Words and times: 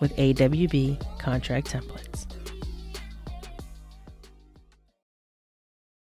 with 0.00 0.16
AWB 0.16 1.18
contract 1.18 1.72
templates. 1.72 2.26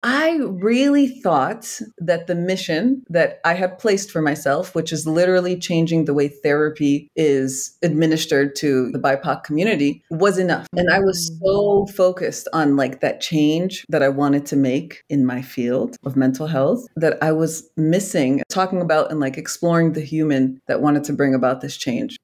I 0.08 0.38
really 0.38 1.08
thought 1.08 1.80
that 1.98 2.28
the 2.28 2.36
mission 2.36 3.04
that 3.10 3.40
I 3.44 3.56
had 3.56 3.80
placed 3.80 4.12
for 4.12 4.22
myself, 4.22 4.76
which 4.76 4.94
is 4.94 5.08
literally 5.08 5.58
changing 5.58 6.06
the 6.06 6.14
way 6.14 6.28
therapy 6.28 7.10
is 7.16 7.76
administered 7.82 8.56
to 8.58 8.92
the 8.92 9.00
BIPOC 9.00 9.44
community, 9.44 10.04
was 10.12 10.38
enough. 10.38 10.68
And 10.78 10.92
I 10.92 11.00
was 11.00 11.32
mm. 11.32 11.40
so 11.44 11.92
focused 11.96 12.48
on 12.54 12.76
like 12.76 13.00
that 13.00 13.20
change 13.20 13.84
that 13.90 14.04
I 14.04 14.10
wanted 14.10 14.46
to 14.48 14.56
make 14.56 15.04
in 15.10 15.26
my 15.26 15.42
field 15.42 15.98
of 16.06 16.16
mental 16.16 16.46
health 16.46 16.86
that 16.96 17.18
I 17.24 17.32
was 17.32 17.68
missing 17.76 18.44
talking 18.48 18.82
about 18.82 19.10
and 19.10 19.20
like 19.20 19.40
exploring 19.40 19.94
the 19.94 20.02
human 20.02 20.62
that 20.68 20.82
wanted 20.82 21.04
to 21.06 21.14
bring 21.14 21.34
about 21.34 21.62
this 21.62 21.78
change. 21.78 22.18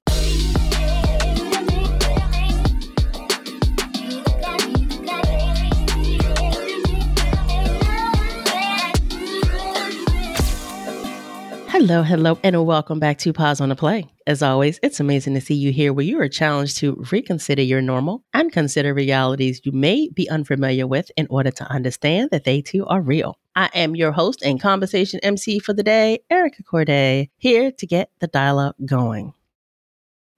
Hello, 11.83 12.03
hello, 12.03 12.37
and 12.43 12.63
welcome 12.63 12.99
back 12.99 13.17
to 13.17 13.33
Pause 13.33 13.59
on 13.59 13.69
the 13.69 13.75
Play. 13.75 14.05
As 14.27 14.43
always, 14.43 14.79
it's 14.83 14.99
amazing 14.99 15.33
to 15.33 15.41
see 15.41 15.55
you 15.55 15.71
here 15.71 15.91
where 15.93 16.05
you 16.05 16.21
are 16.21 16.29
challenged 16.29 16.77
to 16.77 17.03
reconsider 17.11 17.63
your 17.63 17.81
normal 17.81 18.23
and 18.35 18.51
consider 18.51 18.93
realities 18.93 19.61
you 19.63 19.71
may 19.71 20.07
be 20.09 20.29
unfamiliar 20.29 20.85
with 20.85 21.09
in 21.17 21.25
order 21.31 21.49
to 21.49 21.63
understand 21.71 22.29
that 22.29 22.43
they 22.43 22.61
too 22.61 22.85
are 22.85 23.01
real. 23.01 23.39
I 23.55 23.71
am 23.73 23.95
your 23.95 24.11
host 24.11 24.43
and 24.43 24.61
conversation 24.61 25.19
MC 25.23 25.57
for 25.57 25.73
the 25.73 25.81
day, 25.81 26.19
Erica 26.29 26.61
Corday, 26.61 27.31
here 27.39 27.71
to 27.71 27.87
get 27.87 28.11
the 28.19 28.27
dialogue 28.27 28.75
going. 28.85 29.33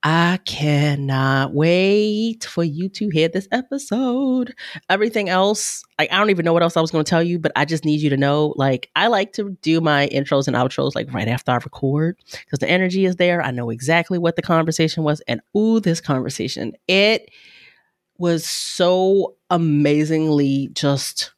I 0.05 0.37
cannot 0.43 1.53
wait 1.53 2.43
for 2.43 2.61
you 2.61 2.89
to 2.89 3.07
hear 3.07 3.29
this 3.29 3.47
episode. 3.53 4.53
Everything 4.89 5.29
else, 5.29 5.85
like 5.97 6.11
I 6.11 6.17
don't 6.17 6.29
even 6.29 6.43
know 6.43 6.51
what 6.51 6.61
else 6.61 6.75
I 6.75 6.81
was 6.81 6.91
going 6.91 7.05
to 7.05 7.09
tell 7.09 7.23
you, 7.23 7.39
but 7.39 7.53
I 7.55 7.63
just 7.63 7.85
need 7.85 8.01
you 8.01 8.09
to 8.09 8.17
know 8.17 8.53
like 8.57 8.89
I 8.97 9.07
like 9.07 9.31
to 9.33 9.57
do 9.61 9.79
my 9.79 10.09
intros 10.11 10.47
and 10.47 10.57
outros 10.57 10.93
like 10.93 11.13
right 11.13 11.30
after 11.30 11.53
I 11.53 11.55
record 11.55 12.17
because 12.31 12.59
the 12.59 12.69
energy 12.69 13.05
is 13.05 13.15
there. 13.15 13.42
I 13.42 13.52
know 13.52 13.69
exactly 13.69 14.17
what 14.17 14.36
the 14.36 14.42
conversation 14.42 15.03
was 15.03 15.21
and 15.21 15.39
ooh 15.55 15.80
this 15.80 16.02
conversation. 16.02 16.73
It 16.89 17.31
was 18.17 18.45
so 18.45 19.36
amazingly 19.49 20.69
just 20.73 21.31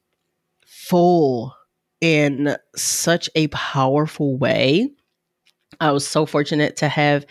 full 0.66 1.56
in 2.02 2.58
such 2.76 3.30
a 3.36 3.48
powerful 3.50 4.38
way 4.38 4.90
I 5.80 5.92
was 5.92 6.08
so 6.08 6.26
fortunate 6.26 6.76
to 6.78 6.88
have 6.88 7.26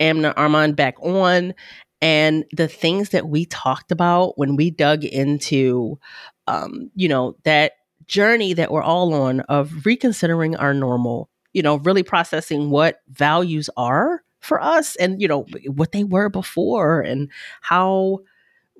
Amenah 0.00 0.34
Arman 0.34 0.76
back 0.76 0.96
on. 1.02 1.54
And 2.02 2.44
the 2.52 2.68
things 2.68 3.10
that 3.10 3.28
we 3.28 3.44
talked 3.44 3.92
about 3.92 4.38
when 4.38 4.56
we 4.56 4.70
dug 4.70 5.04
into, 5.04 5.98
um, 6.46 6.90
you 6.94 7.08
know, 7.08 7.36
that 7.44 7.72
journey 8.06 8.54
that 8.54 8.70
we're 8.70 8.82
all 8.82 9.12
on 9.14 9.40
of 9.40 9.84
reconsidering 9.84 10.56
our 10.56 10.72
normal, 10.72 11.28
you 11.52 11.62
know, 11.62 11.76
really 11.76 12.02
processing 12.02 12.70
what 12.70 13.00
values 13.08 13.68
are 13.76 14.22
for 14.40 14.60
us 14.62 14.96
and, 14.96 15.20
you 15.20 15.28
know, 15.28 15.44
what 15.66 15.92
they 15.92 16.04
were 16.04 16.30
before 16.30 17.00
and 17.02 17.30
how 17.60 18.20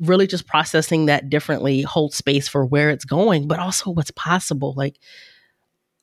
really 0.00 0.26
just 0.26 0.46
processing 0.46 1.06
that 1.06 1.28
differently 1.28 1.82
holds 1.82 2.16
space 2.16 2.48
for 2.48 2.64
where 2.64 2.88
it's 2.88 3.04
going, 3.04 3.46
but 3.46 3.58
also 3.58 3.90
what's 3.90 4.12
possible. 4.12 4.72
Like, 4.74 4.96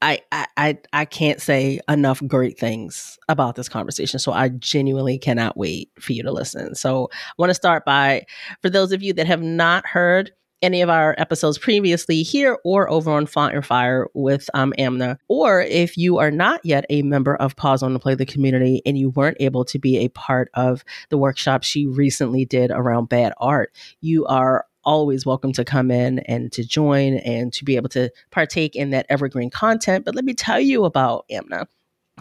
I, 0.02 0.20
I 0.32 0.78
I 0.94 1.06
can't 1.06 1.42
say 1.42 1.80
enough 1.90 2.22
great 2.28 2.60
things 2.60 3.18
about 3.30 3.56
this 3.56 3.68
conversation. 3.68 4.20
So 4.20 4.32
I 4.32 4.50
genuinely 4.50 5.18
cannot 5.18 5.58
wait 5.58 5.90
for 6.00 6.14
you 6.14 6.24
to 6.24 6.32
listen. 6.32 6.76
So 6.76 7.10
I 7.14 7.34
want 7.38 7.50
to 7.50 7.56
start 7.56 7.84
by 7.86 8.26
for 8.62 8.70
those 8.70 8.92
of 8.92 9.02
you 9.02 9.14
that 9.14 9.28
have 9.28 9.42
not 9.42 9.88
heard 9.88 10.32
any 10.62 10.82
of 10.82 10.90
our 10.90 11.16
episodes 11.18 11.58
previously 11.58 12.24
here 12.24 12.58
or 12.64 12.90
over 12.90 13.12
on 13.12 13.26
Flaunt 13.26 13.54
Your 13.54 13.62
Fire 13.62 14.08
with 14.14 14.50
um, 14.54 14.74
Amenah, 14.80 15.18
or 15.28 15.62
if 15.62 15.98
you 15.98 16.18
are 16.18 16.32
not 16.32 16.62
yet 16.64 16.86
a 16.90 17.04
member 17.04 17.36
of 17.36 17.56
Pause 17.56 17.84
on 17.84 17.94
the 17.94 18.00
Play 18.00 18.16
the 18.16 18.26
community 18.26 18.82
and 18.86 18.98
you 18.98 19.10
weren't 19.12 19.38
able 19.40 19.66
to 19.66 19.80
be 19.80 19.98
a 19.98 20.10
part 20.10 20.50
of 20.56 20.84
the 21.10 21.18
workshop 21.18 21.64
she 21.64 21.86
recently 21.86 22.46
did 22.46 22.72
around 22.72 23.10
bad 23.10 23.34
art, 23.38 23.72
you 24.02 24.26
are 24.26 24.66
always 24.88 25.26
welcome 25.26 25.52
to 25.52 25.66
come 25.66 25.92
in 25.92 26.20
and 26.20 26.50
to 26.54 26.64
join 26.64 27.16
and 27.18 27.52
to 27.52 27.66
be 27.66 27.76
able 27.76 27.90
to 27.90 28.10
partake 28.32 28.74
in 28.74 28.92
that 28.92 29.06
evergreen 29.10 29.50
content. 29.50 30.06
But 30.06 30.16
let 30.16 30.24
me 30.24 30.34
tell 30.34 30.62
you 30.62 30.86
about 30.86 31.26
Amenah. 31.30 31.68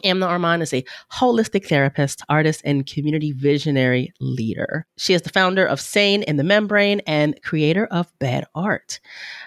Amenah 0.04 0.26
Arman 0.26 0.62
is 0.62 0.74
a 0.74 0.84
holistic 1.12 1.68
therapist, 1.68 2.22
artist, 2.28 2.60
and 2.64 2.84
community 2.84 3.30
visionary 3.30 4.12
leader. 4.20 4.84
She 4.98 5.14
is 5.14 5.22
the 5.22 5.30
founder 5.30 5.64
of 5.64 5.80
Sane 5.80 6.24
in 6.24 6.38
the 6.38 6.44
Membrane 6.44 7.00
and 7.06 7.40
creator 7.42 7.86
of 7.86 8.12
Bad 8.18 8.44
Art, 8.54 8.98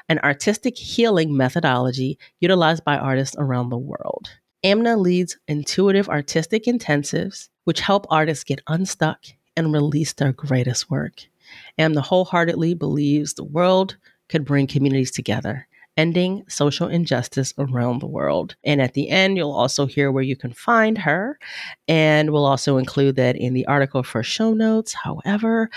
an 0.08 0.20
artistic 0.20 0.78
healing 0.78 1.36
methodology 1.36 2.18
utilized 2.40 2.86
by 2.86 2.98
artists 2.98 3.36
around 3.38 3.70
the 3.70 3.78
world. 3.78 4.30
Amenah 4.64 4.98
leads 4.98 5.38
intuitive 5.48 6.08
artistic 6.08 6.64
intensives, 6.66 7.50
which 7.66 7.82
help 7.82 8.08
artists 8.10 8.46
get 8.46 8.62
unstuck 8.68 9.26
and 9.58 9.74
release 9.74 10.14
their 10.14 10.32
greatest 10.32 10.90
work. 10.90 11.26
Amenah 11.78 12.02
wholeheartedly 12.02 12.74
believes 12.74 13.34
the 13.34 13.44
world 13.44 13.98
could 14.30 14.46
bring 14.46 14.68
communities 14.68 15.12
together, 15.12 15.68
ending 15.98 16.44
social 16.48 16.88
injustice 16.88 17.54
around 17.58 18.00
the 18.00 18.08
world. 18.08 18.56
And 18.64 18.82
at 18.82 18.94
the 18.94 19.10
end, 19.10 19.38
you'll 19.38 19.52
also 19.52 19.86
hear 19.86 20.12
where 20.12 20.24
you 20.24 20.36
can 20.36 20.54
find 20.54 20.98
her. 21.00 21.40
And 21.88 22.32
we'll 22.32 22.46
also 22.46 22.78
include 22.78 23.16
that 23.18 23.36
in 23.36 23.54
the 23.54 23.66
article 23.68 24.04
for 24.04 24.24
show 24.24 24.54
notes. 24.54 24.94
However, 24.94 25.70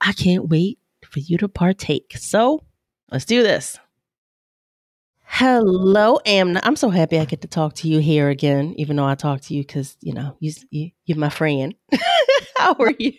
I 0.00 0.12
can't 0.12 0.48
wait 0.48 0.78
for 1.04 1.20
you 1.20 1.38
to 1.38 1.48
partake. 1.48 2.14
So 2.16 2.64
let's 3.10 3.24
do 3.24 3.42
this. 3.42 3.78
Hello, 5.32 6.18
Amenah. 6.26 6.60
I'm 6.64 6.76
so 6.76 6.90
happy 6.90 7.18
I 7.18 7.24
get 7.24 7.40
to 7.42 7.48
talk 7.48 7.74
to 7.76 7.88
you 7.88 8.00
here 8.00 8.28
again, 8.28 8.74
even 8.76 8.96
though 8.96 9.06
I 9.06 9.14
talk 9.14 9.40
to 9.42 9.54
you 9.54 9.62
because, 9.62 9.96
you 10.00 10.12
know, 10.12 10.36
you, 10.40 10.52
you, 10.70 10.90
you're 11.06 11.18
my 11.18 11.28
friend. 11.28 11.74
How 12.56 12.74
are 12.74 12.92
you? 12.98 13.16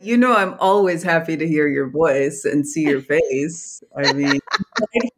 You 0.00 0.16
know, 0.16 0.34
I'm 0.34 0.54
always 0.58 1.02
happy 1.02 1.36
to 1.36 1.46
hear 1.46 1.68
your 1.68 1.88
voice 1.88 2.44
and 2.44 2.66
see 2.66 2.82
your 2.82 3.00
face. 3.00 3.82
I 3.96 4.12
mean, 4.12 4.40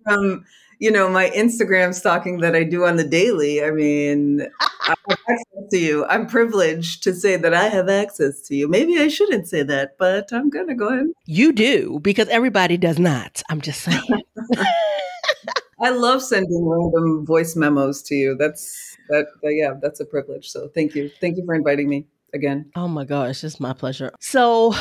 from 0.04 0.44
you 0.78 0.90
know 0.90 1.08
my 1.08 1.30
Instagram 1.30 1.94
stalking 1.94 2.38
that 2.38 2.56
I 2.56 2.64
do 2.64 2.84
on 2.84 2.96
the 2.96 3.04
daily. 3.04 3.62
I 3.64 3.70
mean, 3.70 4.42
I 4.60 4.94
have 5.08 5.18
access 5.28 5.70
to 5.70 5.78
you. 5.78 6.04
I'm 6.06 6.26
privileged 6.26 7.02
to 7.04 7.14
say 7.14 7.36
that 7.36 7.54
I 7.54 7.68
have 7.68 7.88
access 7.88 8.40
to 8.42 8.56
you. 8.56 8.68
Maybe 8.68 8.98
I 8.98 9.08
shouldn't 9.08 9.48
say 9.48 9.62
that, 9.62 9.96
but 9.98 10.32
I'm 10.32 10.50
gonna 10.50 10.74
go 10.74 10.88
ahead. 10.88 11.06
You 11.26 11.52
do 11.52 12.00
because 12.02 12.28
everybody 12.28 12.76
does 12.76 12.98
not. 12.98 13.42
I'm 13.48 13.60
just 13.60 13.82
saying. 13.82 14.02
I 15.80 15.90
love 15.90 16.22
sending 16.22 16.64
random 16.64 17.26
voice 17.26 17.56
memos 17.56 18.02
to 18.02 18.14
you. 18.14 18.36
That's 18.36 18.96
that. 19.08 19.26
Yeah, 19.42 19.74
that's 19.80 20.00
a 20.00 20.04
privilege. 20.04 20.48
So 20.48 20.68
thank 20.68 20.94
you. 20.94 21.10
Thank 21.20 21.36
you 21.36 21.44
for 21.44 21.54
inviting 21.54 21.88
me 21.88 22.06
again. 22.34 22.70
Oh 22.76 22.88
my 22.88 23.04
gosh, 23.04 23.44
it's 23.44 23.60
my 23.60 23.72
pleasure. 23.72 24.12
So 24.20 24.74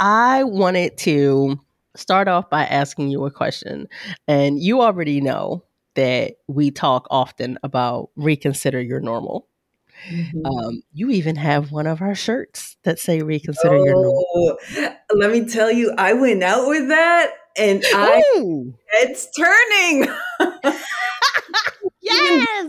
I 0.00 0.44
wanted 0.44 0.96
to 0.98 1.58
start 1.96 2.28
off 2.28 2.50
by 2.50 2.64
asking 2.64 3.08
you 3.08 3.24
a 3.24 3.30
question. 3.30 3.88
And 4.26 4.60
you 4.60 4.82
already 4.82 5.20
know 5.20 5.64
that 5.94 6.34
we 6.48 6.70
talk 6.70 7.06
often 7.10 7.58
about 7.62 8.10
reconsider 8.16 8.80
your 8.80 9.00
normal. 9.00 9.48
Mm-hmm. 10.10 10.44
Um, 10.44 10.82
you 10.92 11.10
even 11.10 11.36
have 11.36 11.70
one 11.70 11.86
of 11.86 12.02
our 12.02 12.14
shirts 12.14 12.76
that 12.82 12.98
say 12.98 13.22
reconsider 13.22 13.76
oh, 13.76 13.84
your 13.84 13.94
normal. 13.94 14.58
Let 15.14 15.30
me 15.30 15.48
tell 15.48 15.70
you, 15.70 15.94
I 15.96 16.12
went 16.14 16.42
out 16.42 16.68
with 16.68 16.88
that 16.88 17.30
and 17.56 17.82
I 17.94 18.22
Ooh. 18.36 18.74
it's 18.94 19.28
turning. 19.36 20.08
yes. 22.00 22.66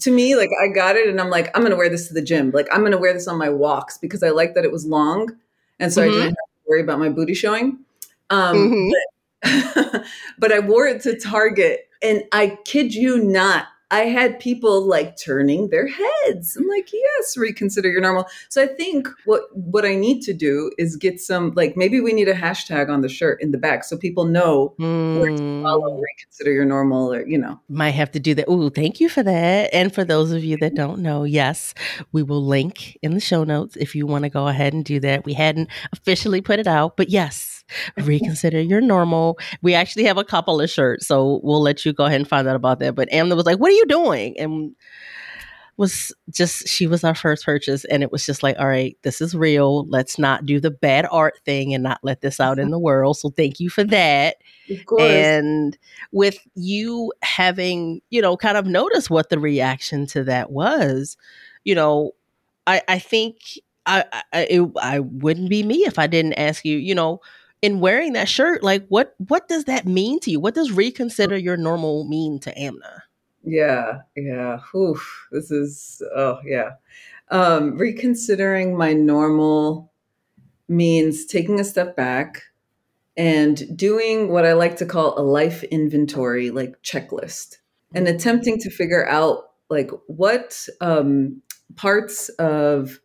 To 0.00 0.10
me, 0.10 0.36
like 0.36 0.50
I 0.62 0.68
got 0.68 0.96
it 0.96 1.08
and 1.08 1.20
I'm 1.20 1.30
like, 1.30 1.56
I'm 1.56 1.62
gonna 1.62 1.76
wear 1.76 1.88
this 1.88 2.08
to 2.08 2.14
the 2.14 2.22
gym. 2.22 2.50
Like 2.50 2.68
I'm 2.72 2.82
gonna 2.82 2.98
wear 2.98 3.12
this 3.12 3.28
on 3.28 3.38
my 3.38 3.48
walks 3.48 3.98
because 3.98 4.22
I 4.22 4.30
like 4.30 4.54
that 4.54 4.64
it 4.64 4.72
was 4.72 4.86
long. 4.86 5.36
And 5.78 5.92
so 5.92 6.02
mm-hmm. 6.02 6.10
I 6.10 6.14
didn't 6.14 6.28
have 6.28 6.34
to 6.34 6.68
worry 6.68 6.80
about 6.80 6.98
my 6.98 7.08
booty 7.08 7.34
showing. 7.34 7.78
Um, 8.30 8.56
mm-hmm. 8.56 9.90
but, 9.92 10.04
but 10.38 10.52
I 10.52 10.58
wore 10.60 10.86
it 10.86 11.02
to 11.02 11.18
Target 11.18 11.88
and 12.02 12.24
I 12.32 12.58
kid 12.64 12.94
you 12.94 13.22
not, 13.22 13.66
I 13.90 14.06
had 14.06 14.40
people 14.40 14.84
like 14.84 15.16
turning 15.16 15.68
their 15.68 15.86
heads. 15.86 16.56
I'm 16.56 16.66
like, 16.68 16.92
yes, 16.92 17.36
reconsider 17.36 17.88
your 17.88 18.00
normal. 18.00 18.26
So 18.48 18.62
I 18.62 18.66
think 18.66 19.08
what 19.26 19.42
what 19.52 19.84
I 19.84 19.94
need 19.94 20.22
to 20.22 20.32
do 20.32 20.72
is 20.76 20.96
get 20.96 21.20
some 21.20 21.52
like 21.54 21.76
maybe 21.76 22.00
we 22.00 22.12
need 22.12 22.28
a 22.28 22.34
hashtag 22.34 22.88
on 22.88 23.02
the 23.02 23.08
shirt 23.08 23.40
in 23.40 23.52
the 23.52 23.58
back 23.58 23.84
so 23.84 23.96
people 23.96 24.24
know 24.24 24.74
mm. 24.80 25.20
where 25.20 25.30
to 25.30 25.62
follow 25.62 25.94
hmm. 25.94 26.00
reconsider 26.00 26.52
your 26.52 26.64
normal 26.64 27.12
or 27.12 27.26
you 27.26 27.38
know. 27.38 27.60
Might 27.68 27.90
have 27.90 28.10
to 28.12 28.20
do 28.20 28.34
that. 28.34 28.50
Ooh, 28.50 28.70
thank 28.70 28.98
you 28.98 29.08
for 29.08 29.22
that. 29.22 29.72
And 29.72 29.94
for 29.94 30.04
those 30.04 30.32
of 30.32 30.42
you 30.42 30.56
that 30.58 30.74
don't 30.74 31.00
know, 31.00 31.22
yes, 31.22 31.72
we 32.10 32.24
will 32.24 32.44
link 32.44 32.98
in 33.02 33.14
the 33.14 33.20
show 33.20 33.44
notes 33.44 33.76
if 33.76 33.94
you 33.94 34.06
want 34.06 34.24
to 34.24 34.30
go 34.30 34.48
ahead 34.48 34.72
and 34.72 34.84
do 34.84 34.98
that. 35.00 35.24
We 35.24 35.34
hadn't 35.34 35.68
officially 35.92 36.40
put 36.40 36.58
it 36.58 36.66
out, 36.66 36.96
but 36.96 37.08
yes, 37.08 37.55
reconsider 37.98 38.60
your 38.60 38.80
normal. 38.80 39.38
We 39.62 39.74
actually 39.74 40.04
have 40.04 40.18
a 40.18 40.24
couple 40.24 40.60
of 40.60 40.70
shirts, 40.70 41.06
so 41.06 41.40
we'll 41.42 41.62
let 41.62 41.84
you 41.84 41.92
go 41.92 42.04
ahead 42.04 42.20
and 42.20 42.28
find 42.28 42.46
out 42.48 42.56
about 42.56 42.78
that. 42.80 42.94
But 42.94 43.10
Amenah 43.10 43.36
was 43.36 43.46
like, 43.46 43.58
"What 43.58 43.70
are 43.70 43.76
you 43.76 43.86
doing?" 43.86 44.38
and 44.38 44.74
was 45.76 46.12
just 46.30 46.66
she 46.66 46.86
was 46.86 47.04
our 47.04 47.14
first 47.14 47.44
purchase 47.44 47.84
and 47.84 48.02
it 48.02 48.10
was 48.10 48.24
just 48.24 48.42
like 48.42 48.56
all 48.58 48.66
right 48.66 48.96
this 49.02 49.20
is 49.20 49.34
real 49.34 49.86
let's 49.88 50.18
not 50.18 50.46
do 50.46 50.58
the 50.58 50.70
bad 50.70 51.06
art 51.10 51.38
thing 51.44 51.74
and 51.74 51.82
not 51.82 52.00
let 52.02 52.22
this 52.22 52.40
out 52.40 52.58
in 52.58 52.70
the 52.70 52.78
world 52.78 53.16
so 53.18 53.28
thank 53.30 53.60
you 53.60 53.68
for 53.68 53.84
that 53.84 54.36
and 54.98 55.76
with 56.12 56.38
you 56.54 57.12
having 57.22 58.00
you 58.08 58.22
know 58.22 58.38
kind 58.38 58.56
of 58.56 58.64
noticed 58.64 59.10
what 59.10 59.28
the 59.28 59.38
reaction 59.38 60.06
to 60.06 60.24
that 60.24 60.50
was 60.50 61.18
you 61.64 61.74
know 61.74 62.12
i 62.66 62.80
i 62.88 62.98
think 62.98 63.36
I, 63.86 64.04
I 64.32 64.40
it, 64.50 64.70
I 64.80 65.00
wouldn't 65.00 65.48
be 65.48 65.62
me 65.62 65.86
if 65.86 65.98
I 65.98 66.06
didn't 66.06 66.34
ask 66.34 66.64
you, 66.64 66.76
you 66.76 66.94
know, 66.94 67.20
in 67.66 67.80
wearing 67.80 68.12
that 68.12 68.28
shirt, 68.28 68.62
like 68.62 68.86
what 68.86 69.16
what 69.18 69.48
does 69.48 69.64
that 69.64 69.86
mean 69.86 70.20
to 70.20 70.30
you? 70.30 70.38
What 70.38 70.54
does 70.54 70.70
reconsider 70.70 71.36
your 71.36 71.56
normal 71.56 72.04
mean 72.04 72.38
to 72.40 72.52
Amenah? 72.54 73.02
Yeah, 73.42 73.98
yeah. 74.16 74.60
Oof, 74.72 75.26
this 75.32 75.50
is 75.50 76.00
oh 76.14 76.38
yeah. 76.46 76.74
Um, 77.32 77.76
reconsidering 77.76 78.76
my 78.76 78.92
normal 78.92 79.90
means 80.68 81.26
taking 81.26 81.58
a 81.58 81.64
step 81.64 81.96
back 81.96 82.44
and 83.16 83.76
doing 83.76 84.28
what 84.28 84.46
I 84.46 84.52
like 84.52 84.76
to 84.76 84.86
call 84.86 85.18
a 85.18 85.22
life 85.22 85.64
inventory, 85.64 86.50
like 86.50 86.80
checklist, 86.84 87.56
and 87.92 88.06
attempting 88.06 88.58
to 88.60 88.70
figure 88.70 89.08
out 89.08 89.50
like 89.70 89.90
what 90.06 90.68
um, 90.80 91.42
parts 91.74 92.28
of 92.38 93.00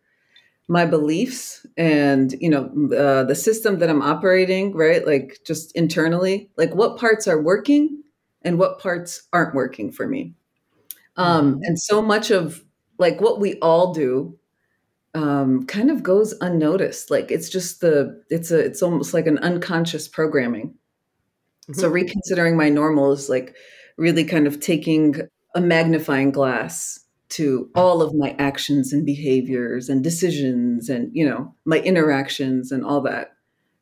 my 0.71 0.85
beliefs 0.85 1.65
and 1.75 2.33
you 2.39 2.49
know 2.49 2.63
uh, 2.97 3.25
the 3.25 3.35
system 3.35 3.79
that 3.79 3.89
i'm 3.89 4.01
operating 4.01 4.73
right 4.73 5.05
like 5.05 5.37
just 5.45 5.75
internally 5.75 6.49
like 6.55 6.73
what 6.73 6.97
parts 6.97 7.27
are 7.27 7.41
working 7.41 8.01
and 8.43 8.57
what 8.57 8.79
parts 8.79 9.23
aren't 9.33 9.53
working 9.53 9.91
for 9.91 10.07
me 10.07 10.33
um, 11.17 11.55
mm-hmm. 11.55 11.59
and 11.63 11.77
so 11.77 12.01
much 12.01 12.31
of 12.31 12.63
like 12.97 13.19
what 13.19 13.41
we 13.41 13.55
all 13.55 13.93
do 13.93 14.39
um, 15.13 15.65
kind 15.65 15.91
of 15.91 16.03
goes 16.03 16.33
unnoticed 16.39 17.11
like 17.11 17.31
it's 17.31 17.49
just 17.49 17.81
the 17.81 18.23
it's 18.29 18.49
a 18.49 18.57
it's 18.57 18.81
almost 18.81 19.13
like 19.13 19.27
an 19.27 19.39
unconscious 19.39 20.07
programming 20.07 20.69
mm-hmm. 20.69 21.73
so 21.73 21.89
reconsidering 21.89 22.55
my 22.55 22.69
normal 22.69 23.11
is 23.11 23.27
like 23.27 23.55
really 23.97 24.23
kind 24.23 24.47
of 24.47 24.61
taking 24.61 25.15
a 25.53 25.59
magnifying 25.59 26.31
glass 26.31 27.01
to 27.31 27.69
all 27.75 28.01
of 28.01 28.13
my 28.13 28.35
actions 28.37 28.93
and 28.93 29.05
behaviors 29.05 29.89
and 29.89 30.03
decisions 30.03 30.89
and 30.89 31.09
you 31.13 31.27
know 31.27 31.53
my 31.65 31.79
interactions 31.79 32.71
and 32.71 32.85
all 32.85 33.01
that 33.01 33.33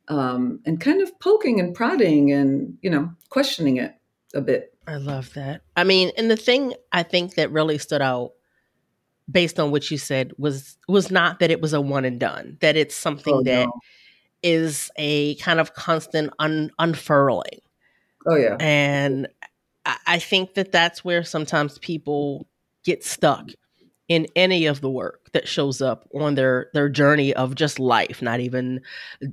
um, 0.07 0.59
and 0.65 0.81
kind 0.81 1.01
of 1.01 1.19
poking 1.19 1.59
and 1.59 1.75
prodding 1.75 2.31
and 2.31 2.77
you 2.81 2.89
know 2.89 3.11
questioning 3.29 3.77
it 3.77 3.95
a 4.33 4.41
bit. 4.41 4.73
I 4.87 4.97
love 4.97 5.33
that. 5.33 5.61
I 5.75 5.83
mean 5.83 6.11
and 6.17 6.31
the 6.31 6.37
thing 6.37 6.73
i 6.91 7.03
think 7.03 7.35
that 7.35 7.51
really 7.51 7.77
stood 7.77 8.01
out 8.01 8.31
based 9.31 9.59
on 9.59 9.71
what 9.71 9.89
you 9.91 9.97
said 9.97 10.31
was 10.37 10.77
was 10.87 11.11
not 11.11 11.39
that 11.39 11.51
it 11.51 11.61
was 11.61 11.73
a 11.73 11.81
one 11.81 12.05
and 12.05 12.19
done 12.19 12.57
that 12.61 12.75
it's 12.75 12.95
something 12.95 13.35
oh, 13.35 13.43
that 13.43 13.65
no. 13.65 13.79
is 14.41 14.89
a 14.97 15.35
kind 15.35 15.59
of 15.59 15.73
constant 15.73 16.33
un, 16.39 16.71
unfurling. 16.79 17.61
Oh 18.27 18.35
yeah. 18.35 18.57
And 18.59 19.27
I, 19.85 19.97
I 20.07 20.19
think 20.19 20.55
that 20.55 20.71
that's 20.71 21.03
where 21.05 21.23
sometimes 21.23 21.77
people 21.77 22.47
get 22.83 23.03
stuck 23.03 23.49
in 24.09 24.25
any 24.35 24.65
of 24.65 24.81
the 24.81 24.89
work 24.89 25.29
that 25.33 25.47
shows 25.47 25.81
up 25.81 26.09
on 26.13 26.33
their 26.33 26.69
their 26.73 26.89
journey 26.89 27.33
of 27.35 27.53
just 27.53 27.79
life 27.79 28.21
not 28.21 28.39
even 28.39 28.81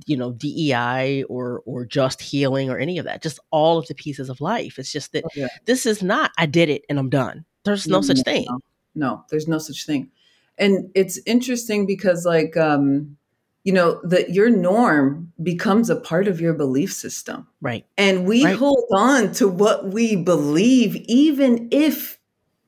you 0.05 0.15
know 0.15 0.31
DEI 0.31 1.23
or 1.23 1.63
or 1.65 1.83
just 1.83 2.21
healing 2.21 2.69
or 2.69 2.77
any 2.77 2.99
of 2.99 3.05
that 3.05 3.23
just 3.23 3.39
all 3.51 3.79
of 3.79 3.87
the 3.87 3.95
pieces 3.95 4.29
of 4.29 4.39
life. 4.39 4.77
It's 4.77 4.91
just 4.91 5.11
that 5.11 5.25
oh, 5.25 5.29
yeah. 5.35 5.47
this 5.65 5.85
is 5.85 6.03
not 6.03 6.31
I 6.37 6.45
did 6.45 6.69
it 6.69 6.85
and 6.89 6.99
I'm 6.99 7.09
done. 7.09 7.43
There's 7.65 7.87
no, 7.87 7.97
no 7.97 8.01
such 8.01 8.21
thing. 8.21 8.45
no, 8.47 8.59
no, 8.95 9.25
there's 9.29 9.47
no 9.47 9.57
such 9.57 9.85
thing. 9.85 10.11
And 10.59 10.91
it's 10.95 11.19
interesting 11.25 11.85
because 11.87 12.25
like 12.25 12.55
um 12.55 13.17
you 13.63 13.73
know 13.73 13.99
that 14.03 14.29
your 14.29 14.51
norm 14.51 15.33
becomes 15.41 15.89
a 15.89 15.95
part 15.95 16.27
of 16.27 16.39
your 16.39 16.53
belief 16.53 16.93
system. 16.93 17.47
Right. 17.61 17.85
And 17.97 18.27
we 18.27 18.45
right. 18.45 18.55
hold 18.55 18.85
on 18.95 19.31
to 19.33 19.47
what 19.47 19.87
we 19.87 20.15
believe 20.15 20.95
even 21.07 21.69
if 21.71 22.16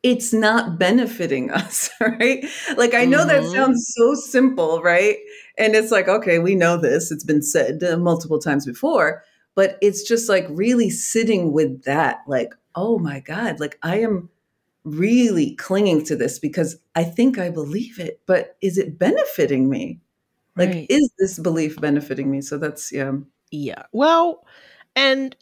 it's 0.03 0.33
not 0.33 0.79
benefiting 0.79 1.51
us, 1.51 1.89
right? 1.99 2.45
Like, 2.77 2.93
I 2.93 3.05
know 3.05 3.19
mm-hmm. 3.19 3.27
that 3.27 3.51
sounds 3.51 3.93
so 3.97 4.13
simple, 4.13 4.81
right? 4.81 5.17
And 5.57 5.75
it's 5.75 5.91
like, 5.91 6.07
okay, 6.07 6.39
we 6.39 6.55
know 6.55 6.77
this, 6.77 7.11
it's 7.11 7.23
been 7.23 7.41
said 7.41 7.83
uh, 7.83 7.97
multiple 7.97 8.39
times 8.39 8.65
before, 8.65 9.23
but 9.55 9.77
it's 9.81 10.03
just 10.03 10.29
like 10.29 10.47
really 10.49 10.89
sitting 10.89 11.51
with 11.51 11.83
that, 11.83 12.19
like, 12.27 12.53
oh 12.75 12.97
my 12.97 13.19
God, 13.19 13.59
like 13.59 13.77
I 13.83 13.99
am 13.99 14.29
really 14.85 15.55
clinging 15.55 16.05
to 16.05 16.15
this 16.15 16.39
because 16.39 16.77
I 16.95 17.03
think 17.03 17.37
I 17.37 17.49
believe 17.49 17.99
it, 17.99 18.21
but 18.25 18.55
is 18.61 18.77
it 18.77 18.97
benefiting 18.97 19.69
me? 19.69 19.99
Like, 20.55 20.69
right. 20.69 20.87
is 20.89 21.09
this 21.19 21.39
belief 21.39 21.79
benefiting 21.79 22.31
me? 22.31 22.41
So 22.41 22.57
that's, 22.57 22.91
yeah. 22.91 23.13
Yeah. 23.51 23.83
Well, 23.91 24.45
and 24.95 25.35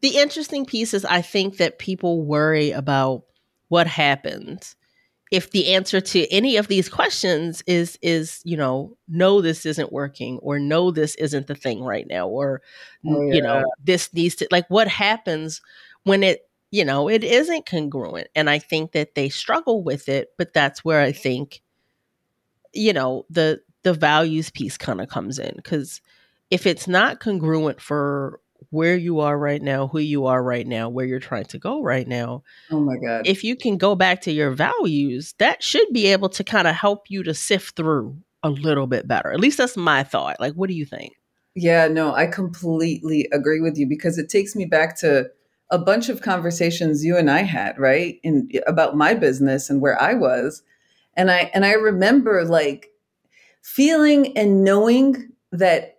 the 0.00 0.18
interesting 0.18 0.64
piece 0.64 0.94
is 0.94 1.04
I 1.04 1.22
think 1.22 1.56
that 1.56 1.78
people 1.78 2.24
worry 2.24 2.70
about 2.70 3.24
what 3.68 3.86
happens 3.86 4.76
if 5.30 5.50
the 5.50 5.74
answer 5.74 6.00
to 6.00 6.26
any 6.32 6.56
of 6.56 6.68
these 6.68 6.88
questions 6.88 7.62
is 7.66 7.98
is 8.02 8.40
you 8.44 8.56
know 8.56 8.96
no 9.08 9.40
this 9.40 9.66
isn't 9.66 9.92
working 9.92 10.38
or 10.38 10.58
no 10.58 10.90
this 10.90 11.14
isn't 11.16 11.46
the 11.46 11.54
thing 11.54 11.82
right 11.82 12.06
now 12.08 12.26
or 12.26 12.62
oh, 13.06 13.22
yeah. 13.22 13.34
you 13.34 13.42
know 13.42 13.64
this 13.82 14.12
needs 14.14 14.34
to 14.34 14.48
like 14.50 14.66
what 14.68 14.88
happens 14.88 15.60
when 16.04 16.22
it 16.22 16.48
you 16.70 16.84
know 16.84 17.08
it 17.08 17.24
isn't 17.24 17.66
congruent 17.66 18.28
and 18.34 18.48
i 18.48 18.58
think 18.58 18.92
that 18.92 19.14
they 19.14 19.28
struggle 19.28 19.82
with 19.82 20.08
it 20.08 20.28
but 20.38 20.52
that's 20.52 20.84
where 20.84 21.00
i 21.00 21.12
think 21.12 21.60
you 22.72 22.92
know 22.92 23.24
the 23.30 23.60
the 23.82 23.94
values 23.94 24.50
piece 24.50 24.76
kind 24.76 25.00
of 25.00 25.08
comes 25.08 25.38
in 25.38 25.52
because 25.56 26.00
if 26.50 26.66
it's 26.66 26.88
not 26.88 27.20
congruent 27.20 27.80
for 27.80 28.40
where 28.70 28.96
you 28.96 29.20
are 29.20 29.38
right 29.38 29.62
now, 29.62 29.88
who 29.88 29.98
you 29.98 30.26
are 30.26 30.42
right 30.42 30.66
now, 30.66 30.88
where 30.88 31.06
you're 31.06 31.20
trying 31.20 31.44
to 31.44 31.58
go 31.58 31.82
right 31.82 32.06
now. 32.06 32.42
Oh 32.70 32.80
my 32.80 32.96
God. 32.96 33.26
If 33.26 33.44
you 33.44 33.56
can 33.56 33.78
go 33.78 33.94
back 33.94 34.20
to 34.22 34.32
your 34.32 34.50
values, 34.50 35.34
that 35.38 35.62
should 35.62 35.86
be 35.92 36.06
able 36.06 36.28
to 36.30 36.44
kind 36.44 36.68
of 36.68 36.74
help 36.74 37.10
you 37.10 37.22
to 37.22 37.34
sift 37.34 37.76
through 37.76 38.16
a 38.42 38.50
little 38.50 38.86
bit 38.86 39.08
better. 39.08 39.32
At 39.32 39.40
least 39.40 39.58
that's 39.58 39.76
my 39.76 40.02
thought. 40.02 40.40
Like, 40.40 40.54
what 40.54 40.68
do 40.68 40.74
you 40.74 40.84
think? 40.84 41.14
Yeah, 41.54 41.88
no, 41.88 42.14
I 42.14 42.26
completely 42.26 43.28
agree 43.32 43.60
with 43.60 43.76
you 43.76 43.86
because 43.88 44.18
it 44.18 44.28
takes 44.28 44.54
me 44.54 44.64
back 44.64 44.96
to 44.98 45.30
a 45.70 45.78
bunch 45.78 46.08
of 46.08 46.22
conversations 46.22 47.04
you 47.04 47.16
and 47.16 47.30
I 47.30 47.42
had, 47.42 47.78
right? 47.78 48.20
In 48.22 48.48
about 48.66 48.96
my 48.96 49.14
business 49.14 49.68
and 49.68 49.80
where 49.80 50.00
I 50.00 50.14
was. 50.14 50.62
And 51.14 51.30
I 51.30 51.50
and 51.52 51.64
I 51.64 51.72
remember 51.72 52.44
like 52.44 52.90
feeling 53.62 54.36
and 54.36 54.62
knowing 54.62 55.30
that 55.52 55.97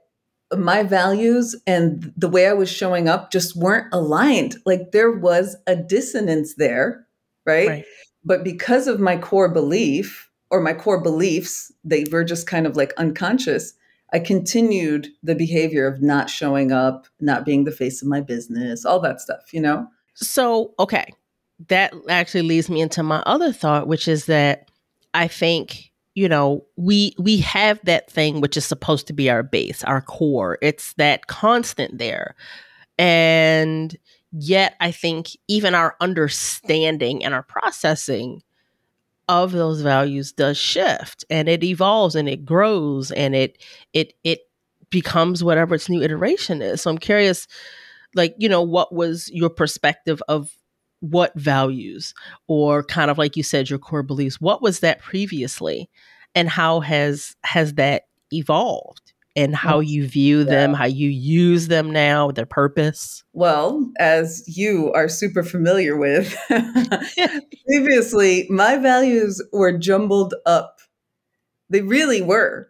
my 0.57 0.83
values 0.83 1.55
and 1.67 2.11
the 2.17 2.29
way 2.29 2.47
I 2.47 2.53
was 2.53 2.69
showing 2.71 3.07
up 3.07 3.31
just 3.31 3.55
weren't 3.55 3.87
aligned. 3.93 4.55
Like 4.65 4.91
there 4.91 5.11
was 5.11 5.55
a 5.67 5.75
dissonance 5.75 6.55
there, 6.55 7.05
right? 7.45 7.67
right? 7.67 7.85
But 8.23 8.43
because 8.43 8.87
of 8.87 8.99
my 8.99 9.17
core 9.17 9.49
belief 9.49 10.29
or 10.49 10.61
my 10.61 10.73
core 10.73 11.01
beliefs, 11.01 11.71
they 11.83 12.05
were 12.11 12.23
just 12.23 12.47
kind 12.47 12.65
of 12.65 12.75
like 12.75 12.93
unconscious. 12.97 13.73
I 14.11 14.19
continued 14.19 15.09
the 15.21 15.35
behavior 15.35 15.85
of 15.85 16.01
not 16.01 16.29
showing 16.29 16.71
up, 16.71 17.05
not 17.19 17.45
being 17.45 17.63
the 17.63 17.71
face 17.71 18.01
of 18.01 18.07
my 18.07 18.21
business, 18.21 18.85
all 18.85 18.99
that 19.01 19.21
stuff, 19.21 19.53
you 19.53 19.61
know? 19.61 19.87
So, 20.15 20.73
okay. 20.79 21.13
That 21.67 21.93
actually 22.07 22.43
leads 22.43 22.69
me 22.69 22.81
into 22.81 23.03
my 23.03 23.21
other 23.25 23.51
thought, 23.51 23.87
which 23.87 24.07
is 24.07 24.25
that 24.25 24.71
I 25.13 25.27
think 25.27 25.88
you 26.15 26.27
know 26.29 26.65
we 26.75 27.13
we 27.19 27.37
have 27.37 27.79
that 27.85 28.09
thing 28.11 28.41
which 28.41 28.57
is 28.57 28.65
supposed 28.65 29.07
to 29.07 29.13
be 29.13 29.29
our 29.29 29.43
base 29.43 29.83
our 29.83 30.01
core. 30.01 30.57
It's 30.61 30.93
that 30.93 31.27
constant 31.27 31.97
there. 31.97 32.35
And 32.97 33.97
yet 34.31 34.75
i 34.79 34.91
think 34.91 35.29
even 35.47 35.73
our 35.73 35.95
understanding 36.01 37.25
and 37.25 37.33
our 37.33 37.41
processing 37.41 38.43
of 39.27 39.51
those 39.51 39.81
values 39.81 40.31
does 40.31 40.57
shift 40.57 41.23
and 41.29 41.47
it 41.47 41.63
evolves 41.63 42.15
and 42.15 42.27
it 42.29 42.45
grows 42.45 43.11
and 43.11 43.35
it 43.35 43.63
it 43.93 44.13
it 44.23 44.41
becomes 44.89 45.43
whatever 45.43 45.75
its 45.75 45.89
new 45.89 46.01
iteration 46.01 46.61
is. 46.61 46.81
So 46.81 46.89
i'm 46.91 46.97
curious 46.97 47.47
like 48.15 48.35
you 48.37 48.49
know 48.49 48.61
what 48.61 48.93
was 48.93 49.29
your 49.31 49.49
perspective 49.49 50.21
of 50.27 50.51
what 51.01 51.37
values 51.37 52.13
or 52.47 52.83
kind 52.83 53.09
of 53.09 53.17
like 53.17 53.37
you 53.37 53.43
said 53.43 53.69
your 53.69 53.79
core 53.79 54.03
beliefs 54.03 54.41
what 54.41 54.61
was 54.61 54.81
that 54.81 54.99
previously? 54.99 55.89
And 56.35 56.49
how 56.49 56.81
has 56.81 57.35
has 57.43 57.75
that 57.75 58.03
evolved? 58.31 59.13
And 59.35 59.55
how 59.55 59.79
you 59.79 60.05
view 60.05 60.43
them 60.43 60.73
how 60.73 60.85
you 60.85 61.09
use 61.09 61.67
them 61.69 61.91
now 61.91 62.31
their 62.31 62.45
purpose? 62.45 63.23
Well 63.33 63.89
as 63.97 64.43
you 64.47 64.91
are 64.93 65.07
super 65.07 65.43
familiar 65.43 65.95
with 65.95 66.35
previously 67.67 68.47
my 68.49 68.77
values 68.77 69.41
were 69.53 69.77
jumbled 69.77 70.33
up. 70.45 70.79
They 71.69 71.81
really 71.81 72.21
were. 72.21 72.69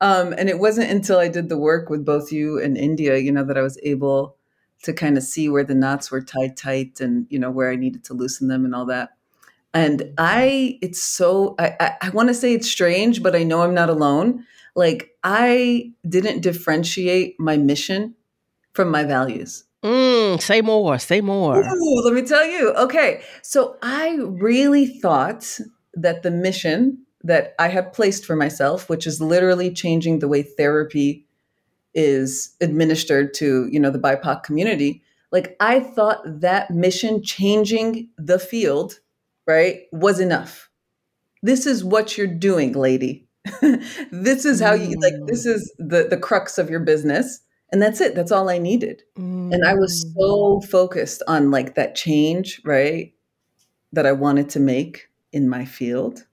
Um, 0.00 0.32
and 0.38 0.48
it 0.48 0.58
wasn't 0.58 0.90
until 0.90 1.18
i 1.18 1.28
did 1.28 1.50
the 1.50 1.58
work 1.58 1.90
with 1.90 2.02
both 2.02 2.32
you 2.32 2.58
and 2.58 2.78
india 2.78 3.18
you 3.18 3.30
know 3.30 3.44
that 3.44 3.58
i 3.58 3.62
was 3.62 3.78
able 3.82 4.36
to 4.82 4.92
kind 4.92 5.16
of 5.16 5.22
see 5.22 5.48
where 5.48 5.64
the 5.64 5.74
knots 5.74 6.10
were 6.10 6.20
tied 6.20 6.56
tight 6.56 7.00
and 7.00 7.26
you 7.30 7.38
know 7.38 7.50
where 7.50 7.70
I 7.70 7.76
needed 7.76 8.04
to 8.04 8.14
loosen 8.14 8.48
them 8.48 8.64
and 8.64 8.74
all 8.74 8.86
that. 8.86 9.10
And 9.74 10.14
I, 10.16 10.78
it's 10.80 11.02
so 11.02 11.54
I, 11.58 11.76
I, 11.78 11.92
I 12.02 12.10
want 12.10 12.28
to 12.28 12.34
say 12.34 12.54
it's 12.54 12.70
strange, 12.70 13.22
but 13.22 13.36
I 13.36 13.42
know 13.42 13.62
I'm 13.62 13.74
not 13.74 13.90
alone. 13.90 14.44
Like 14.74 15.10
I 15.22 15.92
didn't 16.08 16.40
differentiate 16.40 17.38
my 17.38 17.56
mission 17.56 18.14
from 18.72 18.90
my 18.90 19.04
values. 19.04 19.64
Mm, 19.82 20.40
say 20.40 20.62
more, 20.62 20.98
say 20.98 21.20
more. 21.20 21.58
Ooh, 21.58 22.02
let 22.04 22.14
me 22.14 22.22
tell 22.22 22.46
you. 22.46 22.72
Okay. 22.72 23.22
So 23.42 23.76
I 23.82 24.16
really 24.20 24.86
thought 24.86 25.58
that 25.94 26.22
the 26.22 26.30
mission 26.30 27.04
that 27.22 27.54
I 27.58 27.68
had 27.68 27.92
placed 27.92 28.24
for 28.24 28.36
myself, 28.36 28.88
which 28.88 29.06
is 29.06 29.20
literally 29.20 29.72
changing 29.72 30.18
the 30.18 30.28
way 30.28 30.42
therapy 30.42 31.25
is 31.96 32.54
administered 32.60 33.34
to 33.34 33.68
you 33.72 33.80
know 33.80 33.90
the 33.90 33.98
bipoc 33.98 34.44
community 34.44 35.02
like 35.32 35.56
i 35.58 35.80
thought 35.80 36.20
that 36.26 36.70
mission 36.70 37.22
changing 37.22 38.08
the 38.18 38.38
field 38.38 39.00
right 39.46 39.80
was 39.90 40.20
enough 40.20 40.70
this 41.42 41.66
is 41.66 41.82
what 41.82 42.16
you're 42.16 42.26
doing 42.26 42.72
lady 42.72 43.26
this 44.10 44.44
is 44.44 44.60
how 44.60 44.74
you 44.74 44.94
like 45.00 45.14
this 45.26 45.46
mm. 45.46 45.54
is 45.54 45.74
the 45.78 46.06
the 46.08 46.18
crux 46.18 46.58
of 46.58 46.68
your 46.68 46.80
business 46.80 47.40
and 47.72 47.80
that's 47.80 48.00
it 48.00 48.14
that's 48.14 48.32
all 48.32 48.50
i 48.50 48.58
needed 48.58 49.02
mm. 49.18 49.52
and 49.52 49.64
i 49.66 49.74
was 49.74 50.02
so 50.14 50.60
mm. 50.60 50.68
focused 50.68 51.22
on 51.26 51.50
like 51.50 51.74
that 51.76 51.94
change 51.94 52.60
right 52.64 53.14
that 53.92 54.04
i 54.04 54.12
wanted 54.12 54.50
to 54.50 54.60
make 54.60 55.08
in 55.32 55.48
my 55.48 55.64
field 55.64 56.26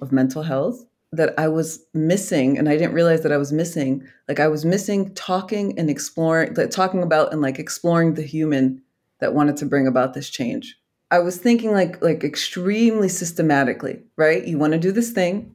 of 0.00 0.12
mental 0.12 0.42
health 0.42 0.84
that 1.16 1.34
I 1.38 1.48
was 1.48 1.84
missing, 1.92 2.58
and 2.58 2.68
I 2.68 2.76
didn't 2.76 2.94
realize 2.94 3.22
that 3.22 3.32
I 3.32 3.36
was 3.36 3.52
missing. 3.52 4.06
Like 4.28 4.40
I 4.40 4.48
was 4.48 4.64
missing 4.64 5.14
talking 5.14 5.78
and 5.78 5.90
exploring, 5.90 6.54
like 6.54 6.70
talking 6.70 7.02
about 7.02 7.32
and 7.32 7.42
like 7.42 7.58
exploring 7.58 8.14
the 8.14 8.22
human 8.22 8.82
that 9.20 9.34
wanted 9.34 9.56
to 9.58 9.66
bring 9.66 9.86
about 9.86 10.14
this 10.14 10.30
change. 10.30 10.78
I 11.10 11.20
was 11.20 11.36
thinking 11.36 11.72
like 11.72 12.02
like 12.02 12.24
extremely 12.24 13.08
systematically, 13.08 14.02
right? 14.16 14.44
You 14.44 14.58
want 14.58 14.72
to 14.72 14.78
do 14.78 14.92
this 14.92 15.10
thing, 15.10 15.54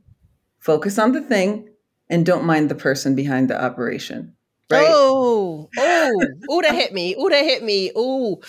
focus 0.59 0.97
on 0.97 1.11
the 1.11 1.21
thing, 1.21 1.69
and 2.09 2.25
don't 2.25 2.45
mind 2.45 2.69
the 2.69 2.75
person 2.75 3.15
behind 3.15 3.49
the 3.49 3.61
operation. 3.61 4.35
Right? 4.69 4.87
Oh, 4.87 5.69
oh, 5.77 6.25
oh, 6.49 6.61
that 6.61 6.75
hit 6.75 6.93
me. 6.93 7.15
Oh, 7.17 7.29
that 7.29 7.43
hit 7.43 7.63
me. 7.63 7.91
Oh, 7.95 8.41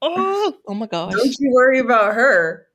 oh, 0.00 0.54
oh 0.66 0.74
my 0.74 0.86
gosh. 0.86 1.12
Don't 1.12 1.36
you 1.38 1.52
worry 1.52 1.78
about 1.78 2.14
her 2.14 2.66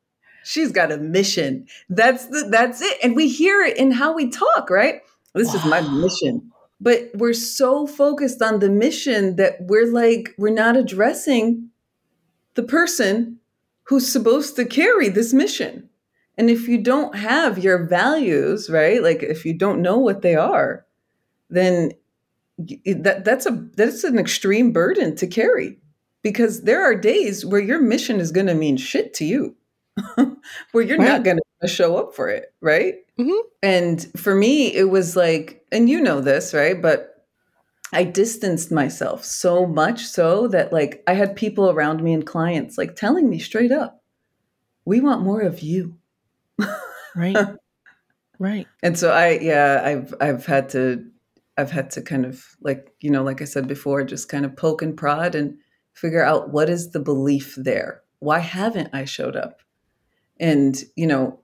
she's 0.49 0.71
got 0.71 0.91
a 0.91 0.97
mission. 0.97 1.67
That's 1.89 2.25
the 2.25 2.47
that's 2.49 2.81
it. 2.81 2.97
And 3.03 3.15
we 3.15 3.29
hear 3.29 3.61
it 3.61 3.77
in 3.77 3.91
how 3.91 4.13
we 4.13 4.29
talk, 4.29 4.69
right? 4.69 5.01
This 5.35 5.49
wow. 5.49 5.55
is 5.55 5.65
my 5.65 5.81
mission. 5.81 6.51
But 6.81 7.11
we're 7.13 7.33
so 7.33 7.85
focused 7.85 8.41
on 8.41 8.59
the 8.59 8.69
mission 8.69 9.35
that 9.35 9.57
we're 9.61 9.91
like 9.91 10.33
we're 10.37 10.49
not 10.49 10.75
addressing 10.75 11.69
the 12.55 12.63
person 12.63 13.39
who's 13.83 14.11
supposed 14.11 14.55
to 14.55 14.65
carry 14.65 15.09
this 15.09 15.33
mission. 15.33 15.89
And 16.37 16.49
if 16.49 16.67
you 16.67 16.77
don't 16.77 17.15
have 17.15 17.59
your 17.59 17.85
values, 17.85 18.69
right? 18.69 19.03
Like 19.03 19.21
if 19.21 19.45
you 19.45 19.53
don't 19.53 19.81
know 19.81 19.99
what 19.99 20.21
they 20.21 20.35
are, 20.35 20.85
then 21.49 21.91
that 22.57 23.23
that's 23.23 23.45
a 23.45 23.51
that's 23.75 24.03
an 24.03 24.17
extreme 24.17 24.71
burden 24.71 25.15
to 25.17 25.27
carry 25.27 25.77
because 26.23 26.63
there 26.63 26.81
are 26.81 26.95
days 26.95 27.45
where 27.45 27.61
your 27.61 27.79
mission 27.79 28.19
is 28.19 28.31
going 28.31 28.47
to 28.47 28.55
mean 28.55 28.77
shit 28.77 29.13
to 29.13 29.25
you 29.25 29.55
where 30.71 30.83
you're 30.83 30.97
right. 30.97 31.07
not 31.07 31.23
going 31.23 31.39
to 31.61 31.67
show 31.67 31.97
up 31.97 32.15
for 32.15 32.29
it, 32.29 32.53
right? 32.61 32.95
Mm-hmm. 33.19 33.47
And 33.63 34.11
for 34.17 34.35
me, 34.35 34.73
it 34.73 34.89
was 34.89 35.15
like, 35.15 35.65
and 35.71 35.89
you 35.89 36.01
know 36.01 36.21
this, 36.21 36.53
right? 36.53 36.79
But 36.81 37.25
I 37.91 38.03
distanced 38.03 38.71
myself 38.71 39.23
so 39.25 39.65
much 39.65 40.05
so 40.05 40.47
that 40.49 40.71
like 40.71 41.03
I 41.07 41.13
had 41.13 41.35
people 41.35 41.69
around 41.69 42.03
me 42.03 42.13
and 42.13 42.25
clients 42.25 42.77
like 42.77 42.95
telling 42.95 43.29
me 43.29 43.39
straight 43.39 43.71
up, 43.71 44.03
we 44.85 45.01
want 45.01 45.23
more 45.23 45.41
of 45.41 45.61
you. 45.61 45.97
right. 47.15 47.37
Right. 48.39 48.67
And 48.81 48.97
so 48.97 49.11
I 49.11 49.31
yeah, 49.31 49.81
I've 49.83 50.15
I've 50.21 50.45
had 50.45 50.69
to 50.69 51.05
I've 51.57 51.71
had 51.71 51.91
to 51.91 52.01
kind 52.01 52.25
of 52.25 52.55
like, 52.61 52.93
you 53.01 53.11
know, 53.11 53.21
like 53.21 53.41
I 53.41 53.45
said 53.45 53.67
before, 53.67 54.01
just 54.05 54.29
kind 54.29 54.45
of 54.45 54.55
poke 54.55 54.81
and 54.81 54.95
prod 54.95 55.35
and 55.35 55.57
figure 55.93 56.23
out 56.23 56.51
what 56.51 56.69
is 56.69 56.91
the 56.91 57.01
belief 57.01 57.55
there? 57.57 58.01
Why 58.19 58.39
haven't 58.39 58.91
I 58.93 59.03
showed 59.03 59.35
up? 59.35 59.59
And, 60.39 60.81
you 60.95 61.07
know, 61.07 61.39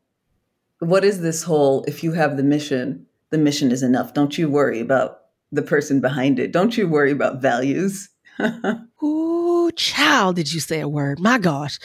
what 0.80 1.04
is 1.04 1.22
this 1.22 1.44
whole 1.44 1.84
if 1.86 2.04
you 2.04 2.14
have 2.14 2.38
the 2.38 2.44
mission, 2.44 3.06
the 3.32 3.38
mission 3.38 3.72
is 3.72 3.84
enough. 3.84 4.14
Don't 4.14 4.38
you 4.38 4.50
worry 4.50 4.80
about 4.80 5.20
the 5.52 5.62
person 5.62 6.02
behind 6.02 6.40
it. 6.40 6.52
Don't 6.52 6.78
you 6.78 6.88
worry 6.88 7.12
about 7.12 7.42
values. 7.42 8.10
Ooh, 9.04 9.72
child, 9.76 10.36
did 10.36 10.54
you 10.54 10.60
say 10.60 10.82
a 10.82 10.88
word? 10.88 11.20
My 11.20 11.38
gosh. 11.38 11.80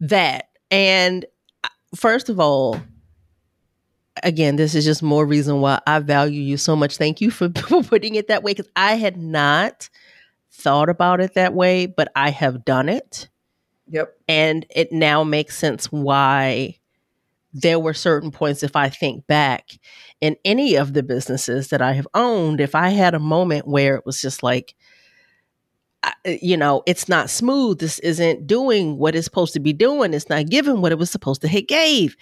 That. 0.00 0.48
And 0.70 1.24
uh, 1.62 1.68
first 1.94 2.28
of 2.28 2.38
all, 2.38 2.80
again, 4.22 4.56
this 4.56 4.74
is 4.74 4.84
just 4.84 5.02
more 5.02 5.24
reason 5.26 5.60
why 5.60 5.80
I 5.86 5.98
value 6.00 6.42
you 6.42 6.56
so 6.56 6.76
much. 6.76 6.96
Thank 6.96 7.20
you 7.20 7.30
for, 7.30 7.48
for 7.56 7.82
putting 7.82 8.14
it 8.14 8.28
that 8.28 8.42
way 8.42 8.52
because 8.52 8.70
I 8.76 8.96
had 8.96 9.16
not 9.16 9.88
thought 10.52 10.88
about 10.88 11.20
it 11.20 11.34
that 11.34 11.54
way, 11.54 11.86
but 11.86 12.12
I 12.14 12.30
have 12.30 12.64
done 12.64 12.88
it. 12.88 13.28
Yep. 13.88 14.16
And 14.28 14.66
it 14.74 14.92
now 14.92 15.24
makes 15.24 15.56
sense 15.56 15.86
why 15.86 16.78
there 17.52 17.78
were 17.78 17.94
certain 17.94 18.32
points, 18.32 18.62
if 18.62 18.74
I 18.74 18.88
think 18.88 19.26
back 19.28 19.70
in 20.20 20.36
any 20.44 20.74
of 20.74 20.92
the 20.92 21.04
businesses 21.04 21.68
that 21.68 21.80
I 21.80 21.92
have 21.92 22.08
owned, 22.12 22.60
if 22.60 22.74
I 22.74 22.88
had 22.88 23.14
a 23.14 23.20
moment 23.20 23.68
where 23.68 23.94
it 23.94 24.04
was 24.04 24.20
just 24.20 24.42
like, 24.42 24.74
you 26.24 26.56
know, 26.56 26.82
it's 26.86 27.08
not 27.08 27.30
smooth. 27.30 27.78
This 27.78 27.98
isn't 28.00 28.46
doing 28.46 28.98
what 28.98 29.14
it's 29.14 29.24
supposed 29.24 29.54
to 29.54 29.60
be 29.60 29.72
doing. 29.72 30.12
It's 30.12 30.28
not 30.28 30.48
giving 30.48 30.82
what 30.82 30.92
it 30.92 30.98
was 30.98 31.10
supposed 31.10 31.42
to 31.42 31.48
hit 31.48 31.68
gave. 31.68 32.16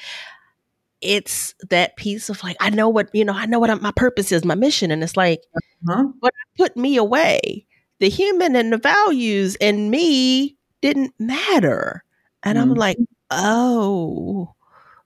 It's 1.00 1.54
that 1.71 1.97
piece 1.97 2.28
of 2.28 2.45
like, 2.45 2.57
I 2.61 2.71
know 2.71 2.88
what, 2.88 3.09
you 3.12 3.25
know, 3.25 3.33
I 3.33 3.47
know 3.47 3.59
what 3.59 3.83
my 3.83 3.90
purpose 3.97 4.31
is, 4.33 4.45
my 4.45 4.54
mission. 4.54 4.90
And 4.90 5.02
it's 5.02 5.16
like, 5.16 5.42
uh-huh. 5.88 6.09
but 6.21 6.33
put 6.57 6.76
me 6.76 6.97
away. 6.97 7.66
The 7.99 8.09
human 8.09 8.54
and 8.54 8.73
the 8.73 8.78
values 8.78 9.57
and 9.61 9.90
me 9.90 10.57
didn't 10.82 11.14
matter. 11.18 12.04
And 12.42 12.58
mm-hmm. 12.58 12.70
I'm 12.70 12.74
like, 12.74 12.98
oh, 13.30 14.54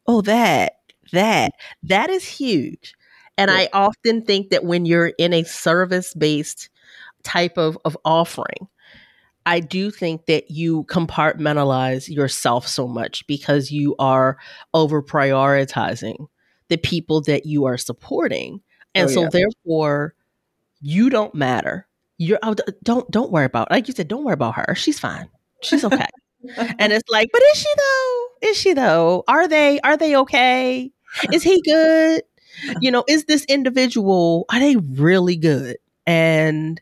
oh, 0.06 0.22
that, 0.22 0.72
that, 1.12 1.52
that 1.84 2.10
is 2.10 2.24
huge. 2.24 2.94
And 3.38 3.50
yeah. 3.50 3.58
I 3.58 3.68
often 3.72 4.24
think 4.24 4.50
that 4.50 4.64
when 4.64 4.86
you're 4.86 5.12
in 5.18 5.32
a 5.32 5.44
service 5.44 6.14
based 6.14 6.70
type 7.22 7.58
of, 7.58 7.78
of 7.84 7.96
offering, 8.04 8.68
I 9.44 9.60
do 9.60 9.92
think 9.92 10.26
that 10.26 10.50
you 10.50 10.84
compartmentalize 10.84 12.08
yourself 12.08 12.66
so 12.66 12.88
much 12.88 13.24
because 13.28 13.70
you 13.70 13.94
are 13.98 14.38
over 14.74 15.02
prioritizing 15.02 16.26
the 16.68 16.76
people 16.78 17.20
that 17.22 17.46
you 17.46 17.66
are 17.66 17.78
supporting. 17.78 18.60
And 18.94 19.08
oh, 19.08 19.12
so 19.12 19.22
yeah. 19.22 19.28
therefore 19.30 20.14
you 20.80 21.10
don't 21.10 21.34
matter. 21.34 21.86
You're 22.18 22.38
oh, 22.42 22.56
don't 22.82 23.08
don't 23.10 23.30
worry 23.30 23.44
about 23.44 23.70
like 23.70 23.86
you 23.86 23.94
said, 23.94 24.08
don't 24.08 24.24
worry 24.24 24.34
about 24.34 24.56
her. 24.56 24.74
She's 24.74 24.98
fine. 24.98 25.28
She's 25.62 25.84
okay. 25.84 26.06
and 26.78 26.92
it's 26.92 27.08
like, 27.10 27.28
but 27.32 27.42
is 27.52 27.58
she 27.58 27.68
though? 27.76 28.26
Is 28.42 28.56
she 28.56 28.72
though? 28.72 29.24
Are 29.28 29.48
they 29.48 29.80
are 29.80 29.96
they 29.96 30.16
okay? 30.16 30.90
Is 31.32 31.42
he 31.42 31.60
good? 31.62 32.22
You 32.80 32.90
know, 32.90 33.04
is 33.08 33.24
this 33.24 33.44
individual 33.46 34.46
are 34.50 34.60
they 34.60 34.76
really 34.76 35.36
good? 35.36 35.76
And 36.06 36.80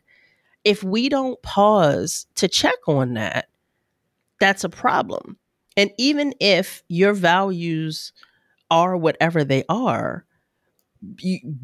if 0.63 0.83
we 0.83 1.09
don't 1.09 1.41
pause 1.41 2.27
to 2.35 2.47
check 2.47 2.77
on 2.87 3.13
that, 3.15 3.47
that's 4.39 4.63
a 4.63 4.69
problem. 4.69 5.37
And 5.77 5.91
even 5.97 6.33
if 6.39 6.83
your 6.87 7.13
values 7.13 8.13
are 8.71 8.97
whatever 8.97 9.43
they 9.43 9.63
are, 9.69 10.25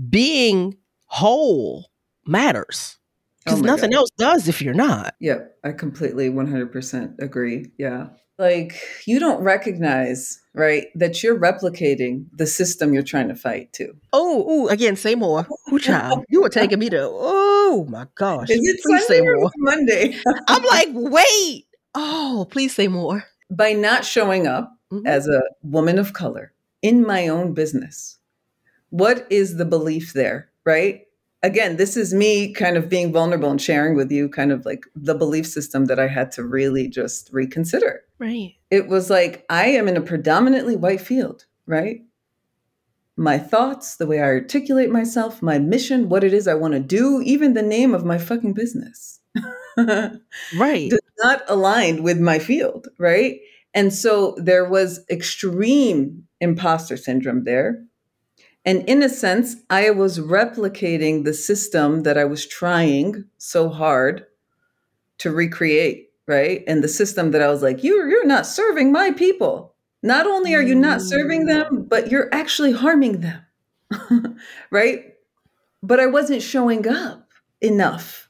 being 0.10 0.78
whole 1.06 1.92
matters 2.26 2.98
because 3.44 3.60
oh 3.60 3.64
nothing 3.64 3.92
God. 3.92 3.98
else 3.98 4.10
does 4.18 4.48
if 4.48 4.62
you're 4.62 4.74
not. 4.74 5.16
Yep, 5.20 5.58
I 5.64 5.72
completely 5.72 6.30
100% 6.30 7.20
agree. 7.20 7.72
Yeah. 7.78 8.08
Like 8.38 8.74
you 9.06 9.20
don't 9.20 9.42
recognize, 9.44 10.42
right, 10.54 10.88
that 10.96 11.22
you're 11.22 11.40
replicating 11.40 12.26
the 12.34 12.48
system 12.48 12.94
you're 12.94 13.04
trying 13.04 13.28
to 13.28 13.36
fight 13.36 13.72
too. 13.74 13.96
Oh, 14.14 14.46
oh, 14.48 14.68
again, 14.68 14.96
say 14.96 15.16
more. 15.16 15.48
Who 15.68 15.80
child? 15.80 16.26
You 16.30 16.42
were 16.42 16.50
taking 16.50 16.80
me 16.80 16.90
to, 16.90 17.08
oh 17.12 17.86
my 17.90 18.08
gosh. 18.16 18.50
Is 18.50 18.60
it 18.60 18.82
please 18.82 19.06
Sunday 19.06 19.20
say 19.20 19.22
more. 19.22 19.52
Monday? 19.58 20.18
I'm 20.48 20.64
like, 20.64 20.90
wait. 20.92 21.66
Oh, 21.94 22.48
please 22.50 22.74
say 22.74 22.88
more. 22.88 23.26
By 23.50 23.74
not 23.74 24.06
showing 24.06 24.48
up 24.48 24.72
mm-hmm. 24.92 25.06
as 25.06 25.28
a 25.28 25.42
woman 25.62 26.00
of 26.00 26.14
color 26.14 26.54
in 26.82 27.06
my 27.06 27.28
own 27.28 27.54
business, 27.54 28.18
what 28.90 29.28
is 29.30 29.58
the 29.58 29.66
belief 29.66 30.14
there, 30.14 30.50
right? 30.66 31.02
Again, 31.44 31.78
this 31.78 31.98
is 31.98 32.14
me 32.14 32.54
kind 32.54 32.78
of 32.78 32.90
being 32.90 33.12
vulnerable 33.12 33.50
and 33.50 33.62
sharing 33.62 33.96
with 33.96 34.12
you 34.12 34.30
kind 34.30 34.52
of 34.52 34.66
like 34.66 34.86
the 34.96 35.16
belief 35.16 35.48
system 35.48 35.86
that 35.86 36.00
I 36.00 36.08
had 36.08 36.32
to 36.34 36.44
really 36.44 36.88
just 36.88 37.30
reconsider. 37.32 38.02
Right. 38.20 38.56
It 38.70 38.88
was 38.88 39.10
like 39.10 39.46
I 39.50 39.68
am 39.68 39.88
in 39.88 39.98
a 39.98 40.02
predominantly 40.02 40.76
white 40.76 41.02
field, 41.02 41.46
right? 41.66 42.02
My 43.18 43.38
thoughts, 43.38 43.98
the 43.98 44.08
way 44.08 44.20
I 44.20 44.26
articulate 44.26 44.90
myself, 44.90 45.42
my 45.42 45.60
mission, 45.60 46.10
what 46.10 46.24
it 46.24 46.34
is 46.34 46.48
I 46.48 46.54
want 46.54 46.74
to 46.74 46.80
do, 46.80 47.22
even 47.24 47.54
the 47.54 47.62
name 47.62 47.94
of 47.94 48.06
my 48.06 48.18
fucking 48.18 48.54
business. 48.54 49.20
right. 49.78 50.90
Does 50.90 51.00
not 51.20 51.44
align 51.48 52.04
with 52.04 52.20
my 52.20 52.40
field, 52.40 52.88
right? 52.98 53.40
And 53.74 53.94
so 53.94 54.36
there 54.38 54.68
was 54.68 55.06
extreme 55.10 56.28
imposter 56.40 56.98
syndrome 56.98 57.44
there 57.44 57.84
and 58.64 58.88
in 58.88 59.02
a 59.02 59.10
sense, 59.10 59.56
I 59.70 59.90
was 59.90 60.20
replicating 60.20 61.24
the 61.24 61.34
system 61.34 62.04
that 62.04 62.18
I 62.18 62.26
was 62.26 62.46
trying 62.46 63.26
so 63.38 63.70
hard 63.70 64.26
to 65.20 65.32
recreate, 65.32 66.12
right? 66.28 66.64
And 66.68 66.84
the 66.84 66.88
system 66.88 67.32
that 67.32 67.42
I 67.42 67.50
was 67.50 67.64
like, 67.64 67.84
you're, 67.84 68.08
you're 68.08 68.26
not 68.26 68.46
serving 68.46 68.92
my 68.92 69.12
people. 69.12 69.74
Not 70.04 70.28
only 70.28 70.54
are 70.54 70.62
you 70.62 70.76
not 70.76 71.02
serving 71.02 71.46
mm. 71.46 71.48
them, 71.48 71.86
but 71.88 72.12
you're 72.12 72.30
actually 72.32 72.72
harming 72.72 73.22
them, 73.22 74.38
right? 74.72 75.14
But 75.84 76.00
I 76.00 76.08
wasn't 76.08 76.42
showing 76.42 76.88
up 76.88 77.30
enough. 77.62 78.30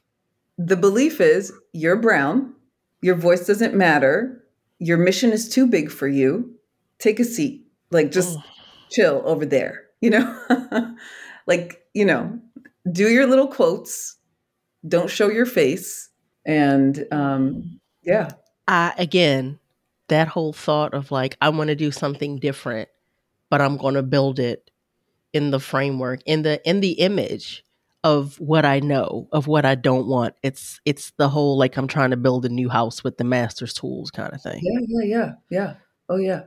The 0.58 0.76
belief 0.76 1.20
is 1.20 1.52
you're 1.72 1.96
brown, 1.96 2.54
your 3.00 3.16
voice 3.16 3.46
doesn't 3.46 3.74
matter, 3.74 4.44
your 4.78 4.98
mission 4.98 5.32
is 5.32 5.48
too 5.48 5.66
big 5.66 5.90
for 5.90 6.08
you. 6.08 6.54
Take 6.98 7.20
a 7.20 7.24
seat, 7.24 7.66
like 7.90 8.10
just 8.10 8.38
oh. 8.38 8.44
chill 8.90 9.22
over 9.24 9.44
there 9.46 9.81
you 10.02 10.10
know? 10.10 10.94
Like 11.46 11.82
you 11.94 12.04
know 12.04 12.38
do 12.90 13.08
your 13.08 13.26
little 13.26 13.48
quotes 13.48 14.16
don't 14.86 15.10
show 15.10 15.28
your 15.28 15.46
face 15.46 16.08
and 16.44 17.06
um 17.12 17.80
yeah. 18.02 18.30
I 18.68 18.94
again 18.98 19.58
that 20.08 20.28
whole 20.28 20.52
thought 20.52 20.94
of 20.94 21.10
like 21.10 21.36
i 21.40 21.48
want 21.48 21.68
to 21.68 21.76
do 21.76 21.90
something 21.90 22.38
different 22.38 22.88
but 23.50 23.60
i'm 23.60 23.76
going 23.76 23.94
to 23.94 24.02
build 24.02 24.38
it 24.38 24.70
in 25.32 25.50
the 25.50 25.60
framework 25.60 26.20
in 26.26 26.42
the 26.42 26.60
in 26.68 26.80
the 26.80 26.92
image 26.92 27.64
of 28.04 28.38
what 28.40 28.64
i 28.64 28.80
know 28.80 29.28
of 29.32 29.46
what 29.46 29.64
i 29.64 29.74
don't 29.74 30.06
want. 30.08 30.34
It's 30.42 30.80
it's 30.84 31.12
the 31.18 31.28
whole 31.28 31.56
like 31.56 31.76
i'm 31.76 31.86
trying 31.86 32.10
to 32.10 32.16
build 32.16 32.44
a 32.44 32.48
new 32.48 32.68
house 32.68 33.04
with 33.04 33.16
the 33.16 33.24
master's 33.24 33.72
tools 33.72 34.10
kind 34.10 34.32
of 34.32 34.42
thing. 34.42 34.60
Yeah 34.62 34.80
yeah 34.88 35.04
yeah 35.04 35.32
yeah. 35.50 35.74
Oh 36.08 36.16
yeah 36.16 36.42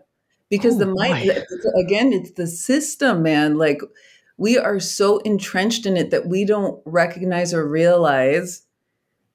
because 0.58 0.76
oh, 0.76 0.80
the 0.80 0.86
mind 0.88 1.46
again 1.78 2.14
it's 2.14 2.32
the 2.32 2.48
system 2.48 3.24
man. 3.24 3.58
Like 3.58 3.82
we 4.38 4.58
are 4.58 4.80
so 4.80 5.20
entrenched 5.20 5.86
in 5.86 5.98
it 5.98 6.12
that 6.12 6.28
we 6.28 6.46
don't 6.46 6.82
recognize 6.86 7.54
or 7.54 7.68
realize 7.68 8.64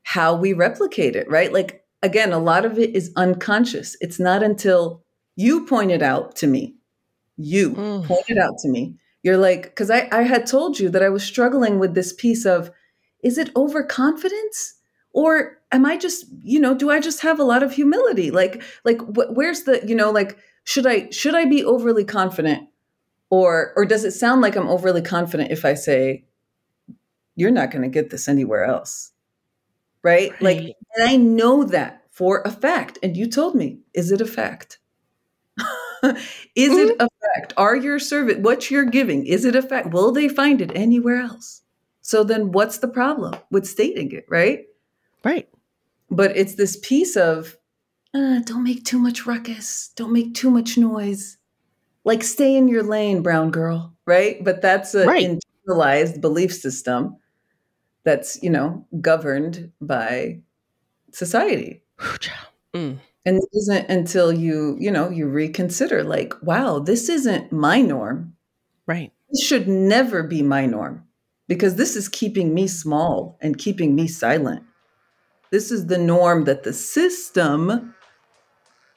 how 0.03 0.35
we 0.35 0.53
replicate 0.53 1.17
it 1.17 1.31
right? 1.31 1.53
Like 1.53 1.85
again 2.03 2.33
a 2.33 2.39
lot 2.39 2.65
of 2.65 2.79
it 2.79 2.95
is 2.95 3.13
unconscious. 3.17 3.97
It's 4.01 4.19
not 4.19 4.43
until 4.43 5.03
you 5.37 5.67
pointed 5.67 6.03
out 6.03 6.37
to 6.37 6.47
me. 6.47 6.75
You 7.37 7.71
mm. 7.71 8.05
pointed 8.05 8.39
out 8.39 8.59
to 8.59 8.69
me. 8.69 8.97
You're 9.23 9.39
like 9.39 9.63
because 9.63 9.91
I, 9.91 10.09
I 10.13 10.23
had 10.23 10.47
told 10.47 10.79
you 10.79 10.89
that 10.91 11.03
i 11.03 11.09
was 11.09 11.23
struggling 11.23 11.79
with 11.79 11.95
this 11.95 12.13
piece 12.13 12.45
of 12.47 12.71
is 13.23 13.39
it 13.39 13.55
overconfidence? 13.57 14.75
Or 15.13 15.59
am 15.73 15.85
i 15.87 15.97
just 15.97 16.27
you 16.43 16.61
know 16.61 16.75
do 16.75 16.91
i 16.91 17.01
just 17.01 17.21
have 17.21 17.39
a 17.39 17.45
lot 17.45 17.63
of 17.63 17.73
humility? 17.73 18.31
Like 18.31 18.63
like 18.85 19.01
wh- 19.01 19.35
where's 19.37 19.65
the 19.65 19.83
you 19.87 19.95
know 19.95 20.11
like 20.11 20.39
should 20.71 20.87
I 20.87 21.11
should 21.11 21.35
I 21.35 21.47
be 21.47 21.65
overly 21.65 22.05
confident 22.05 22.69
or 23.29 23.73
or 23.75 23.85
does 23.85 24.05
it 24.05 24.13
sound 24.13 24.41
like 24.41 24.55
I'm 24.55 24.69
overly 24.69 25.03
confident 25.03 25.51
if 25.51 25.65
I 25.65 25.75
say 25.75 26.27
you're 27.35 27.51
not 27.51 27.73
going 27.73 27.83
to 27.83 27.89
get 27.89 28.11
this 28.11 28.29
anywhere 28.29 28.63
else? 28.65 29.11
Right? 30.05 30.31
right? 30.31 30.43
Like 30.43 30.77
and 30.95 31.09
I 31.09 31.17
know 31.17 31.65
that 31.65 32.05
for 32.13 32.43
a 32.43 32.53
fact 32.53 33.01
and 33.03 33.17
you 33.17 33.27
told 33.27 33.57
me, 33.57 33.81
is 33.95 34.13
it 34.13 34.21
a 34.21 34.25
fact? 34.25 34.79
is 35.59 35.65
mm-hmm. 36.05 36.91
it 36.91 36.97
a 37.01 37.09
fact? 37.35 37.53
Are 37.57 37.75
your 37.75 37.99
servant 37.99 38.43
what 38.43 38.71
you're 38.71 38.85
giving 38.85 39.27
is 39.27 39.45
it 39.45 39.57
a 39.57 39.63
fact? 39.63 39.91
Will 39.91 40.13
they 40.13 40.29
find 40.29 40.63
it 40.63 40.71
anywhere 40.77 41.21
else? 41.21 41.63
So 42.01 42.23
then 42.23 42.53
what's 42.53 42.79
the 42.79 42.87
problem 42.87 43.35
with 43.51 43.67
stating 43.67 44.13
it, 44.13 44.25
right? 44.29 44.67
Right. 45.25 45.49
But 46.13 46.37
it's 46.37 46.55
this 46.55 46.77
piece 46.77 47.17
of 47.17 47.57
uh, 48.15 48.41
don't 48.41 48.65
make 48.65 48.85
too 48.85 48.99
much 48.99 49.27
ruckus. 49.27 49.91
Don't 49.97 50.13
make 50.13 50.35
too 50.35 50.51
much 50.51 50.77
noise. 50.77 51.39
Like 52.05 52.23
stay 52.25 52.57
in 52.57 52.67
your 52.69 52.83
lane, 52.83 53.23
brown 53.23 53.51
girl, 53.51 53.95
right? 54.07 54.43
But 54.43 54.63
that's 54.63 54.95
an 54.95 55.07
right. 55.07 55.39
internalized 55.69 56.21
belief 56.21 56.53
system 56.53 57.17
that's, 58.05 58.43
you 58.43 58.51
know, 58.51 58.87
governed 59.01 59.73
by 59.81 60.41
society. 61.13 61.83
Mm. 62.73 63.01
And 63.27 63.37
it 63.37 63.49
isn't 63.53 63.91
until 63.91 64.33
you, 64.33 64.77
you 64.79 64.93
know, 64.93 65.11
you 65.11 65.27
reconsider 65.27 66.05
like, 66.05 66.35
wow, 66.41 66.79
this 66.79 67.09
isn't 67.09 67.51
my 67.51 67.81
norm. 67.81 68.35
Right. 68.87 69.13
This 69.29 69.45
should 69.45 69.67
never 69.67 70.23
be 70.23 70.41
my 70.43 70.67
norm 70.67 71.03
because 71.49 71.75
this 71.75 71.97
is 71.97 72.09
keeping 72.09 72.55
me 72.55 72.69
small 72.69 73.37
and 73.41 73.59
keeping 73.59 73.97
me 73.97 74.07
silent. 74.07 74.63
This 75.51 75.73
is 75.73 75.87
the 75.87 75.99
norm 75.99 76.45
that 76.45 76.63
the 76.63 76.73
system 76.73 77.93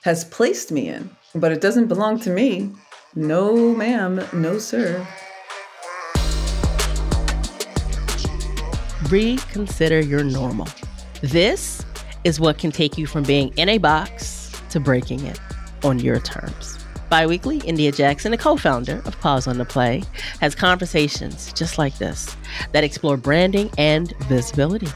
has 0.04 0.26
placed 0.26 0.72
me 0.72 0.90
in, 0.90 1.10
but 1.34 1.52
it 1.52 1.62
doesn't 1.62 1.88
belong 1.88 2.20
to 2.20 2.30
me. 2.30 2.70
No, 3.16 3.74
ma'am, 3.74 4.22
no, 4.34 4.60
sir. 4.60 5.06
Reconsider 9.10 10.02
your 10.02 10.24
normal. 10.24 10.68
This 11.22 11.86
is 12.24 12.40
what 12.40 12.58
can 12.58 12.72
take 12.72 12.98
you 12.98 13.08
from 13.08 13.24
being 13.24 13.54
in 13.58 13.70
a 13.70 13.78
box 13.78 14.52
to 14.72 14.80
breaking 14.80 15.26
it 15.26 15.40
on 15.84 16.00
your 16.00 16.20
terms. 16.20 16.80
Biweekly, 17.10 17.60
India 17.60 17.92
Jackson, 17.92 18.34
a 18.34 18.38
co 18.38 18.58
founder 18.58 19.02
of 19.06 19.18
Pause 19.22 19.48
on 19.48 19.58
the 19.58 19.66
Play, 19.66 20.04
has 20.42 20.54
conversations 20.54 21.54
just 21.54 21.78
like 21.78 21.98
this 21.98 22.36
that 22.74 22.84
explore 22.84 23.18
branding 23.18 23.70
and 23.78 24.14
visibility 24.24 24.88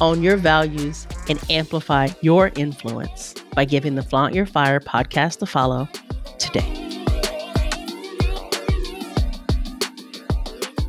own 0.00 0.22
your 0.22 0.36
values, 0.36 1.06
and 1.28 1.40
amplify 1.50 2.08
your 2.20 2.52
influence 2.56 3.34
by 3.56 3.64
giving 3.64 3.96
the 3.96 4.02
Flaunt 4.02 4.34
Your 4.34 4.46
Fire 4.46 4.78
podcast 4.78 5.42
a 5.42 5.46
follow 5.46 5.88
today. 6.38 6.86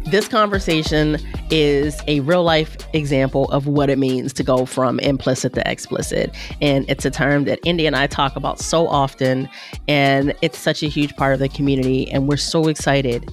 This 0.06 0.28
conversation 0.28 1.18
is 1.50 2.00
a 2.08 2.22
real 2.22 2.44
life 2.44 2.78
example 2.94 3.52
of 3.52 3.68
what 3.68 3.90
it 3.90 3.98
means 3.98 4.32
to 4.34 4.44
go 4.44 4.66
from 4.66 5.00
implicit 5.02 5.54
to 5.56 5.70
explicit. 5.70 6.34
And 6.62 6.86
it's 6.90 7.04
a 7.04 7.12
term 7.12 7.46
that 7.46 7.60
Indy 7.66 7.88
and 7.88 7.96
I 7.96 8.08
talk 8.08 8.38
about 8.38 8.60
so 8.60 8.88
often. 8.88 9.50
And 9.90 10.34
it's 10.42 10.58
such 10.58 10.82
a 10.82 10.88
huge 10.88 11.16
part 11.18 11.34
of 11.34 11.40
the 11.40 11.50
community. 11.50 12.10
And 12.10 12.28
we're 12.28 12.38
so 12.38 12.68
excited 12.70 13.30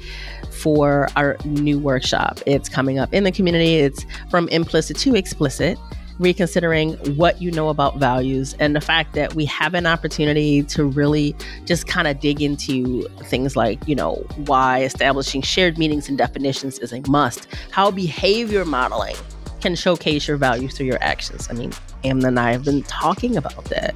for 0.51 1.09
our 1.15 1.37
new 1.45 1.79
workshop. 1.79 2.41
It's 2.45 2.69
coming 2.69 2.99
up 2.99 3.13
in 3.15 3.23
the 3.23 3.33
community. 3.33 3.77
It's 3.77 4.05
from 4.29 4.49
implicit 4.49 4.97
to 4.99 5.15
explicit 5.15 5.79
reconsidering 6.19 6.95
what 7.17 7.41
you 7.43 7.51
know 7.51 7.69
about 7.69 7.99
values 7.99 8.55
and 8.59 8.75
the 8.77 8.81
fact 8.81 9.15
that 9.15 9.35
we 9.35 9.45
have 9.47 9.75
an 9.75 9.87
opportunity 9.87 10.63
to 10.63 10.85
really 10.85 11.35
just 11.65 11.87
kind 11.87 12.07
of 12.07 12.21
dig 12.21 12.41
into 12.41 13.03
things 13.25 13.57
like, 13.57 13.87
you 13.89 13.95
know, 13.95 14.15
why 14.47 14.83
establishing 14.83 15.43
shared 15.43 15.79
meanings 15.79 16.09
and 16.09 16.17
definitions 16.19 16.79
is 16.79 16.93
a 16.93 17.01
must, 17.09 17.49
how 17.71 17.91
behavior 17.91 18.65
modeling 18.65 19.17
can 19.61 19.75
showcase 19.75 20.29
your 20.29 20.37
values 20.37 20.77
through 20.77 20.87
your 20.87 21.03
actions. 21.03 21.49
I 21.51 21.55
mean, 21.55 21.73
Amenah 22.05 22.29
and 22.29 22.39
I 22.39 22.53
have 22.53 22.65
been 22.65 22.83
talking 22.83 23.37
about 23.37 23.65
that. 23.67 23.95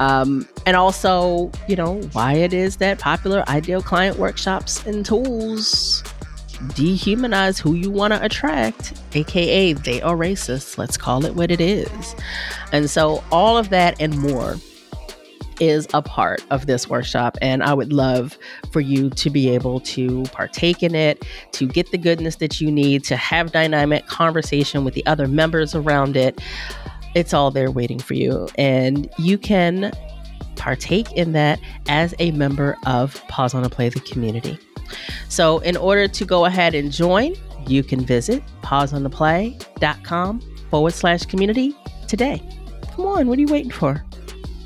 Um, 0.00 0.48
and 0.66 0.76
also, 0.76 1.50
you 1.68 1.76
know, 1.76 2.00
why 2.12 2.34
it 2.34 2.52
is 2.52 2.76
that 2.78 2.98
popular 2.98 3.44
ideal 3.48 3.82
client 3.82 4.18
workshops 4.18 4.84
and 4.86 5.04
tools 5.04 6.02
dehumanize 6.68 7.60
who 7.60 7.74
you 7.74 7.90
want 7.90 8.12
to 8.12 8.24
attract, 8.24 8.94
aka 9.14 9.72
they 9.72 10.02
are 10.02 10.16
racist. 10.16 10.78
Let's 10.78 10.96
call 10.96 11.24
it 11.24 11.34
what 11.34 11.50
it 11.50 11.60
is. 11.60 12.14
And 12.72 12.90
so, 12.90 13.22
all 13.30 13.56
of 13.56 13.70
that 13.70 14.00
and 14.00 14.18
more 14.18 14.56
is 15.60 15.86
a 15.94 16.02
part 16.02 16.44
of 16.50 16.66
this 16.66 16.88
workshop. 16.88 17.38
And 17.40 17.62
I 17.62 17.74
would 17.74 17.92
love 17.92 18.38
for 18.72 18.80
you 18.80 19.10
to 19.10 19.30
be 19.30 19.48
able 19.50 19.80
to 19.80 20.24
partake 20.24 20.82
in 20.82 20.94
it, 20.94 21.24
to 21.52 21.66
get 21.66 21.90
the 21.90 21.98
goodness 21.98 22.36
that 22.36 22.60
you 22.60 22.70
need, 22.70 23.04
to 23.04 23.16
have 23.16 23.52
dynamic 23.52 24.06
conversation 24.06 24.84
with 24.84 24.94
the 24.94 25.04
other 25.06 25.28
members 25.28 25.74
around 25.74 26.16
it. 26.16 26.40
It's 27.14 27.32
all 27.32 27.50
there 27.50 27.70
waiting 27.70 27.98
for 27.98 28.14
you. 28.14 28.48
And 28.56 29.08
you 29.18 29.38
can 29.38 29.92
partake 30.56 31.12
in 31.12 31.32
that 31.32 31.60
as 31.88 32.14
a 32.18 32.30
member 32.32 32.76
of 32.86 33.22
Pause 33.28 33.54
on 33.54 33.64
a 33.64 33.70
Play 33.70 33.88
the 33.88 34.00
community. 34.00 34.58
So, 35.28 35.58
in 35.60 35.76
order 35.76 36.08
to 36.08 36.24
go 36.24 36.44
ahead 36.44 36.74
and 36.74 36.92
join, 36.92 37.34
you 37.66 37.82
can 37.82 38.04
visit 38.04 38.42
pauseontheplay.com 38.62 40.40
forward 40.70 40.92
slash 40.92 41.22
community 41.24 41.74
today. 42.08 42.42
Come 42.92 43.06
on, 43.06 43.26
what 43.28 43.38
are 43.38 43.40
you 43.40 43.48
waiting 43.48 43.70
for? 43.70 44.04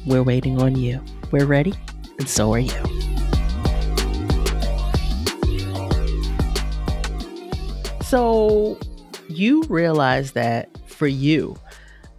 We're 0.07 0.23
waiting 0.23 0.61
on 0.61 0.77
you. 0.77 1.03
We're 1.31 1.47
ready, 1.47 1.75
and 2.19 2.29
so 2.29 2.53
are 2.53 2.59
you. 2.59 2.73
So, 8.03 8.79
you 9.29 9.63
realize 9.65 10.33
that 10.33 10.71
for 10.89 11.07
you, 11.07 11.57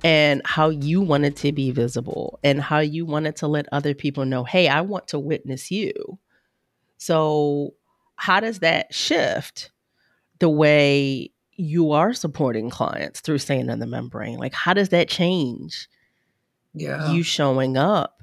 and 0.03 0.41
how 0.45 0.69
you 0.69 1.01
wanted 1.01 1.35
to 1.37 1.51
be 1.51 1.71
visible 1.71 2.39
and 2.43 2.61
how 2.61 2.79
you 2.79 3.05
wanted 3.05 3.35
to 3.37 3.47
let 3.47 3.67
other 3.71 3.93
people 3.93 4.25
know, 4.25 4.43
hey, 4.43 4.67
I 4.67 4.81
want 4.81 5.09
to 5.09 5.19
witness 5.19 5.71
you. 5.71 6.19
So, 6.97 7.73
how 8.19 8.39
does 8.41 8.59
that 8.59 8.93
shift 8.93 9.71
the 10.39 10.49
way 10.49 11.31
you 11.53 11.91
are 11.91 12.13
supporting 12.13 12.69
clients 12.69 13.21
through 13.21 13.37
Sane 13.37 13.69
in 13.69 13.79
the 13.79 13.87
Membrane? 13.87 14.37
Like, 14.37 14.53
how 14.53 14.73
does 14.73 14.89
that 14.89 15.07
change 15.07 15.87
yeah. 16.73 17.11
you 17.11 17.23
showing 17.23 17.77
up 17.77 18.21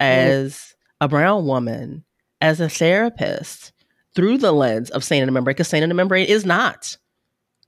as 0.00 0.74
a 1.00 1.08
brown 1.08 1.46
woman, 1.46 2.04
as 2.40 2.60
a 2.60 2.68
therapist 2.68 3.72
through 4.14 4.38
the 4.38 4.52
lens 4.52 4.90
of 4.90 5.04
Sane 5.04 5.22
in 5.22 5.26
the 5.26 5.32
Membrane? 5.32 5.54
Because 5.54 5.68
Sane 5.68 5.84
in 5.84 5.88
the 5.90 5.94
Membrane 5.94 6.26
is 6.26 6.44
not 6.44 6.96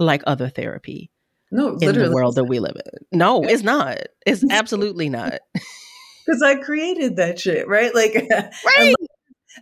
like 0.00 0.22
other 0.26 0.48
therapy 0.48 1.12
no, 1.52 1.76
in 1.76 1.94
the 1.94 2.10
world 2.12 2.34
that 2.34 2.44
we 2.44 2.58
live 2.58 2.76
in. 2.76 3.18
No, 3.18 3.44
it's 3.44 3.62
not. 3.62 3.98
It's 4.26 4.44
absolutely 4.50 5.08
not. 5.08 5.38
Because 6.26 6.42
I 6.42 6.56
created 6.56 7.16
that 7.16 7.40
shit, 7.40 7.66
right? 7.66 7.94
Like, 7.94 8.12
right. 8.30 8.94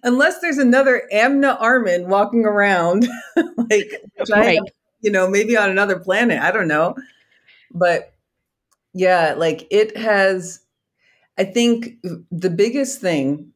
Unless, 0.02 0.40
there's 0.40 0.58
another 0.58 1.02
Amenah 1.12 1.60
Arman 1.60 2.06
walking 2.06 2.44
around, 2.44 3.08
like, 3.56 4.02
right. 4.30 4.58
you 5.00 5.10
know, 5.10 5.28
maybe 5.28 5.56
on 5.56 5.70
another 5.70 5.98
planet. 5.98 6.40
I 6.40 6.50
don't 6.50 6.68
know. 6.68 6.94
But 7.72 8.12
yeah, 8.92 9.34
like 9.36 9.66
it 9.70 9.96
has, 9.96 10.60
I 11.38 11.44
think 11.44 11.96
the 12.30 12.50
biggest 12.50 13.00
thing 13.00 13.52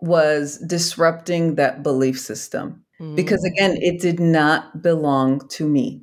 was 0.00 0.58
disrupting 0.58 1.54
that 1.54 1.82
belief 1.82 2.20
system. 2.20 2.84
Mm. 3.00 3.16
Because 3.16 3.44
again, 3.44 3.76
it 3.80 4.00
did 4.00 4.20
not 4.20 4.82
belong 4.82 5.48
to 5.48 5.66
me. 5.66 6.02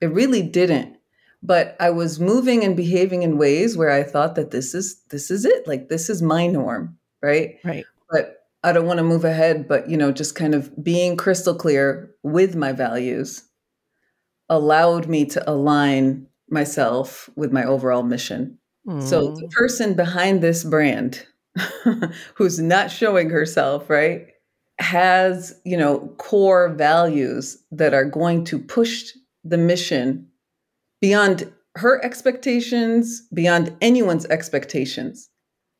It 0.00 0.06
really 0.06 0.42
didn't. 0.42 0.96
But 1.42 1.76
I 1.80 1.90
was 1.90 2.20
moving 2.20 2.62
and 2.62 2.76
behaving 2.76 3.22
in 3.22 3.38
ways 3.38 3.76
where 3.76 3.90
I 3.90 4.04
thought 4.04 4.36
that 4.36 4.52
this 4.52 4.74
is 4.74 5.02
this 5.10 5.30
is 5.30 5.44
it. 5.44 5.66
Like 5.66 5.88
this 5.88 6.08
is 6.08 6.22
my 6.22 6.46
norm, 6.46 6.98
right? 7.20 7.58
Right. 7.64 7.84
But 8.08 8.41
I 8.64 8.72
don't 8.72 8.86
want 8.86 8.98
to 8.98 9.04
move 9.04 9.24
ahead, 9.24 9.66
but 9.66 9.88
you 9.88 9.96
know, 9.96 10.12
just 10.12 10.34
kind 10.34 10.54
of 10.54 10.70
being 10.82 11.16
crystal 11.16 11.54
clear 11.54 12.14
with 12.22 12.54
my 12.54 12.72
values 12.72 13.42
allowed 14.48 15.08
me 15.08 15.24
to 15.24 15.50
align 15.50 16.26
myself 16.48 17.28
with 17.34 17.52
my 17.52 17.64
overall 17.64 18.02
mission. 18.02 18.58
Mm. 18.86 19.02
So 19.02 19.34
the 19.34 19.48
person 19.48 19.94
behind 19.94 20.42
this 20.42 20.64
brand 20.64 21.26
who's 22.34 22.58
not 22.58 22.90
showing 22.90 23.30
herself, 23.30 23.88
right, 23.88 24.26
has, 24.78 25.60
you 25.64 25.76
know, 25.76 26.08
core 26.18 26.68
values 26.70 27.62
that 27.70 27.94
are 27.94 28.04
going 28.04 28.44
to 28.44 28.58
push 28.58 29.10
the 29.44 29.58
mission 29.58 30.28
beyond 31.00 31.52
her 31.76 32.04
expectations, 32.04 33.26
beyond 33.32 33.74
anyone's 33.80 34.26
expectations. 34.26 35.30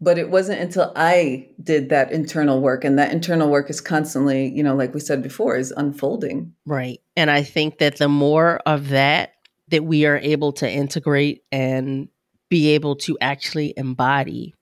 But 0.02 0.18
it 0.18 0.30
wasn't 0.30 0.60
until 0.60 0.92
I 0.96 1.48
did 1.62 1.90
that 1.90 2.10
internal 2.10 2.60
work, 2.60 2.84
and 2.84 2.98
that 2.98 3.12
internal 3.12 3.48
work 3.48 3.70
is 3.70 3.80
constantly, 3.80 4.48
you 4.48 4.62
know, 4.62 4.74
like 4.74 4.92
we 4.92 5.00
said 5.00 5.22
before, 5.22 5.56
is 5.56 5.72
unfolding. 5.76 6.52
Right. 6.66 7.00
And 7.16 7.30
I 7.30 7.44
think 7.44 7.78
that 7.78 7.98
the 7.98 8.08
more 8.08 8.60
of 8.66 8.88
that 8.88 9.34
that 9.68 9.84
we 9.84 10.04
are 10.04 10.18
able 10.18 10.52
to 10.52 10.70
integrate 10.70 11.42
and 11.52 12.08
be 12.50 12.70
able 12.70 12.96
to 12.96 13.16
actually 13.20 13.72
embody, 13.76 14.54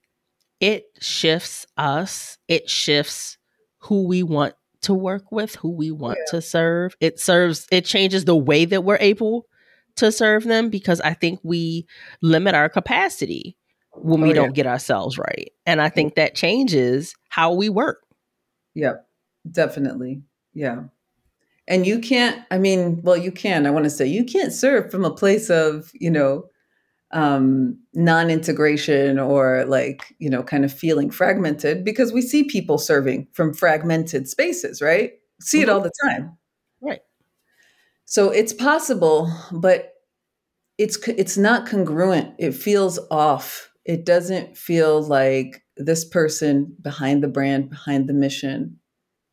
it 0.61 0.85
shifts 1.01 1.67
us, 1.77 2.39
it 2.47 2.69
shifts 2.69 3.39
who 3.79 4.07
we 4.07 4.23
want 4.23 4.55
to 4.83 4.95
work 4.95 5.33
with, 5.33 5.57
who 5.57 5.71
we 5.71 5.91
want 5.91 6.19
yeah. 6.19 6.31
to 6.33 6.43
serve. 6.43 6.95
It 7.01 7.19
serves, 7.19 7.67
it 7.73 7.85
changes 7.85 8.25
the 8.25 8.37
way 8.37 8.67
that 8.67 8.85
we're 8.85 8.99
able 9.01 9.47
to 9.97 10.13
serve 10.13 10.45
them 10.45 10.71
because 10.71 11.01
I 11.01 11.15
think 11.15 11.41
we 11.43 11.87
limit 12.23 12.55
our 12.55 12.69
capacity 12.69 13.57
when 14.03 14.23
oh, 14.23 14.27
we 14.27 14.33
don't 14.33 14.55
get 14.55 14.67
ourselves 14.67 15.19
right. 15.19 15.53
And 15.67 15.81
I 15.81 15.89
think 15.89 16.15
that 16.15 16.35
changes 16.35 17.15
how 17.29 17.53
we 17.53 17.69
work. 17.69 18.03
Yep, 18.75 19.07
definitely. 19.51 20.23
Yeah. 20.55 20.85
And 21.69 21.87
you 21.87 22.01
can't, 22.01 22.43
I 22.51 22.59
mean, 22.59 23.01
well, 23.03 23.17
you 23.17 23.31
can, 23.31 23.67
I 23.67 23.71
want 23.71 23.85
to 23.85 23.91
say, 23.91 24.07
you 24.07 24.25
can't 24.25 24.53
serve 24.53 24.91
from 24.91 25.05
a 25.05 25.15
place 25.15 25.51
of, 25.51 25.91
you 25.95 26.11
know, 26.11 26.47
um, 27.13 27.79
non-integration 27.95 29.19
or 29.19 29.65
like 29.67 30.15
you 30.19 30.31
know 30.31 30.43
kind 30.43 30.65
of 30.65 30.73
feeling 30.73 31.11
fragmented 31.11 31.85
because 31.85 32.13
we 32.13 32.23
see 32.23 32.45
people 32.45 32.79
serving 32.79 33.27
from 33.33 33.53
fragmented 33.53 34.29
spaces 34.29 34.81
right 34.81 35.13
see 35.41 35.59
mm-hmm. 35.59 35.69
it 35.69 35.73
all 35.73 35.81
the 35.81 35.93
time 36.05 36.37
right 36.81 37.01
so 38.05 38.31
it's 38.31 38.53
possible 38.53 39.29
but 39.51 39.95
it's 40.79 40.97
it's 41.09 41.37
not 41.37 41.67
congruent 41.67 42.33
it 42.39 42.53
feels 42.53 43.01
off 43.11 43.70
it 43.85 44.05
doesn't 44.05 44.57
feel 44.57 45.03
like 45.03 45.63
this 45.77 46.05
person 46.05 46.77
behind 46.83 47.23
the 47.23 47.29
brand 47.29 47.71
behind 47.71 48.09
the 48.09 48.15
mission 48.15 48.79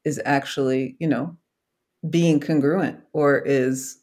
is 0.05 0.21
actually 0.25 0.95
you 0.99 1.07
know 1.07 1.37
being 2.09 2.39
congruent 2.39 2.99
or 3.13 3.39
is 3.39 3.99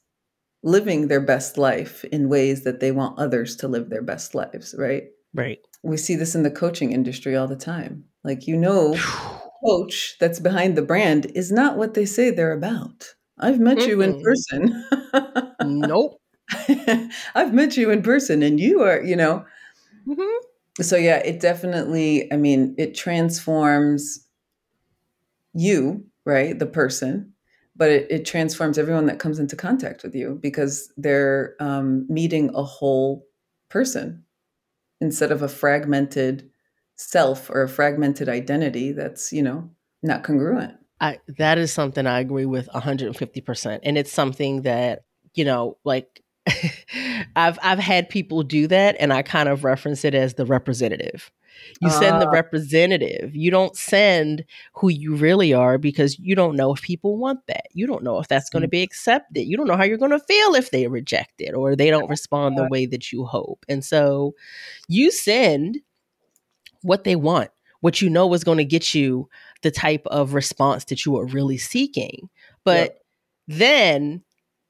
living 0.65 1.09
their 1.09 1.21
best 1.21 1.59
life 1.59 2.05
in 2.07 2.29
ways 2.29 2.65
that 2.65 2.81
they 2.81 2.91
want 2.91 3.19
others 3.19 3.55
to 3.57 3.69
live 3.69 3.91
their 3.91 4.03
best 4.03 4.35
lives, 4.35 4.75
right? 4.79 5.05
Right. 5.35 5.59
We 5.83 5.99
see 5.99 6.17
this 6.17 6.35
in 6.35 6.43
the 6.43 6.51
coaching 6.51 6.93
industry 6.93 7.37
all 7.37 7.47
the 7.47 7.55
time. 7.55 8.05
Like, 8.25 8.47
you 8.47 8.57
know, 8.57 8.97
coach 9.65 10.17
that's 10.19 10.41
behind 10.41 10.77
the 10.77 10.83
brand 10.83 11.27
is 11.35 11.53
not 11.53 11.77
what 11.77 11.95
they 11.95 12.07
say 12.07 12.31
they're 12.31 12.53
about. 12.53 13.15
I've 13.39 13.61
met 13.61 13.79
mm-hmm. 13.79 13.91
you 13.91 14.01
in 14.01 14.23
person. 14.23 14.85
nope. 15.63 16.21
I've 17.35 17.53
met 17.53 17.77
you 17.77 17.91
in 17.91 18.03
person 18.03 18.43
and 18.43 18.59
you 18.59 18.83
are, 18.83 19.03
you 19.03 19.17
know. 19.17 19.45
Mm-hmm. 20.07 20.83
So, 20.83 20.97
yeah, 20.97 21.19
it 21.19 21.41
definitely, 21.41 22.33
I 22.33 22.37
mean, 22.37 22.75
it 22.79 22.95
transforms 22.95 24.27
you, 25.53 26.05
right? 26.25 26.59
The 26.59 26.67
person 26.67 27.35
but 27.77 27.91
it, 27.91 28.07
it, 28.11 28.25
transforms 28.25 28.79
everyone 28.79 29.07
that 29.07 29.19
comes 29.19 29.39
into 29.39 29.57
contact 29.57 30.03
with 30.03 30.15
you 30.15 30.39
because 30.41 30.93
they're 30.97 31.57
um, 31.61 32.07
meeting 32.09 32.51
a 32.55 32.63
whole 32.63 33.27
person 33.69 34.25
instead 35.01 35.33
of 35.33 35.43
a 35.43 35.49
fragmented 35.49 36.51
self 36.97 37.51
or 37.51 37.63
a 37.63 37.69
fragmented 37.69 38.29
identity 38.29 38.93
that's 38.93 39.33
you 39.33 39.43
know 39.43 39.69
not 40.03 40.23
congruent 40.23 40.75
I, 41.01 41.19
that 41.39 41.59
is 41.59 41.73
something 41.73 42.07
i 42.07 42.21
agree 42.21 42.47
with 42.47 42.69
150% 42.69 43.81
and 43.83 43.99
it's 43.99 44.13
something 44.13 44.63
that 44.63 45.03
you 45.35 45.45
know 45.45 45.77
like 45.83 46.23
i've 47.37 47.59
i've 47.63 47.79
had 47.79 48.09
people 48.09 48.43
do 48.43 48.67
that 48.67 48.97
and 49.01 49.13
i 49.13 49.23
kind 49.23 49.49
of 49.49 49.65
reference 49.65 50.05
it 50.05 50.15
as 50.15 50.35
the 50.35 50.45
representative 50.45 51.31
you 51.81 51.91
send 51.91 52.21
the 52.21 52.29
ah. 52.29 52.31
representative. 52.31 53.35
You 53.35 53.51
don't 53.51 53.77
send 53.77 54.45
who 54.75 54.89
you 54.89 55.15
really 55.15 55.53
are 55.53 55.79
because 55.79 56.19
you 56.19 56.35
don't 56.35 56.57
know 56.57 56.73
if 56.73 56.83
people 56.83 57.17
want 57.17 57.41
that. 57.47 57.67
You 57.73 57.87
don't 57.87 58.03
know 58.03 58.19
if 58.19 58.29
that's 58.29 58.51
going 58.51 58.63
to 58.63 58.69
mm. 58.69 58.73
be 58.73 58.83
accepted. 58.83 59.43
You 59.43 59.57
don't 59.57 59.67
know 59.67 59.77
how 59.77 59.85
you're 59.85 59.99
going 59.99 60.11
to 60.11 60.21
feel 60.21 60.55
if 60.55 60.71
they 60.71 60.87
reject 60.87 61.41
it 61.41 61.55
or 61.55 61.75
they 61.77 61.91
don't 61.91 62.09
respond 62.09 62.57
the 62.57 62.69
way 62.71 62.87
that 62.87 63.13
you 63.13 63.25
hope. 63.25 63.65
And 63.69 63.85
so 63.85 64.35
you 64.89 65.11
send 65.11 65.79
what 66.83 67.05
they 67.05 67.17
want, 67.17 67.51
what 67.81 68.01
you 68.01 68.09
know 68.11 68.33
is 68.35 68.45
going 68.45 68.59
to 68.59 68.65
get 68.65 68.95
you 68.95 69.29
the 69.63 69.71
type 69.71 70.07
of 70.07 70.35
response 70.35 70.85
that 70.87 71.05
you 71.05 71.17
are 71.17 71.27
really 71.27 71.59
seeking. 71.59 72.29
But 72.65 72.99
then 73.49 74.23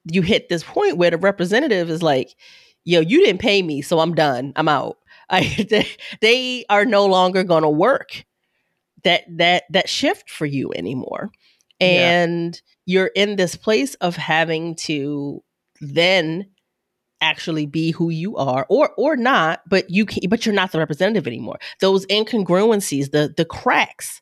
you 0.05 0.21
hit 0.21 0.49
this 0.49 0.63
point 0.63 0.97
where 0.97 1.11
the 1.11 1.17
representative 1.17 1.89
is 1.89 2.03
like, 2.03 2.35
yo, 2.83 2.99
you 2.99 3.23
didn't 3.23 3.41
pay 3.41 3.61
me, 3.61 3.81
so 3.81 3.99
I'm 3.99 4.13
done. 4.13 4.53
I'm 4.55 4.67
out. 4.67 4.97
I, 5.29 5.65
they, 5.69 5.87
they 6.21 6.65
are 6.69 6.85
no 6.85 7.07
longer 7.07 7.43
going 7.43 7.63
to 7.63 7.69
work 7.69 8.25
that 9.05 9.23
that 9.37 9.63
that 9.69 9.87
shift 9.87 10.29
for 10.29 10.45
you 10.45 10.73
anymore 10.75 11.31
and 11.79 12.55
yeah. 12.55 12.61
you're 12.85 13.11
in 13.15 13.37
this 13.37 13.55
place 13.55 13.95
of 13.95 14.15
having 14.15 14.75
to 14.75 15.41
then 15.79 16.47
actually 17.21 17.65
be 17.65 17.91
who 17.91 18.09
you 18.09 18.35
are 18.35 18.65
or 18.69 18.91
or 18.97 19.15
not 19.15 19.61
but 19.69 19.89
you 19.89 20.05
can 20.05 20.27
but 20.29 20.45
you're 20.45 20.53
not 20.53 20.71
the 20.71 20.79
representative 20.79 21.27
anymore 21.27 21.57
those 21.79 22.05
incongruencies 22.07 23.11
the 23.11 23.33
the 23.37 23.45
cracks 23.45 24.21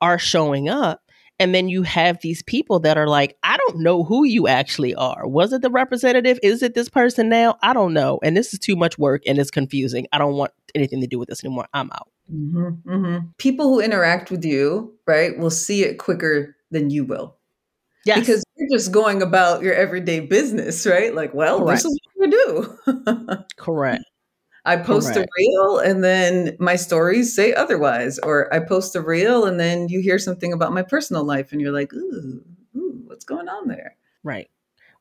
are 0.00 0.18
showing 0.18 0.68
up 0.68 1.02
and 1.40 1.54
then 1.54 1.68
you 1.68 1.82
have 1.82 2.20
these 2.20 2.42
people 2.44 2.78
that 2.78 2.96
are 2.96 3.08
like 3.08 3.36
i 3.42 3.56
don't 3.56 3.78
know 3.78 4.04
who 4.04 4.24
you 4.24 4.46
actually 4.46 4.94
are 4.94 5.26
was 5.26 5.52
it 5.52 5.62
the 5.62 5.70
representative 5.70 6.38
is 6.42 6.62
it 6.62 6.74
this 6.74 6.88
person 6.88 7.28
now 7.28 7.58
i 7.62 7.72
don't 7.72 7.92
know 7.92 8.20
and 8.22 8.36
this 8.36 8.52
is 8.52 8.58
too 8.60 8.76
much 8.76 8.98
work 8.98 9.22
and 9.26 9.38
it's 9.38 9.50
confusing 9.50 10.06
i 10.12 10.18
don't 10.18 10.34
want 10.34 10.52
anything 10.76 11.00
to 11.00 11.06
do 11.08 11.18
with 11.18 11.28
this 11.28 11.42
anymore 11.42 11.66
i'm 11.74 11.90
out 11.92 12.10
mm-hmm, 12.32 12.88
mm-hmm. 12.88 13.26
people 13.38 13.66
who 13.66 13.80
interact 13.80 14.30
with 14.30 14.44
you 14.44 14.94
right 15.06 15.36
will 15.38 15.50
see 15.50 15.82
it 15.82 15.98
quicker 15.98 16.54
than 16.70 16.90
you 16.90 17.04
will 17.04 17.36
Yes. 18.06 18.20
Because 18.20 18.44
you're 18.56 18.78
just 18.78 18.92
going 18.92 19.20
about 19.20 19.62
your 19.62 19.74
everyday 19.74 20.20
business, 20.20 20.86
right? 20.86 21.14
Like, 21.14 21.34
well, 21.34 21.58
Correct. 21.58 21.82
this 21.82 21.84
is 21.84 22.00
what 22.14 22.30
you 22.30 22.76
do. 22.86 23.38
Correct. 23.56 24.04
I 24.64 24.76
post 24.76 25.14
Correct. 25.14 25.28
a 25.28 25.32
reel 25.38 25.78
and 25.78 26.04
then 26.04 26.56
my 26.58 26.76
stories 26.76 27.34
say 27.34 27.52
otherwise. 27.54 28.18
Or 28.18 28.52
I 28.52 28.60
post 28.60 28.94
a 28.94 29.00
reel 29.00 29.44
and 29.44 29.58
then 29.58 29.88
you 29.88 30.00
hear 30.00 30.18
something 30.18 30.52
about 30.52 30.72
my 30.72 30.82
personal 30.82 31.24
life 31.24 31.52
and 31.52 31.60
you're 31.60 31.72
like, 31.72 31.92
ooh, 31.94 32.42
ooh, 32.76 33.02
what's 33.06 33.24
going 33.24 33.48
on 33.48 33.68
there? 33.68 33.96
Right. 34.22 34.50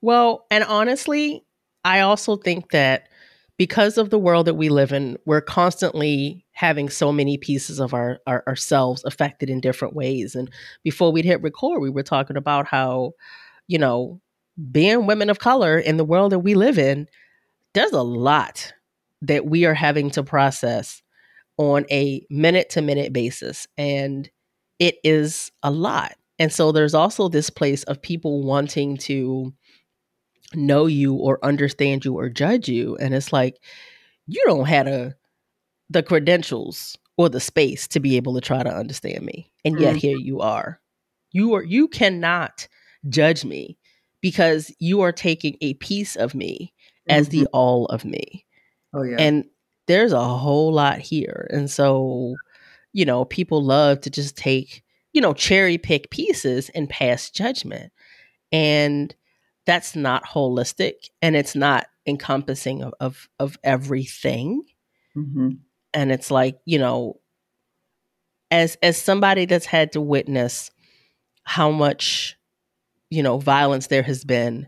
Well, 0.01 0.45
and 0.49 0.63
honestly, 0.63 1.43
I 1.83 2.01
also 2.01 2.37
think 2.37 2.71
that 2.71 3.09
because 3.57 3.97
of 3.97 4.09
the 4.09 4.19
world 4.19 4.47
that 4.47 4.53
we 4.53 4.69
live 4.69 4.93
in, 4.93 5.17
we're 5.25 5.41
constantly 5.41 6.45
having 6.51 6.89
so 6.89 7.11
many 7.11 7.37
pieces 7.37 7.79
of 7.79 7.93
our, 7.93 8.19
our, 8.25 8.43
ourselves 8.47 9.03
affected 9.03 9.49
in 9.49 9.59
different 9.59 9.93
ways. 9.93 10.33
And 10.33 10.49
before 10.83 11.11
we'd 11.11 11.25
hit 11.25 11.41
record, 11.41 11.81
we 11.81 11.89
were 11.89 12.03
talking 12.03 12.37
about 12.37 12.67
how, 12.67 13.11
you 13.67 13.77
know, 13.77 14.21
being 14.71 15.05
women 15.05 15.29
of 15.29 15.39
color 15.39 15.77
in 15.77 15.97
the 15.97 16.05
world 16.05 16.31
that 16.31 16.39
we 16.39 16.55
live 16.55 16.77
in, 16.77 17.07
there's 17.73 17.91
a 17.91 18.01
lot 18.01 18.73
that 19.21 19.45
we 19.45 19.65
are 19.65 19.73
having 19.73 20.09
to 20.11 20.23
process 20.23 21.01
on 21.57 21.85
a 21.91 22.25
minute 22.29 22.69
to 22.71 22.81
minute 22.81 23.11
basis. 23.11 23.67
And 23.77 24.29
it 24.79 24.95
is 25.03 25.51
a 25.61 25.71
lot. 25.71 26.15
And 26.37 26.53
so 26.53 26.71
there's 26.71 26.93
also 26.93 27.27
this 27.27 27.49
place 27.49 27.83
of 27.83 28.01
people 28.01 28.43
wanting 28.43 28.97
to 28.97 29.53
know 30.53 30.85
you 30.85 31.13
or 31.13 31.43
understand 31.43 32.05
you 32.05 32.17
or 32.17 32.29
judge 32.29 32.67
you 32.67 32.95
and 32.97 33.13
it's 33.13 33.31
like 33.31 33.61
you 34.25 34.41
don't 34.45 34.65
have 34.65 34.87
a, 34.87 35.15
the 35.89 36.03
credentials 36.03 36.97
or 37.17 37.29
the 37.29 37.39
space 37.39 37.87
to 37.87 37.99
be 37.99 38.15
able 38.17 38.33
to 38.33 38.41
try 38.41 38.63
to 38.63 38.69
understand 38.69 39.23
me 39.23 39.51
and 39.63 39.79
yet 39.79 39.95
mm. 39.95 39.99
here 39.99 40.17
you 40.17 40.39
are 40.39 40.79
you 41.31 41.53
are 41.53 41.63
you 41.63 41.87
cannot 41.87 42.67
judge 43.09 43.45
me 43.45 43.77
because 44.21 44.73
you 44.79 45.01
are 45.01 45.11
taking 45.11 45.55
a 45.61 45.73
piece 45.75 46.15
of 46.15 46.33
me 46.33 46.73
mm-hmm. 47.07 47.19
as 47.19 47.29
the 47.29 47.39
mm-hmm. 47.39 47.53
all 47.53 47.85
of 47.87 48.03
me 48.03 48.45
oh 48.93 49.03
yeah 49.03 49.17
and 49.19 49.45
there's 49.87 50.13
a 50.13 50.23
whole 50.23 50.71
lot 50.71 50.99
here 50.99 51.47
and 51.51 51.69
so 51.69 52.35
you 52.93 53.05
know 53.05 53.25
people 53.25 53.63
love 53.63 53.99
to 54.01 54.09
just 54.09 54.37
take 54.37 54.83
you 55.13 55.21
know 55.21 55.33
cherry 55.33 55.77
pick 55.77 56.09
pieces 56.09 56.69
and 56.75 56.89
pass 56.89 57.29
judgment 57.29 57.91
and 58.51 59.15
that's 59.65 59.95
not 59.95 60.25
holistic 60.25 61.09
and 61.21 61.35
it's 61.35 61.55
not 61.55 61.87
encompassing 62.05 62.83
of 62.83 62.93
of, 62.99 63.29
of 63.39 63.57
everything 63.63 64.63
mm-hmm. 65.15 65.49
and 65.93 66.11
it's 66.11 66.31
like 66.31 66.57
you 66.65 66.79
know 66.79 67.19
as 68.51 68.77
as 68.81 68.97
somebody 68.97 69.45
that's 69.45 69.65
had 69.65 69.91
to 69.91 70.01
witness 70.01 70.71
how 71.43 71.71
much 71.71 72.37
you 73.09 73.23
know 73.23 73.37
violence 73.37 73.87
there 73.87 74.03
has 74.03 74.23
been 74.23 74.67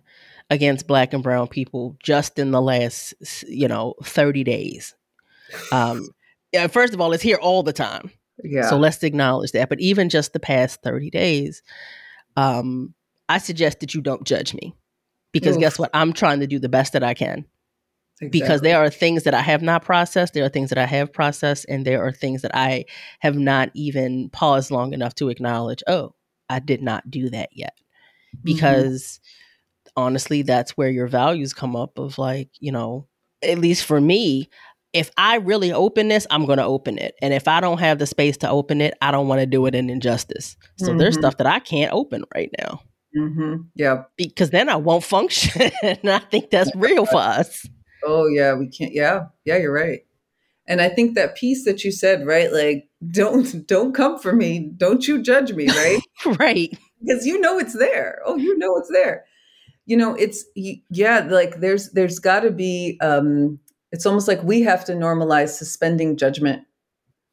against 0.51 0.85
black 0.85 1.13
and 1.13 1.23
brown 1.23 1.47
people 1.47 1.97
just 2.03 2.37
in 2.37 2.51
the 2.51 2.61
last 2.61 3.15
you 3.47 3.67
know 3.67 3.95
30 4.03 4.43
days 4.43 4.93
um 5.71 6.07
yeah, 6.53 6.67
first 6.67 6.93
of 6.93 7.01
all 7.01 7.11
it's 7.13 7.23
here 7.23 7.37
all 7.37 7.63
the 7.63 7.73
time 7.73 8.11
yeah 8.43 8.69
so 8.69 8.77
let's 8.77 9.01
acknowledge 9.01 9.53
that 9.53 9.69
but 9.69 9.79
even 9.79 10.09
just 10.09 10.33
the 10.33 10.39
past 10.39 10.83
30 10.83 11.09
days 11.09 11.63
um 12.37 12.93
i 13.27 13.39
suggest 13.39 13.79
that 13.79 13.95
you 13.95 14.01
don't 14.01 14.23
judge 14.23 14.53
me 14.53 14.75
because 15.31 15.55
Oof. 15.55 15.61
guess 15.61 15.79
what? 15.79 15.89
I'm 15.93 16.13
trying 16.13 16.39
to 16.41 16.47
do 16.47 16.59
the 16.59 16.69
best 16.69 16.93
that 16.93 17.03
I 17.03 17.13
can. 17.13 17.45
Exactly. 18.21 18.39
Because 18.39 18.61
there 18.61 18.79
are 18.79 18.89
things 18.89 19.23
that 19.23 19.33
I 19.33 19.41
have 19.41 19.61
not 19.63 19.83
processed, 19.83 20.33
there 20.33 20.45
are 20.45 20.49
things 20.49 20.69
that 20.69 20.77
I 20.77 20.85
have 20.85 21.11
processed, 21.11 21.65
and 21.67 21.85
there 21.85 22.05
are 22.05 22.11
things 22.11 22.43
that 22.43 22.55
I 22.55 22.85
have 23.19 23.35
not 23.35 23.71
even 23.73 24.29
paused 24.29 24.69
long 24.69 24.93
enough 24.93 25.15
to 25.15 25.29
acknowledge, 25.29 25.81
oh, 25.87 26.13
I 26.49 26.59
did 26.59 26.83
not 26.83 27.09
do 27.09 27.29
that 27.29 27.49
yet. 27.51 27.73
Mm-hmm. 28.35 28.41
Because 28.43 29.01
mm-hmm. 29.01 29.40
Honestly, 29.95 30.41
that's 30.41 30.71
where 30.71 30.89
your 30.89 31.07
values 31.07 31.53
come 31.53 31.75
up 31.75 31.97
of 31.97 32.17
like, 32.17 32.49
you 32.59 32.71
know, 32.71 33.07
at 33.43 33.57
least 33.57 33.85
for 33.85 33.99
me, 33.99 34.49
if 34.93 35.09
I 35.17 35.37
really 35.37 35.71
open 35.71 36.09
this, 36.09 36.27
I'm 36.29 36.45
going 36.45 36.57
to 36.57 36.65
open 36.65 36.97
it. 36.97 37.15
And 37.21 37.33
if 37.33 37.47
I 37.47 37.61
don't 37.61 37.79
have 37.79 37.97
the 37.97 38.05
space 38.05 38.37
to 38.37 38.49
open 38.49 38.81
it, 38.81 38.93
I 39.01 39.11
don't 39.11 39.27
want 39.27 39.39
to 39.39 39.45
do 39.45 39.65
it 39.65 39.75
in 39.75 39.89
injustice. 39.89 40.57
So 40.77 40.87
mm-hmm. 40.87 40.97
there's 40.97 41.15
stuff 41.15 41.37
that 41.37 41.47
I 41.47 41.59
can't 41.59 41.93
open 41.93 42.25
right 42.35 42.49
now. 42.59 42.81
Mm-hmm. 43.17 43.55
Yeah. 43.75 44.03
Because 44.17 44.49
then 44.49 44.69
I 44.69 44.75
won't 44.75 45.03
function. 45.03 45.71
and 45.81 45.99
I 46.09 46.19
think 46.19 46.49
that's 46.49 46.71
real 46.75 47.05
for 47.05 47.17
us. 47.21 47.65
Oh, 48.03 48.27
yeah. 48.27 48.53
We 48.53 48.67
can't. 48.67 48.93
Yeah. 48.93 49.27
Yeah, 49.45 49.57
you're 49.57 49.73
right. 49.73 50.01
And 50.67 50.79
I 50.79 50.89
think 50.89 51.15
that 51.15 51.35
piece 51.35 51.65
that 51.65 51.83
you 51.83 51.91
said, 51.91 52.25
right? 52.25 52.51
Like, 52.51 52.87
don't 53.09 53.67
don't 53.67 53.93
come 53.93 54.19
for 54.19 54.33
me. 54.33 54.71
Don't 54.77 55.07
you 55.07 55.21
judge 55.21 55.53
me, 55.53 55.67
right? 55.67 55.99
right. 56.39 56.77
Because 57.01 57.25
you 57.25 57.39
know 57.39 57.57
it's 57.57 57.77
there. 57.77 58.21
Oh, 58.25 58.37
you 58.37 58.57
know 58.57 58.77
it's 58.77 58.89
there. 58.91 59.25
You 59.85 59.97
know, 59.97 60.15
it's 60.15 60.45
yeah, 60.55 61.27
like 61.29 61.59
there's 61.59 61.91
there's 61.91 62.19
gotta 62.19 62.51
be 62.51 62.97
um 63.01 63.59
it's 63.91 64.05
almost 64.05 64.27
like 64.27 64.41
we 64.43 64.61
have 64.61 64.85
to 64.85 64.93
normalize 64.93 65.49
suspending 65.49 66.17
judgment, 66.17 66.63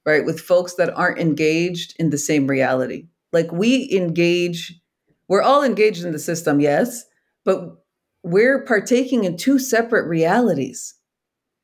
right? 0.06 0.24
With 0.24 0.40
folks 0.40 0.74
that 0.74 0.94
aren't 0.96 1.20
engaged 1.20 1.94
in 1.98 2.10
the 2.10 2.18
same 2.18 2.46
reality. 2.46 3.06
Like 3.32 3.52
we 3.52 3.90
engage 3.92 4.80
we're 5.28 5.42
all 5.42 5.62
engaged 5.62 6.04
in 6.04 6.12
the 6.12 6.18
system, 6.18 6.58
yes, 6.58 7.04
but 7.44 7.76
we're 8.22 8.64
partaking 8.64 9.24
in 9.24 9.36
two 9.36 9.58
separate 9.58 10.08
realities. 10.08 10.94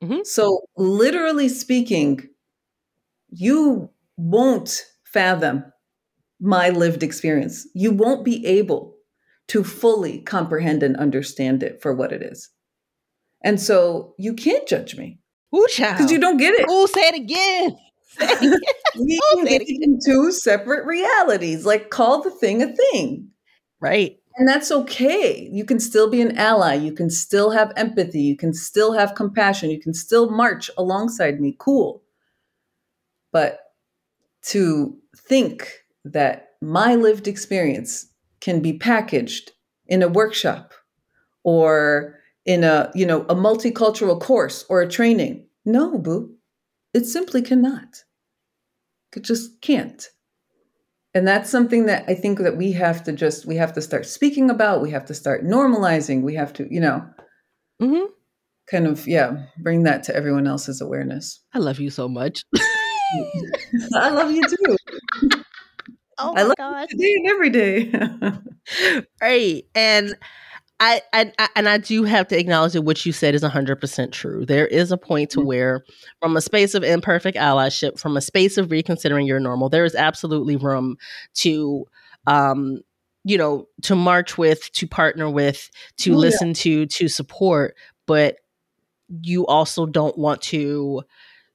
Mm-hmm. 0.03 0.21
So, 0.25 0.61
literally 0.77 1.49
speaking, 1.49 2.29
you 3.31 3.91
won't 4.17 4.85
fathom 5.05 5.65
my 6.41 6.69
lived 6.69 7.03
experience. 7.03 7.67
You 7.75 7.91
won't 7.91 8.25
be 8.25 8.45
able 8.47 8.94
to 9.49 9.65
fully 9.65 10.21
comprehend 10.21 10.83
and 10.83 10.97
understand 10.97 11.63
it 11.63 11.83
for 11.83 11.95
what 11.95 12.13
it 12.13 12.23
is. 12.23 12.51
And 13.43 13.61
so 13.61 14.15
you 14.19 14.35
can't 14.35 14.67
judge 14.67 14.97
me. 14.97 15.19
Because 15.99 16.11
you 16.11 16.19
don't 16.19 16.39
get 16.39 16.55
it. 16.55 16.67
Oh, 16.69 16.87
say 16.93 17.01
it 17.01 17.15
again. 17.15 17.77
we 18.99 19.21
engage 19.37 19.69
in 19.69 19.99
two 20.05 20.33
separate 20.33 20.87
realities. 20.87 21.65
Like 21.65 21.91
call 21.91 22.23
the 22.23 22.31
thing 22.31 22.63
a 22.63 22.75
thing. 22.75 23.29
Right. 23.81 24.17
And 24.37 24.49
that's 24.49 24.73
okay. 24.73 25.49
You 25.53 25.65
can 25.65 25.79
still 25.79 26.11
be 26.11 26.21
an 26.21 26.37
ally. 26.37 26.75
You 26.75 26.93
can 26.93 27.09
still 27.09 27.51
have 27.51 27.73
empathy. 27.77 28.23
You 28.23 28.37
can 28.37 28.53
still 28.53 28.93
have 28.93 29.15
compassion. 29.15 29.71
You 29.71 29.81
can 29.81 29.95
still 29.95 30.31
march 30.31 30.71
alongside 30.77 31.41
me. 31.41 31.55
Cool. 31.59 32.03
But 33.31 33.61
to 34.47 34.97
think 35.17 35.71
that 36.05 36.49
my 36.61 36.97
lived 36.97 37.29
experience 37.29 38.07
can 38.45 38.61
be 38.61 38.79
packaged 38.79 39.53
in 39.87 40.03
a 40.03 40.09
workshop 40.09 40.75
or 41.43 42.17
in 42.45 42.63
a, 42.63 42.91
you 42.95 43.07
know, 43.07 43.23
a 43.23 43.35
multicultural 43.35 44.21
course 44.21 44.65
or 44.69 44.83
a 44.83 44.89
training. 44.89 45.47
No, 45.65 45.99
boo. 45.99 46.35
It 46.93 47.07
simply 47.07 47.41
cannot. 47.43 48.05
It 49.17 49.23
just 49.23 49.61
can't 49.63 50.09
and 51.15 51.27
that's 51.27 51.49
something 51.49 51.87
that 51.87 52.05
i 52.09 52.15
think 52.15 52.39
that 52.41 52.57
we 52.57 52.73
have 52.73 53.03
to 53.05 53.13
just 53.13 53.47
we 53.47 53.57
have 53.57 53.73
to 53.73 53.81
start 53.81 54.05
speaking 54.05 54.51
about 54.51 54.83
we 54.83 54.91
have 54.91 55.05
to 55.05 55.15
start 55.15 55.45
normalizing 55.45 56.23
we 56.23 56.35
have 56.35 56.53
to 56.53 56.67
you 56.73 56.81
know 56.81 57.07
mm-hmm. 57.81 58.07
kind 58.69 58.87
of 58.87 59.07
yeah 59.07 59.47
bring 59.59 59.85
that 59.85 60.03
to 60.03 60.15
everyone 60.15 60.47
else's 60.47 60.81
awareness 60.81 61.41
i 61.55 61.59
love 61.59 61.79
you 61.79 61.91
so 61.91 62.09
much 62.09 62.43
i 63.95 64.11
love 64.11 64.31
you 64.31 64.43
too 64.43 64.77
oh 66.19 66.33
my 66.33 66.41
I 66.41 66.45
love 66.45 66.57
god 66.57 66.89
today 66.89 67.15
and 67.15 67.29
every 67.29 67.51
day 67.51 67.93
right 69.21 69.65
and 69.75 70.17
I, 70.81 71.03
I, 71.13 71.33
I, 71.39 71.49
and 71.55 71.69
I 71.69 71.79
do 71.79 72.03
have 72.03 72.27
to 72.29 72.39
acknowledge 72.39 72.73
that 72.73 72.83
what 72.83 73.07
you 73.07 73.13
said 73.13 73.37
is 73.37 73.43
100% 73.43 74.13
true. 74.13 74.45
There 74.45 74.67
is 74.67 74.91
a 74.91 74.99
point 74.99 75.31
to 75.31 75.39
mm-hmm. 75.39 75.47
where 75.47 75.85
from 76.21 76.37
a 76.37 76.41
space 76.41 76.75
of 76.75 76.83
imperfect 76.83 77.39
allyship, 77.39 77.99
from 77.99 78.17
a 78.17 78.21
space 78.21 78.59
of 78.59 78.73
reconsidering 78.73 79.25
your 79.25 79.39
normal, 79.39 79.69
there 79.69 79.85
is 79.85 79.95
absolutely 79.95 80.57
room 80.57 80.97
to 81.35 81.87
um 82.27 82.81
you 83.25 83.39
know, 83.39 83.67
to 83.83 83.97
march 83.97 84.37
with, 84.37 84.71
to 84.73 84.87
partner 84.87 85.31
with, 85.31 85.71
to 85.97 86.13
oh, 86.13 86.17
listen 86.19 86.53
to, 86.53 86.85
to 86.87 87.09
support, 87.09 87.75
but 88.07 88.37
you 89.23 89.47
also 89.47 89.87
don't 89.87 90.19
want 90.19 90.43
to 90.43 91.03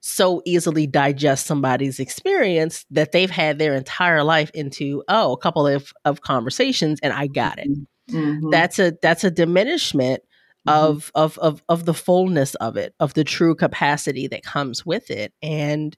so 0.02 0.42
easily 0.46 0.88
digest 0.88 1.46
somebody's 1.46 2.00
experience 2.00 2.86
that 2.90 3.12
they've 3.12 3.30
had 3.30 3.60
their 3.60 3.76
entire 3.76 4.24
life 4.24 4.50
into 4.54 5.04
oh 5.10 5.34
a 5.34 5.38
couple 5.38 5.68
of, 5.68 5.92
of 6.06 6.22
conversations 6.22 7.00
and 7.04 7.14
i 7.14 7.28
got 7.28 7.60
it 7.60 7.70
mm-hmm. 7.70 7.84
Mm-hmm. 8.12 8.50
That's 8.50 8.80
a 8.80 8.98
that's 9.02 9.24
a 9.24 9.32
diminishment 9.32 10.24
of 10.68 11.12
of 11.16 11.38
of 11.40 11.64
of 11.70 11.86
the 11.86 11.94
fullness 11.94 12.56
of 12.56 12.78
it, 12.78 12.94
of 13.00 13.14
the 13.14 13.24
true 13.24 13.56
capacity 13.56 14.28
that 14.28 14.44
comes 14.44 14.86
with 14.86 15.10
it. 15.10 15.34
And 15.42 15.96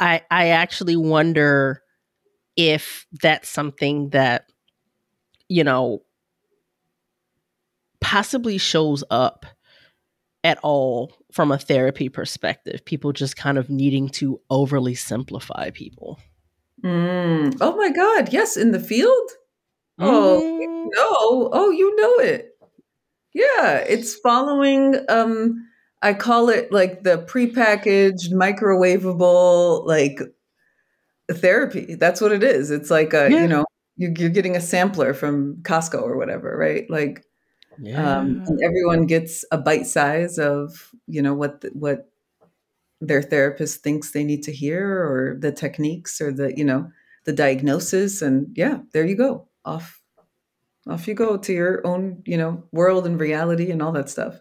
I 0.00 0.22
I 0.30 0.48
actually 0.48 0.96
wonder 0.96 1.82
if 2.56 3.06
that's 3.22 3.48
something 3.48 4.10
that 4.10 4.46
you 5.48 5.64
know 5.64 6.02
possibly 8.00 8.58
shows 8.58 9.02
up 9.10 9.46
at 10.42 10.58
all 10.62 11.12
from 11.34 11.50
a 11.50 11.58
therapy 11.58 12.08
perspective 12.08 12.84
people 12.84 13.12
just 13.12 13.36
kind 13.36 13.58
of 13.58 13.68
needing 13.68 14.08
to 14.08 14.40
overly 14.50 14.94
simplify 14.94 15.70
people 15.70 16.18
Mm. 16.82 17.56
Oh 17.62 17.76
my 17.76 17.90
God. 17.90 18.32
Yes, 18.32 18.56
in 18.56 18.72
the 18.72 18.80
field? 18.80 19.30
Oh, 19.98 20.42
Mm, 20.42 20.88
no. 20.94 21.50
Oh, 21.52 21.70
you 21.70 21.96
know 21.96 22.18
it. 22.18 22.50
Yeah, 23.32 23.76
it's 23.78 24.14
following 24.16 24.96
um 25.08 25.66
I 26.02 26.12
call 26.12 26.50
it 26.50 26.70
like 26.70 27.02
the 27.02 27.18
prepackaged 27.18 28.30
microwavable 28.32 29.86
like 29.86 30.20
therapy. 31.30 31.94
That's 31.94 32.20
what 32.20 32.32
it 32.32 32.42
is. 32.42 32.70
It's 32.70 32.90
like 32.90 33.14
a, 33.14 33.30
yeah 33.30 33.42
you 33.42 33.48
know, 33.48 33.64
you, 33.96 34.12
you're 34.18 34.30
getting 34.30 34.56
a 34.56 34.60
sampler 34.60 35.14
from 35.14 35.56
Costco 35.62 36.02
or 36.02 36.16
whatever, 36.18 36.56
right? 36.56 36.84
Like 36.90 37.24
um 37.94 38.42
and 38.46 38.60
everyone 38.62 39.06
gets 39.06 39.44
a 39.50 39.58
bite 39.58 39.86
size 39.86 40.38
of, 40.38 40.92
you 41.06 41.22
know, 41.22 41.34
what 41.34 41.60
the, 41.62 41.68
what 41.70 42.08
their 43.00 43.22
therapist 43.22 43.82
thinks 43.82 44.10
they 44.12 44.24
need 44.24 44.42
to 44.44 44.52
hear 44.52 44.88
or 45.04 45.36
the 45.40 45.52
techniques 45.52 46.20
or 46.20 46.32
the, 46.32 46.56
you 46.56 46.64
know, 46.64 46.90
the 47.24 47.32
diagnosis 47.32 48.22
and 48.22 48.48
yeah, 48.56 48.78
there 48.92 49.04
you 49.06 49.16
go. 49.16 49.48
Off 49.64 50.00
off 50.88 51.08
you 51.08 51.14
go 51.14 51.36
to 51.38 51.52
your 51.52 51.86
own, 51.86 52.22
you 52.26 52.36
know, 52.36 52.62
world 52.72 53.06
and 53.06 53.18
reality 53.20 53.70
and 53.70 53.82
all 53.82 53.92
that 53.92 54.08
stuff. 54.10 54.40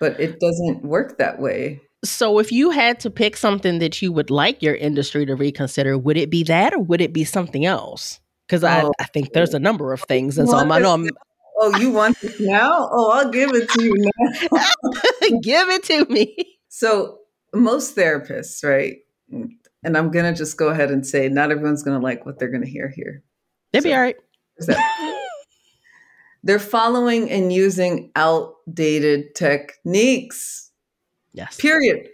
But 0.00 0.20
it 0.20 0.38
doesn't 0.40 0.84
work 0.84 1.18
that 1.18 1.40
way. 1.40 1.80
so 2.04 2.38
if 2.38 2.52
you 2.52 2.70
had 2.70 3.00
to 3.00 3.10
pick 3.10 3.36
something 3.36 3.80
that 3.80 4.00
you 4.00 4.12
would 4.12 4.30
like 4.30 4.62
your 4.62 4.76
industry 4.76 5.26
to 5.26 5.34
reconsider 5.34 5.98
would 5.98 6.16
it 6.16 6.30
be 6.30 6.44
that 6.44 6.72
or 6.72 6.78
would 6.78 7.00
it 7.00 7.12
be 7.12 7.24
something 7.24 7.64
else 7.64 8.20
because 8.46 8.62
I, 8.62 8.82
Oh, 8.82 8.92
I 9.00 9.04
think 9.06 9.32
there's 9.32 9.52
a 9.54 9.58
number 9.58 9.92
of 9.92 10.02
things 10.02 10.38
and 10.38 10.48
so 10.48 10.56
I'm, 10.56 10.70
i 10.70 10.78
know 10.78 10.92
i'm 10.94 11.08
Oh, 11.60 11.76
you 11.78 11.90
want 11.90 12.20
this 12.20 12.38
now? 12.40 12.88
Oh, 12.92 13.10
I'll 13.10 13.30
give 13.30 13.50
it 13.52 13.68
to 13.70 13.82
you 13.82 13.94
now. 13.96 14.60
give 15.42 15.68
it 15.70 15.82
to 15.84 16.04
me 16.06 16.58
So 16.68 17.18
most 17.54 17.96
therapists, 17.96 18.64
right? 18.64 18.98
And 19.82 19.96
I'm 19.96 20.10
gonna 20.10 20.34
just 20.34 20.56
go 20.56 20.68
ahead 20.68 20.90
and 20.90 21.06
say 21.06 21.28
not 21.28 21.50
everyone's 21.50 21.82
gonna 21.82 21.98
like 22.00 22.24
what 22.26 22.38
they're 22.38 22.50
gonna 22.50 22.66
hear 22.66 22.88
here. 22.88 23.22
they'd 23.72 23.82
be 23.82 23.94
all 23.94 24.00
right. 24.00 24.16
They're 26.44 26.58
following 26.60 27.30
and 27.30 27.52
using 27.52 28.10
outdated 28.14 29.34
techniques. 29.34 30.70
yes 31.32 31.56
Period. 31.60 32.08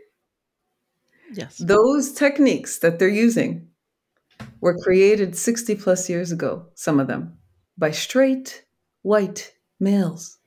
yes 1.32 1.58
Those 1.58 2.12
techniques 2.12 2.78
that 2.78 2.98
they're 2.98 3.08
using 3.08 3.68
were 4.60 4.76
created 4.78 5.36
60 5.36 5.74
plus 5.76 6.08
years 6.08 6.32
ago, 6.32 6.66
some 6.74 6.98
of 7.00 7.06
them, 7.06 7.36
by 7.76 7.90
straight 7.90 8.63
white 9.04 9.52
males 9.78 10.38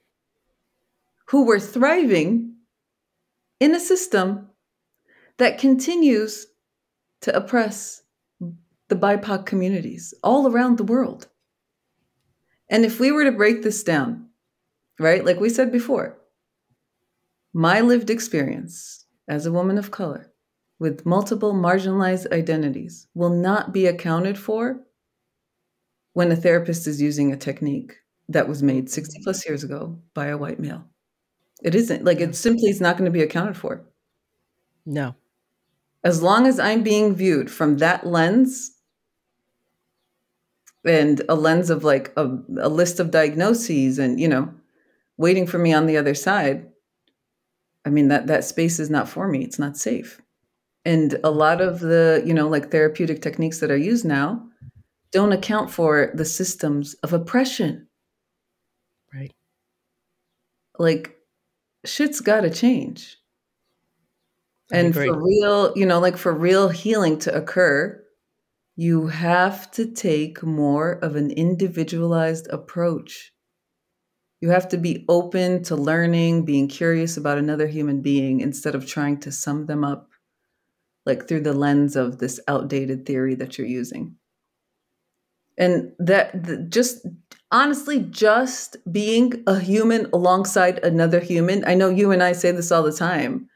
who 1.28 1.46
were 1.46 1.60
thriving 1.60 2.56
in 3.60 3.76
a 3.76 3.80
system 3.80 4.50
that 5.38 5.60
continues 5.60 6.48
to 7.22 7.36
oppress 7.36 8.02
the 8.88 8.96
BIPOC 8.96 9.46
communities 9.46 10.14
all 10.24 10.48
around 10.48 10.78
the 10.78 10.84
world. 10.84 11.28
And 12.68 12.84
if 12.84 13.00
we 13.00 13.12
were 13.12 13.26
to 13.26 13.32
break 13.32 13.62
this 13.62 13.84
down, 13.84 14.30
right, 15.00 15.24
like 15.24 15.40
we 15.40 15.50
said 15.50 15.72
before, 15.72 16.18
my 17.54 17.80
lived 17.82 18.10
experience 18.10 19.06
as 19.28 19.46
a 19.46 19.52
woman 19.52 19.78
of 19.78 19.92
color 19.92 20.32
with 20.80 21.06
multiple 21.06 21.54
marginalized 21.54 22.32
identities 22.32 23.08
will 23.14 23.30
not 23.30 23.72
be 23.72 23.86
accounted 23.86 24.38
for 24.38 24.80
when 26.14 26.32
a 26.32 26.36
therapist 26.36 26.88
is 26.88 27.00
using 27.00 27.32
a 27.32 27.38
technique 27.38 27.98
that 28.30 28.48
was 28.48 28.64
made 28.64 28.86
mm-hmm. 28.86 28.94
60 28.94 29.20
plus 29.24 29.46
years 29.48 29.64
ago 29.64 29.98
by 30.14 30.28
a 30.28 30.38
white 30.38 30.60
male. 30.60 30.84
It 31.64 31.76
isn't 31.76 32.06
like 32.06 32.20
it 32.20 32.36
simply 32.36 32.70
is 32.70 32.82
not 32.82 32.98
going 32.98 33.06
to 33.06 33.12
be 33.12 33.24
accounted 33.24 33.58
for. 33.58 33.84
no 34.86 35.16
As 36.04 36.22
long 36.22 36.46
as 36.46 36.60
I'm 36.60 36.84
being 36.84 37.16
viewed 37.16 37.50
from 37.50 37.78
that 37.78 38.06
lens 38.06 38.72
and 40.86 41.22
a 41.28 41.36
lens 41.36 41.70
of 41.70 41.84
like 41.84 42.14
a, 42.16 42.26
a 42.60 42.70
list 42.70 43.00
of 43.00 43.12
diagnoses 43.12 44.00
and, 44.00 44.20
you 44.20 44.28
know, 44.28 44.54
waiting 45.18 45.48
for 45.48 45.58
me 45.58 45.74
on 45.74 45.88
the 45.88 45.98
other 45.98 46.14
side, 46.14 46.68
I 47.86 47.90
mean 47.90 48.10
that 48.10 48.28
that 48.28 48.44
space 48.44 48.80
is 48.80 48.90
not 48.90 49.10
for 49.10 49.28
me. 49.28 49.44
It's 49.44 49.60
not 49.60 49.78
safe. 49.78 50.22
And 50.86 51.20
a 51.24 51.32
lot 51.32 51.60
of 51.60 51.80
the, 51.80 52.24
you 52.26 52.34
know, 52.34 52.48
like 52.48 52.72
therapeutic 52.72 53.22
techniques 53.22 53.60
that 53.60 53.72
are 53.72 53.78
used 53.78 54.06
now 54.06 54.48
don't 55.12 55.34
account 55.34 55.72
for 55.72 56.12
the 56.14 56.26
systems 56.26 56.94
of 56.96 57.14
oppression. 57.14 57.87
Like 60.80 61.18
shit's 61.86 62.22
got 62.22 62.42
to 62.42 62.50
change. 62.50 63.18
And 64.72 64.94
for 64.94 65.22
real, 65.22 65.72
you 65.78 65.86
know, 65.86 66.00
like 66.00 66.18
for 66.18 66.34
real 66.34 66.70
healing 66.70 67.20
to 67.20 67.34
occur, 67.34 68.04
you 68.76 69.08
have 69.08 69.72
to 69.72 69.86
take 69.86 70.44
more 70.44 70.92
of 70.92 71.16
an 71.16 71.32
individualized 71.32 72.48
approach. 72.50 73.34
You 74.42 74.50
have 74.50 74.70
to 74.70 74.78
be 74.78 75.06
open 75.08 75.64
to 75.64 75.76
learning, 75.76 76.46
being 76.46 76.68
curious 76.68 77.18
about 77.18 77.38
another 77.38 77.68
human 77.68 78.02
being 78.02 78.42
instead 78.42 78.76
of 78.76 78.86
trying 78.86 79.20
to 79.22 79.32
sum 79.32 79.66
them 79.66 79.84
up 79.84 80.10
like 81.06 81.28
through 81.28 81.42
the 81.42 81.54
lens 81.54 81.96
of 81.96 82.20
this 82.20 82.40
outdated 82.48 83.06
theory 83.06 83.34
that 83.36 83.58
you're 83.58 83.66
using. 83.66 84.18
And 85.58 85.94
that 85.98 86.44
the, 86.44 86.58
just 86.58 87.08
honestly, 87.52 88.00
just 88.00 88.78
being 88.92 89.44
a 89.48 89.60
human 89.60 90.08
alongside 90.14 90.80
another 90.84 91.20
human, 91.20 91.64
I 91.66 91.74
know 91.74 91.90
you 91.90 92.12
and 92.12 92.22
I 92.24 92.34
say 92.34 92.52
this 92.52 92.72
all 92.72 92.84
the 92.84 92.92
time 92.92 93.50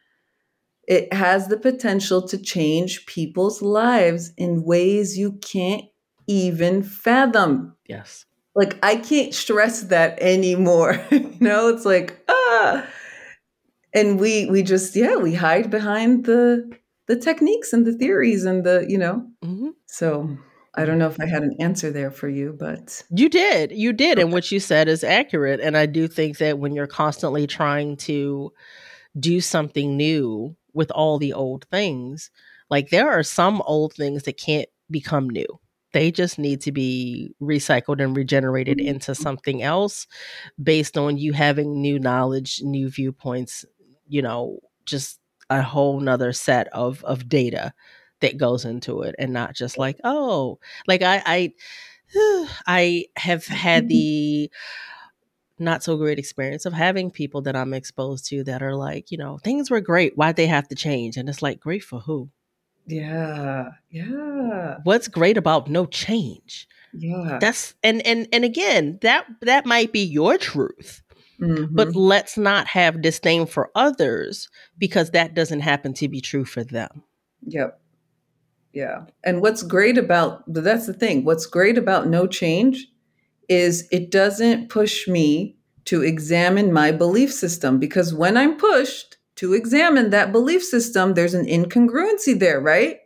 it 0.88 1.14
has 1.14 1.48
the 1.48 1.58
potential 1.58 2.28
to 2.28 2.38
change 2.38 3.06
people's 3.06 3.62
lives 3.62 4.34
in 4.38 4.64
ways 4.64 5.18
you 5.18 5.34
can't 5.34 5.86
even 6.28 6.84
fathom. 6.84 7.76
yes 7.88 8.26
Like 8.56 8.78
I 8.84 8.98
can't 8.98 9.34
stress 9.34 9.84
that 9.84 10.20
anymore. 10.20 11.00
you 11.12 11.38
know, 11.40 11.70
it's 11.70 11.86
like 11.86 12.20
ah 12.28 12.86
and 13.94 14.20
we 14.20 14.48
we 14.48 14.64
just 14.64 14.96
yeah, 14.96 15.16
we 15.18 15.34
hide 15.34 15.70
behind 15.70 16.26
the 16.26 16.70
the 17.08 17.16
techniques 17.16 17.74
and 17.74 17.86
the 17.86 17.94
theories 17.94 18.46
and 18.46 18.64
the, 18.64 18.86
you 18.88 18.98
know. 18.98 19.28
hmm 19.44 19.70
So 19.86 20.38
I 20.74 20.86
don't 20.86 20.98
know 20.98 21.08
if 21.08 21.20
I 21.20 21.26
had 21.26 21.44
an 21.44 21.56
answer 21.60 21.92
there 21.92 22.12
for 22.12 22.30
you, 22.30 22.56
but 22.58 23.04
You 23.14 23.28
did. 23.28 23.72
You 23.72 23.92
did. 23.92 24.20
And 24.20 24.32
what 24.32 24.52
you 24.52 24.60
said 24.60 24.88
is 24.88 25.04
accurate. 25.04 25.60
And 25.60 25.76
I 25.76 25.86
do 25.86 26.08
think 26.08 26.38
that 26.38 26.60
when 26.60 26.74
you're 26.74 26.88
constantly 26.88 27.46
trying 27.46 27.98
to 27.98 28.54
do 29.20 29.42
something 29.42 29.98
new 29.98 30.56
with 30.74 30.90
all 30.92 31.18
the 31.18 31.34
old 31.34 31.66
things, 31.70 32.32
like 32.70 32.90
there 32.90 33.10
are 33.10 33.24
some 33.24 33.62
old 33.66 33.94
things 33.94 34.24
that 34.24 34.38
can't 34.38 34.70
become 34.90 35.30
new. 35.30 35.60
They 35.94 36.10
just 36.10 36.40
need 36.40 36.62
to 36.62 36.72
be 36.72 37.36
recycled 37.42 38.02
and 38.02 38.16
regenerated 38.16 38.78
mm-hmm. 38.78 38.88
into 38.88 39.14
something 39.14 39.62
else 39.62 40.08
based 40.62 40.98
on 40.98 41.18
you 41.18 41.34
having 41.34 41.82
new 41.82 42.00
knowledge, 42.00 42.62
new 42.64 42.90
viewpoints, 42.90 43.66
you 44.08 44.22
know, 44.22 44.60
just 44.86 45.20
a 45.50 45.62
whole 45.62 46.00
nother 46.00 46.32
set 46.32 46.70
of 46.70 47.04
of 47.04 47.28
data 47.28 47.74
that 48.22 48.38
goes 48.38 48.66
into 48.66 49.02
it 49.02 49.16
and 49.20 49.34
not 49.34 49.54
just 49.54 49.78
like, 49.78 49.98
oh, 50.04 50.60
like 50.88 51.02
I 51.02 51.22
I 51.26 51.54
I 52.68 53.06
have 53.18 53.46
had 53.46 53.88
the 53.90 54.50
not 55.60 55.84
so 55.84 55.96
great 55.98 56.18
experience 56.18 56.66
of 56.66 56.74
having 56.74 57.12
people 57.12 57.42
that 57.44 57.56
I'm 57.56 57.74
exposed 57.74 58.26
to 58.28 58.44
that 58.46 58.64
are 58.64 58.76
like, 58.76 59.12
you 59.12 59.18
know, 59.18 59.38
things 59.38 59.70
were 59.70 59.82
great. 59.82 60.18
Why'd 60.18 60.36
they 60.36 60.48
have 60.48 60.68
to 60.70 60.76
change? 60.76 61.18
And 61.18 61.30
it's 61.30 61.42
like, 61.42 61.60
great 61.60 61.84
for 61.84 62.00
who? 62.00 62.30
yeah, 62.88 63.70
yeah, 63.92 64.78
What's 64.84 65.08
great 65.08 65.38
about 65.38 65.70
no 65.70 65.86
change? 65.86 66.68
yeah. 66.94 67.38
That's 67.40 67.76
and 67.84 68.06
and 68.06 68.28
and 68.34 68.44
again, 68.44 68.98
that 69.02 69.26
that 69.42 69.66
might 69.66 69.92
be 69.94 70.02
your 70.04 70.38
truth. 70.38 71.02
But 71.40 71.88
Mhm. 71.90 71.92
let's 71.96 72.38
not 72.38 72.68
have 72.68 73.02
disdain 73.02 73.46
for 73.48 73.72
others 73.76 74.48
because 74.78 75.12
that 75.12 75.34
doesn't 75.34 75.62
happen 75.62 75.94
to 75.96 76.08
be 76.08 76.22
true 76.22 76.46
for 76.46 76.64
them. 76.64 77.04
Yep. 77.48 77.81
Yeah. 78.74 79.06
And 79.24 79.42
what's 79.42 79.64
great 79.64 79.98
about 79.98 80.44
that's 80.48 80.88
the 80.88 80.94
thing. 80.94 81.26
What's 81.26 81.46
great 81.46 81.78
about 81.78 82.08
no 82.08 82.28
change 82.28 82.88
is 83.50 83.88
it 83.92 84.12
doesn't 84.12 84.70
push 84.70 85.08
me 85.08 85.58
to 85.86 86.04
examine 86.04 86.72
my 86.72 86.92
belief 86.92 87.34
system 87.34 87.80
because 87.80 88.14
when 88.14 88.38
I'm 88.38 88.58
pushed 88.58 89.18
to 89.38 89.54
examine 89.54 90.12
that 90.12 90.32
belief 90.32 90.64
system, 90.64 91.14
there's 91.14 91.34
an 91.34 91.46
incongruency 91.46 92.38
there, 92.40 92.62
right? 92.62 92.98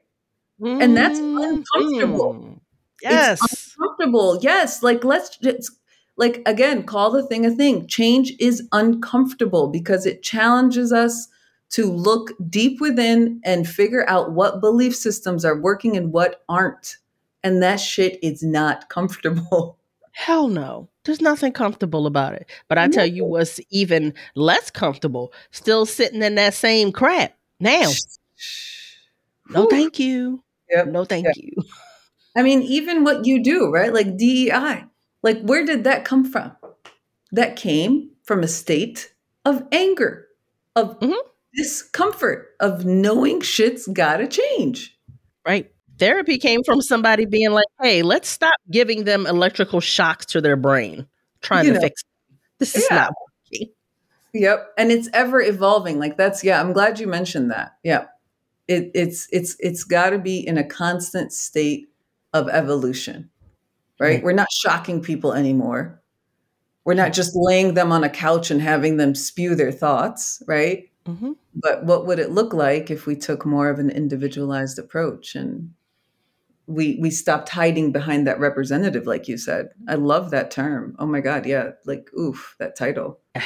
And 0.61 0.95
that's 0.95 1.19
uncomfortable. 1.19 2.33
Mhm. 2.33 2.59
It's 3.01 3.01
Yes. 3.03 3.75
uncomfortable. 3.77 4.39
Yes, 4.41 4.83
like 4.83 5.03
let's 5.03 5.37
just 5.37 5.71
like 6.17 6.41
again, 6.45 6.83
call 6.83 7.11
the 7.11 7.23
thing 7.23 7.45
a 7.45 7.51
thing. 7.51 7.87
Change 7.87 8.33
is 8.39 8.67
uncomfortable 8.71 9.67
because 9.67 10.05
it 10.05 10.23
challenges 10.23 10.93
us 10.93 11.27
to 11.71 11.91
look 11.91 12.31
deep 12.49 12.79
within 12.79 13.41
and 13.43 13.67
figure 13.67 14.07
out 14.09 14.31
what 14.31 14.61
belief 14.61 14.95
systems 14.95 15.43
are 15.43 15.59
working 15.59 15.97
and 15.97 16.11
what 16.13 16.43
aren't. 16.47 16.97
And 17.43 17.61
that 17.63 17.77
shit 17.79 18.19
is 18.23 18.43
not 18.43 18.89
comfortable. 18.89 19.77
Hell 20.13 20.47
no. 20.47 20.87
There's 21.03 21.21
nothing 21.21 21.51
comfortable 21.51 22.07
about 22.07 22.33
it. 22.33 22.49
But 22.67 22.77
I 22.77 22.87
tell 22.87 23.05
you 23.05 23.25
what's 23.25 23.59
even 23.69 24.13
less 24.33 24.71
comfortable, 24.71 25.33
still 25.51 25.85
sitting 25.85 26.23
in 26.23 26.35
that 26.35 26.53
same 26.53 26.91
crap 26.91 27.37
now. 27.59 27.91
No, 29.49 29.67
thank 29.67 29.99
you. 29.99 30.41
Yep. 30.71 30.87
No, 30.87 31.05
thank 31.05 31.25
Yep. 31.25 31.35
you. 31.37 31.51
I 32.35 32.41
mean, 32.41 32.63
even 32.63 33.03
what 33.03 33.25
you 33.25 33.43
do, 33.43 33.69
right? 33.69 33.93
Like 33.93 34.17
DEI, 34.17 34.85
like 35.21 35.41
where 35.41 35.63
did 35.65 35.83
that 35.83 36.05
come 36.05 36.25
from? 36.25 36.55
That 37.31 37.55
came 37.55 38.11
from 38.23 38.41
a 38.41 38.47
state 38.47 39.13
of 39.43 39.63
anger, 39.71 40.27
of 40.75 40.99
Mhm. 40.99 41.15
Discomfort, 41.55 42.49
of 42.59 42.85
knowing 42.85 43.41
shit's 43.41 43.87
gotta 43.87 44.27
change. 44.27 44.97
Right. 45.45 45.71
Therapy 45.97 46.37
came 46.37 46.61
from 46.63 46.81
somebody 46.81 47.25
being 47.25 47.51
like, 47.51 47.67
hey, 47.81 48.01
let's 48.01 48.27
stop 48.27 48.55
giving 48.69 49.05
them 49.05 49.25
electrical 49.25 49.79
shocks 49.79 50.25
to 50.27 50.41
their 50.41 50.55
brain, 50.57 51.07
trying 51.41 51.65
You 51.65 51.73
to 51.73 51.79
know. 51.79 51.81
fix 51.85 52.01
it. 52.01 52.35
This 52.59 52.75
is 52.75 52.85
Yeah. 52.89 52.95
not 52.97 53.13
working. 53.51 53.69
Yep. 54.33 54.73
And 54.77 54.91
it's 54.91 55.07
ever 55.13 55.41
evolving. 55.41 55.97
Like 55.99 56.17
that's 56.17 56.43
yeah, 56.43 56.59
I'm 56.59 56.73
glad 56.73 56.99
you 56.99 57.07
mentioned 57.07 57.51
that. 57.51 57.77
Yeah. 57.83 58.07
It, 58.67 58.91
it's 58.93 59.27
it's 59.31 59.55
it's 59.59 59.83
gotta 59.83 60.17
be 60.17 60.45
in 60.45 60.57
a 60.57 60.63
constant 60.63 61.31
state 61.31 61.87
of 62.33 62.49
evolution. 62.49 63.29
Right? 63.99 64.15
Right. 64.15 64.23
We're 64.23 64.33
not 64.33 64.51
shocking 64.51 65.01
people 65.01 65.33
anymore. 65.33 66.01
We're 66.83 66.95
not 66.95 67.13
just 67.13 67.31
laying 67.33 67.73
them 67.75 67.91
on 67.93 68.03
a 68.03 68.09
couch 68.09 68.51
and 68.51 68.61
having 68.61 68.97
them 68.97 69.15
spew 69.15 69.55
their 69.55 69.71
thoughts, 69.71 70.43
right? 70.47 70.89
Hmm 71.05 71.33
But 71.55 71.85
what 71.85 72.05
would 72.07 72.19
it 72.19 72.31
look 72.31 72.53
like 72.53 72.91
if 72.91 73.05
we 73.05 73.15
took 73.15 73.45
more 73.45 73.69
of 73.69 73.79
an 73.79 73.89
individualized 73.89 74.77
approach 74.79 75.35
and 75.35 75.73
we 76.67 76.97
we 77.01 77.11
stopped 77.11 77.49
hiding 77.49 77.91
behind 77.91 78.27
that 78.27 78.39
representative, 78.39 79.07
like 79.07 79.27
you 79.27 79.37
said? 79.37 79.69
I 79.87 79.95
love 79.95 80.31
that 80.31 80.51
term. 80.51 80.95
Oh 80.99 81.05
my 81.05 81.21
God, 81.21 81.45
yeah. 81.45 81.71
Like, 81.85 82.09
oof, 82.17 82.55
that 82.59 82.75
title. 82.77 83.19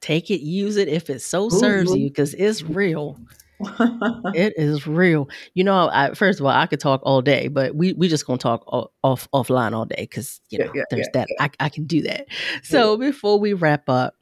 Take 0.00 0.30
it, 0.30 0.40
use 0.42 0.76
it 0.76 0.88
if 0.88 1.08
it 1.08 1.22
so 1.22 1.48
serves 1.48 1.92
Mhm. 1.92 2.00
you, 2.00 2.08
because 2.10 2.34
it's 2.34 2.62
real. 2.62 3.18
It 4.34 4.54
is 4.56 4.86
real. 4.86 5.28
You 5.54 5.62
know, 5.64 5.88
I, 5.92 6.12
first 6.14 6.40
of 6.40 6.46
all, 6.46 6.52
I 6.52 6.66
could 6.66 6.80
talk 6.80 7.00
all 7.04 7.22
day, 7.22 7.46
but 7.48 7.74
we 7.76 7.92
we 7.92 8.08
just 8.08 8.26
gonna 8.26 8.38
talk 8.38 8.64
off 9.02 9.28
offline 9.32 9.72
all 9.74 9.84
day 9.84 9.96
because 10.00 10.40
you 10.50 10.58
Yeah, 10.58 10.64
know 10.66 10.72
yeah, 10.74 10.84
there's 10.90 11.08
yeah, 11.14 11.24
that. 11.26 11.28
I 11.38 11.50
I 11.60 11.68
can 11.68 11.84
do 11.86 12.02
that. 12.02 12.26
So 12.64 12.96
before 12.96 13.38
we 13.38 13.52
wrap 13.52 13.88
up, 13.88 14.16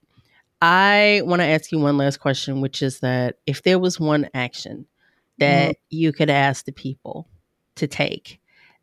I 0.62 1.22
want 1.24 1.42
to 1.42 1.46
ask 1.46 1.72
you 1.72 1.80
one 1.80 1.96
last 1.96 2.20
question, 2.20 2.60
which 2.60 2.82
is 2.82 3.00
that 3.00 3.38
if 3.46 3.64
there 3.64 3.80
was 3.80 3.98
one 3.98 4.30
action 4.32 4.86
that 5.38 5.70
mm-hmm. 5.70 5.96
you 5.96 6.12
could 6.12 6.30
ask 6.30 6.64
the 6.64 6.72
people 6.72 7.28
to 7.74 7.88
take 7.88 8.40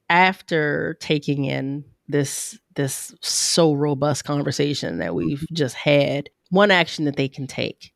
after 0.10 0.98
taking 1.00 1.46
in 1.46 1.86
this 2.10 2.60
this 2.76 3.16
so 3.22 3.72
robust 3.74 4.26
conversation 4.26 4.98
that 4.98 5.16
we've 5.16 5.40
mm-hmm. 5.40 5.56
just 5.56 5.76
had, 5.76 6.30
one 6.50 6.70
action 6.70 7.06
that 7.06 7.16
they 7.16 7.30
can 7.30 7.48
take 7.48 7.94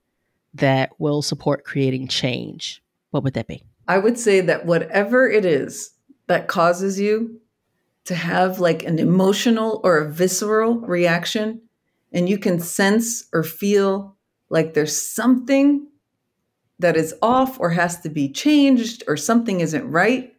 that 0.54 0.92
will 0.98 1.22
support 1.22 1.66
creating 1.66 2.08
change, 2.08 2.82
what 3.12 3.24
would 3.24 3.34
that 3.34 3.48
be? 3.48 3.64
I 3.90 3.98
would 3.98 4.18
say 4.18 4.40
that 4.40 4.66
whatever 4.66 5.30
it 5.30 5.44
is 5.44 5.92
that 6.28 6.48
causes 6.48 7.02
you 7.02 7.42
to 8.06 8.16
have 8.16 8.62
like 8.62 8.84
an 8.84 8.98
emotional 8.98 9.82
or 9.84 9.98
a 9.98 10.10
visceral 10.10 10.80
reaction, 10.80 11.62
and 12.14 12.30
you 12.30 12.38
can 12.38 12.60
sense 12.60 13.26
or 13.34 13.44
feel 13.44 14.16
like 14.50 14.74
there's 14.74 14.96
something 14.96 15.88
that 16.80 16.96
is 16.96 17.16
off 17.22 17.60
or 17.60 17.72
has 17.72 18.00
to 18.02 18.10
be 18.10 18.30
changed 18.30 19.04
or 19.08 19.18
something 19.18 19.60
isn't 19.60 19.90
right, 19.90 20.34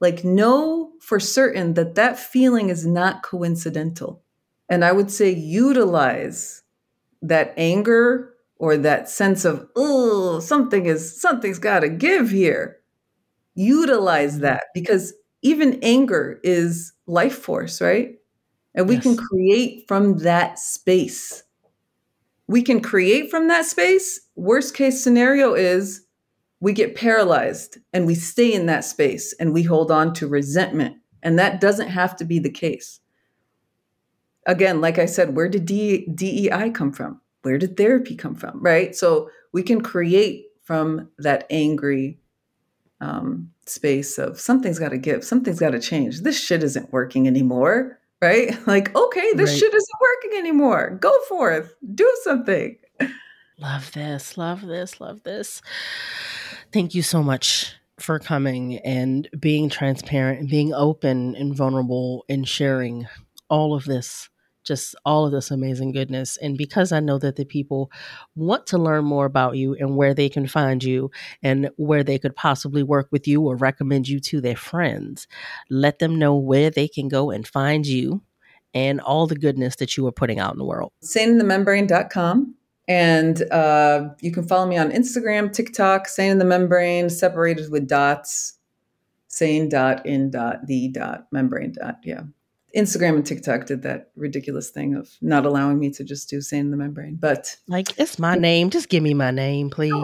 like 0.00 0.24
know 0.24 0.92
for 1.00 1.18
certain 1.18 1.74
that 1.74 1.94
that 1.96 2.18
feeling 2.18 2.68
is 2.68 2.86
not 2.86 3.22
coincidental. 3.22 4.22
And 4.68 4.84
I 4.84 4.92
would 4.92 5.10
say 5.10 5.30
utilize 5.30 6.62
that 7.22 7.54
anger 7.56 8.34
or 8.62 8.76
that 8.76 9.08
sense 9.08 9.44
of 9.44 9.68
oh 9.76 10.40
something 10.40 10.86
is 10.86 11.20
something's 11.20 11.58
got 11.58 11.80
to 11.80 11.88
give 11.88 12.30
here 12.30 12.78
utilize 13.54 14.38
that 14.38 14.64
because 14.72 15.12
even 15.42 15.78
anger 15.82 16.40
is 16.42 16.92
life 17.06 17.36
force 17.36 17.80
right 17.80 18.14
and 18.74 18.88
we 18.88 18.98
can 18.98 19.16
create 19.16 19.86
from 19.86 20.18
that 20.18 20.58
space. 20.58 21.42
We 22.46 22.62
can 22.62 22.80
create 22.80 23.30
from 23.30 23.48
that 23.48 23.66
space. 23.66 24.20
Worst 24.34 24.74
case 24.74 25.02
scenario 25.02 25.54
is 25.54 26.06
we 26.60 26.72
get 26.72 26.94
paralyzed 26.94 27.78
and 27.92 28.06
we 28.06 28.14
stay 28.14 28.52
in 28.52 28.66
that 28.66 28.84
space 28.84 29.34
and 29.38 29.52
we 29.52 29.62
hold 29.62 29.90
on 29.90 30.14
to 30.14 30.26
resentment. 30.26 30.96
And 31.22 31.38
that 31.38 31.60
doesn't 31.60 31.88
have 31.88 32.16
to 32.16 32.24
be 32.24 32.38
the 32.38 32.50
case. 32.50 33.00
Again 34.44 34.80
like 34.80 34.98
i 34.98 35.06
said 35.06 35.36
where 35.36 35.48
did 35.48 35.66
D- 35.66 36.06
dei 36.12 36.70
come 36.70 36.92
from? 36.92 37.20
Where 37.42 37.58
did 37.58 37.76
therapy 37.76 38.16
come 38.16 38.34
from 38.34 38.60
right? 38.60 38.96
So 38.96 39.30
we 39.52 39.62
can 39.62 39.82
create 39.82 40.46
from 40.64 41.10
that 41.18 41.46
angry 41.50 42.18
um, 43.00 43.50
space 43.66 44.18
of 44.18 44.40
something's 44.40 44.78
got 44.78 44.88
to 44.88 44.98
give 44.98 45.24
something's 45.24 45.60
got 45.60 45.70
to 45.70 45.80
change. 45.80 46.22
This 46.22 46.40
shit 46.40 46.62
isn't 46.64 46.92
working 46.92 47.28
anymore 47.28 48.00
right? 48.22 48.56
Like 48.66 48.94
okay 48.96 49.32
this 49.34 49.50
Right. 49.50 49.58
shit 49.58 49.74
isn't 49.74 50.00
working 50.00 50.38
anymore. 50.38 50.96
Go 51.00 51.12
forth. 51.28 51.74
Do 51.94 52.10
something. 52.22 52.76
Love 53.58 53.92
this, 53.92 54.38
love 54.38 54.62
this, 54.62 55.00
love 55.00 55.22
this. 55.24 55.60
Thank 56.72 56.94
you 56.94 57.02
so 57.02 57.22
much 57.22 57.74
for 58.00 58.18
coming 58.18 58.78
and 58.78 59.28
being 59.38 59.68
transparent 59.68 60.40
and 60.40 60.48
being 60.48 60.72
open 60.72 61.36
and 61.36 61.54
vulnerable 61.54 62.24
and 62.28 62.48
sharing 62.48 63.06
all 63.48 63.74
of 63.74 63.84
this, 63.84 64.28
just 64.64 64.94
all 65.04 65.26
of 65.26 65.32
this 65.32 65.50
amazing 65.50 65.92
goodness. 65.92 66.36
And 66.38 66.56
because 66.56 66.92
I 66.92 67.00
know 67.00 67.18
that 67.18 67.36
the 67.36 67.44
people 67.44 67.90
want 68.34 68.66
to 68.68 68.78
learn 68.78 69.04
more 69.04 69.26
about 69.26 69.56
you 69.56 69.74
and 69.74 69.96
where 69.96 70.14
they 70.14 70.28
can 70.28 70.46
find 70.46 70.82
you 70.82 71.10
and 71.42 71.70
where 71.76 72.04
they 72.04 72.18
could 72.18 72.36
possibly 72.36 72.82
work 72.82 73.08
with 73.10 73.26
you 73.26 73.42
or 73.42 73.56
recommend 73.56 74.08
you 74.08 74.20
to 74.20 74.40
their 74.40 74.56
friends, 74.56 75.26
let 75.70 75.98
them 75.98 76.16
know 76.16 76.36
where 76.36 76.70
they 76.70 76.88
can 76.88 77.08
go 77.08 77.30
and 77.30 77.46
find 77.46 77.86
you 77.86 78.22
and 78.74 79.00
all 79.00 79.26
the 79.26 79.36
goodness 79.36 79.76
that 79.76 79.96
you 79.96 80.06
are 80.06 80.12
putting 80.12 80.38
out 80.38 80.52
in 80.52 80.58
the 80.58 80.64
world. 80.64 80.92
saneinthemembrane.com 81.04 82.54
and 82.88 83.42
uh, 83.52 84.08
you 84.20 84.32
can 84.32 84.46
follow 84.46 84.66
me 84.66 84.76
on 84.76 84.90
instagram 84.90 85.52
tiktok 85.52 86.08
sane 86.08 86.32
in 86.32 86.38
the 86.38 86.44
membrane 86.44 87.08
separated 87.08 87.70
with 87.70 87.86
dots 87.86 88.58
sane 89.28 89.68
dot 89.68 90.04
in 90.04 90.30
dot 90.30 90.66
the 90.66 90.88
dot 90.88 91.26
membrane 91.30 91.72
dot 91.72 91.96
yeah 92.02 92.22
instagram 92.76 93.16
and 93.16 93.26
tiktok 93.26 93.66
did 93.66 93.82
that 93.82 94.10
ridiculous 94.16 94.70
thing 94.70 94.94
of 94.94 95.10
not 95.20 95.44
allowing 95.46 95.78
me 95.78 95.90
to 95.90 96.04
just 96.04 96.28
do 96.28 96.40
sane 96.40 96.60
in 96.60 96.70
the 96.70 96.76
membrane 96.76 97.16
but 97.22 97.56
Like, 97.68 97.98
it's 97.98 98.18
my 98.18 98.34
name. 98.34 98.68
Just 98.70 98.88
give 98.88 99.02
me 99.02 99.14
my 99.14 99.30
name, 99.30 99.70
please. 99.70 99.94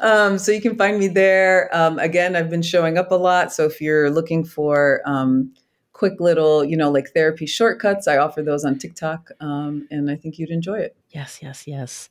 Um, 0.00 0.38
so 0.38 0.52
you 0.52 0.60
can 0.60 0.76
find 0.76 0.98
me 0.98 1.08
there. 1.08 1.74
Um, 1.74 1.98
again, 1.98 2.36
I've 2.36 2.50
been 2.50 2.62
showing 2.62 2.98
up 2.98 3.10
a 3.10 3.14
lot. 3.14 3.52
So 3.52 3.64
if 3.64 3.80
you're 3.80 4.10
looking 4.10 4.44
for 4.44 5.00
um, 5.06 5.52
quick 5.92 6.20
little, 6.20 6.64
you 6.64 6.76
know, 6.76 6.90
like 6.90 7.10
therapy 7.14 7.46
shortcuts, 7.46 8.06
I 8.06 8.18
offer 8.18 8.42
those 8.42 8.64
on 8.64 8.78
TikTok, 8.78 9.30
um, 9.40 9.86
and 9.90 10.10
I 10.10 10.16
think 10.16 10.38
you'd 10.38 10.50
enjoy 10.50 10.78
it. 10.78 10.96
Yes, 11.10 11.40
yes, 11.42 11.66
yes. 11.66 12.10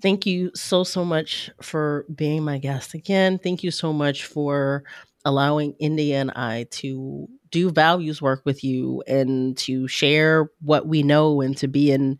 Thank 0.00 0.26
you 0.26 0.50
so, 0.54 0.84
so 0.84 1.04
much 1.04 1.50
for 1.60 2.04
being 2.14 2.44
my 2.44 2.58
guest 2.58 2.94
again. 2.94 3.38
Thank 3.38 3.62
you 3.62 3.70
so 3.70 3.92
much 3.92 4.24
for 4.24 4.84
allowing 5.24 5.74
India 5.78 6.20
and 6.20 6.30
I 6.32 6.66
to 6.70 7.28
do 7.50 7.70
values 7.70 8.20
work 8.20 8.42
with 8.44 8.64
you 8.64 9.02
and 9.06 9.56
to 9.58 9.86
share 9.86 10.50
what 10.60 10.86
we 10.86 11.02
know 11.02 11.40
and 11.40 11.56
to 11.58 11.68
be 11.68 11.92
in 11.92 12.18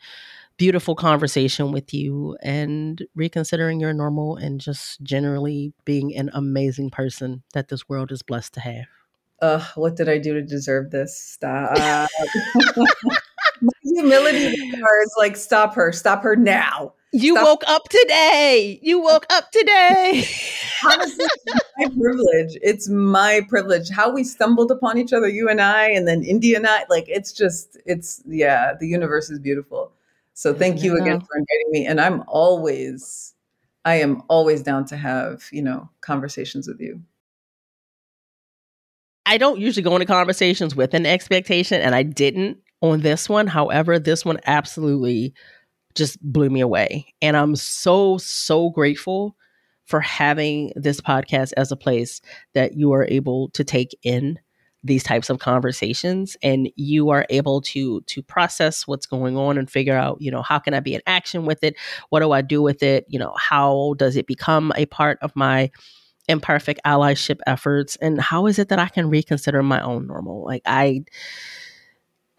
beautiful 0.57 0.95
conversation 0.95 1.73
with 1.73 1.93
you 1.93 2.37
and 2.43 3.03
reconsidering 3.15 3.81
your 3.81 3.93
normal 3.93 4.37
and 4.37 4.61
just 4.61 5.03
generally 5.03 5.73
being 5.85 6.15
an 6.15 6.31
amazing 6.35 6.91
person 6.91 7.43
that 7.55 7.69
this 7.69 7.89
world 7.89 8.13
is 8.13 8.23
blessed 8.23 8.55
to 8.55 8.61
have. 8.61 8.85
Ugh, 9.41 9.67
what 9.75 9.97
did 9.97 10.09
I 10.09 10.19
do 10.19 10.35
to 10.35 10.43
deserve 10.43 10.91
this? 10.91 11.19
Stop. 11.19 11.77
My 13.61 13.73
humility 13.83 14.47
is 14.47 15.15
like, 15.19 15.37
stop 15.37 15.75
her, 15.75 15.91
stop 15.91 16.23
her 16.23 16.37
now. 16.37 16.95
You 17.13 17.35
woke 17.35 17.63
up 17.69 17.89
today. 17.91 18.81
You 18.83 19.01
woke 19.01 19.27
up 19.31 19.51
today. 19.51 20.27
Honestly, 20.85 21.27
it's 21.47 21.67
my 21.77 21.87
privilege. 22.01 22.59
It's 22.63 22.89
my 22.89 23.47
privilege. 23.49 23.91
How 23.91 24.11
we 24.11 24.25
stumbled 24.25 24.71
upon 24.71 24.97
each 24.97 25.13
other, 25.13 25.29
you 25.29 25.49
and 25.49 25.61
I, 25.61 25.91
and 25.91 26.09
then 26.09 26.23
India 26.23 26.57
and 26.57 26.67
I, 26.67 26.85
like 26.89 27.05
it's 27.09 27.33
just, 27.33 27.77
it's 27.85 28.23
yeah, 28.27 28.73
the 28.81 28.89
universe 28.89 29.29
is 29.29 29.39
beautiful. 29.39 29.93
So 30.33 30.55
thank 30.55 30.83
you 30.83 30.97
again 30.97 31.21
for 31.21 31.37
inviting 31.37 31.71
me. 31.71 31.87
And 31.87 32.01
I'm 32.01 32.25
always, 32.27 33.35
I 33.85 33.97
am 33.97 34.23
always 34.29 34.63
down 34.63 34.87
to 34.87 34.97
have, 34.97 35.45
you 35.53 35.63
know, 35.63 35.91
conversations 36.01 36.67
with 36.67 36.81
you. 36.81 37.03
I 39.27 39.37
don't 39.37 39.61
usually 39.61 39.85
go 39.85 39.95
into 39.95 40.07
conversations 40.07 40.75
with 40.75 40.95
an 40.95 41.07
expectation, 41.07 41.81
and 41.81 41.95
I 41.95 42.03
didn't 42.03 42.59
on 42.81 43.01
this 43.01 43.29
one. 43.29 43.47
However, 43.47 43.99
this 43.99 44.25
one 44.25 44.41
absolutely 44.47 45.35
just 45.95 46.21
blew 46.23 46.51
me 46.51 46.61
away. 46.61 47.13
And 47.21 47.37
I'm 47.37 47.57
so, 47.57 48.19
so 48.19 48.71
grateful 48.71 49.37
for 49.85 50.01
having 50.01 50.73
this 50.77 51.01
podcast 51.01 51.53
as 51.57 51.73
a 51.73 51.77
place 51.77 52.21
that 52.55 52.77
you 52.77 52.93
are 52.93 53.07
able 53.09 53.51
to 53.51 53.65
take 53.65 53.97
in 54.03 54.39
these 54.85 55.05
types 55.05 55.31
of 55.31 55.39
conversations 55.39 56.37
and 56.43 56.69
you 56.77 57.11
are 57.11 57.25
able 57.31 57.61
to 57.61 58.01
to 58.03 58.23
process 58.23 58.87
what's 58.87 59.07
going 59.07 59.37
on 59.37 59.57
and 59.57 59.71
figure 59.71 59.97
out 59.97 60.17
you 60.21 60.31
know 60.31 60.43
how 60.43 60.59
can 60.59 60.75
i 60.75 60.81
be 60.81 60.95
in 60.95 61.01
action 61.07 61.45
with 61.45 61.63
it? 61.63 61.77
What 62.09 62.21
do 62.21 62.33
i 62.33 62.43
do 62.43 62.61
with 62.63 62.83
it? 62.83 63.05
You 63.09 63.19
know 63.19 63.35
how 63.39 63.95
does 63.97 64.17
it 64.17 64.27
become 64.27 64.73
a 64.77 64.87
part 64.87 65.19
of 65.23 65.37
my 65.37 65.71
imperfect 66.29 66.81
allyship 66.85 67.39
efforts? 67.47 67.97
And 67.97 68.21
how 68.21 68.47
is 68.47 68.59
it 68.59 68.69
that 68.71 68.79
i 68.79 68.89
can 68.89 69.09
reconsider 69.09 69.63
my 69.63 69.81
own 69.81 70.07
normal? 70.07 70.45
Like 70.45 70.63
i 70.67 71.05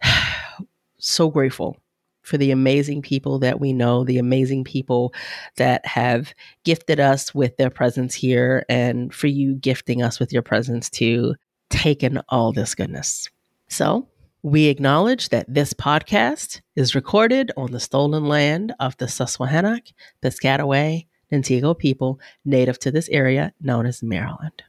so 0.98 1.30
grateful 1.30 1.78
for 2.24 2.38
the 2.38 2.50
amazing 2.50 3.02
people 3.02 3.38
that 3.38 3.60
we 3.60 3.72
know, 3.72 4.02
the 4.02 4.18
amazing 4.18 4.64
people 4.64 5.14
that 5.56 5.84
have 5.86 6.34
gifted 6.64 6.98
us 6.98 7.34
with 7.34 7.56
their 7.56 7.70
presence 7.70 8.14
here, 8.14 8.64
and 8.68 9.14
for 9.14 9.28
you 9.28 9.54
gifting 9.54 10.02
us 10.02 10.18
with 10.18 10.32
your 10.32 10.42
presence 10.42 10.90
to 10.90 11.34
take 11.70 12.02
in 12.02 12.20
all 12.28 12.52
this 12.52 12.74
goodness. 12.74 13.30
So, 13.68 14.08
we 14.42 14.66
acknowledge 14.66 15.30
that 15.30 15.46
this 15.48 15.72
podcast 15.72 16.60
is 16.76 16.94
recorded 16.94 17.50
on 17.56 17.72
the 17.72 17.80
stolen 17.80 18.26
land 18.26 18.74
of 18.78 18.96
the 18.98 19.06
Susquehannock, 19.06 19.84
Piscataway, 20.22 21.06
Nanticoke 21.32 21.78
people 21.78 22.20
native 22.44 22.78
to 22.80 22.90
this 22.90 23.08
area 23.08 23.52
known 23.60 23.86
as 23.86 24.02
Maryland. 24.02 24.62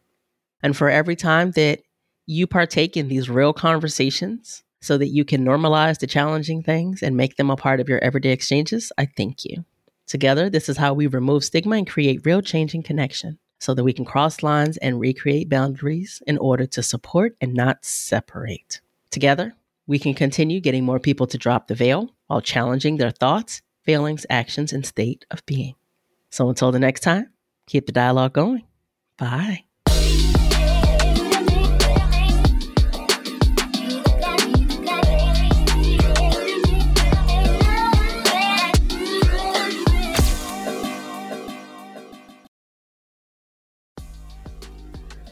And 0.64 0.76
for 0.76 0.90
every 0.90 1.16
time 1.16 1.52
that 1.52 1.82
you 2.26 2.48
partake 2.48 2.98
in 2.98 3.08
these 3.08 3.30
real 3.30 3.54
conversations, 3.54 4.64
so 4.86 4.98
that 4.98 5.08
you 5.08 5.26
can 5.26 5.44
normalize 5.44 6.00
the 6.00 6.08
challenging 6.08 6.62
things 6.62 7.02
and 7.02 7.18
make 7.18 7.38
them 7.38 7.50
a 7.50 7.56
part 7.56 7.80
of 7.80 7.90
your 7.90 8.04
everyday 8.04 8.32
exchanges, 8.32 8.92
I 8.98 9.08
thank 9.08 9.44
you. 9.44 9.66
Together, 10.06 10.50
this 10.50 10.70
is 10.70 10.78
how 10.78 10.94
we 10.94 11.08
remove 11.08 11.44
stigma 11.44 11.78
and 11.78 11.90
create 11.90 12.26
real 12.26 12.42
change 12.42 12.76
and 12.76 12.86
connection 12.86 13.40
so 13.60 13.74
that 13.74 13.84
we 13.84 13.94
can 13.94 14.06
cross 14.06 14.44
lines 14.44 14.78
and 14.78 15.00
recreate 15.00 15.50
boundaries 15.50 16.22
in 16.28 16.38
order 16.38 16.68
to 16.68 16.84
support 16.84 17.36
and 17.42 17.54
not 17.54 17.84
separate. 17.84 18.82
Together, 19.10 19.56
we 19.88 19.98
can 19.98 20.14
continue 20.14 20.60
getting 20.60 20.86
more 20.86 21.00
people 21.00 21.26
to 21.28 21.38
drop 21.38 21.68
the 21.68 21.76
veil 21.76 22.14
while 22.28 22.42
challenging 22.42 22.98
their 22.98 23.12
thoughts, 23.12 23.64
feelings, 23.84 24.26
actions, 24.30 24.72
and 24.72 24.86
state 24.86 25.26
of 25.32 25.46
being. 25.48 25.74
So 26.30 26.50
until 26.50 26.72
the 26.72 26.80
next 26.80 27.02
time, 27.02 27.32
keep 27.66 27.88
the 27.88 27.92
dialogue 27.92 28.34
going. 28.34 28.64
Bye. 29.18 29.64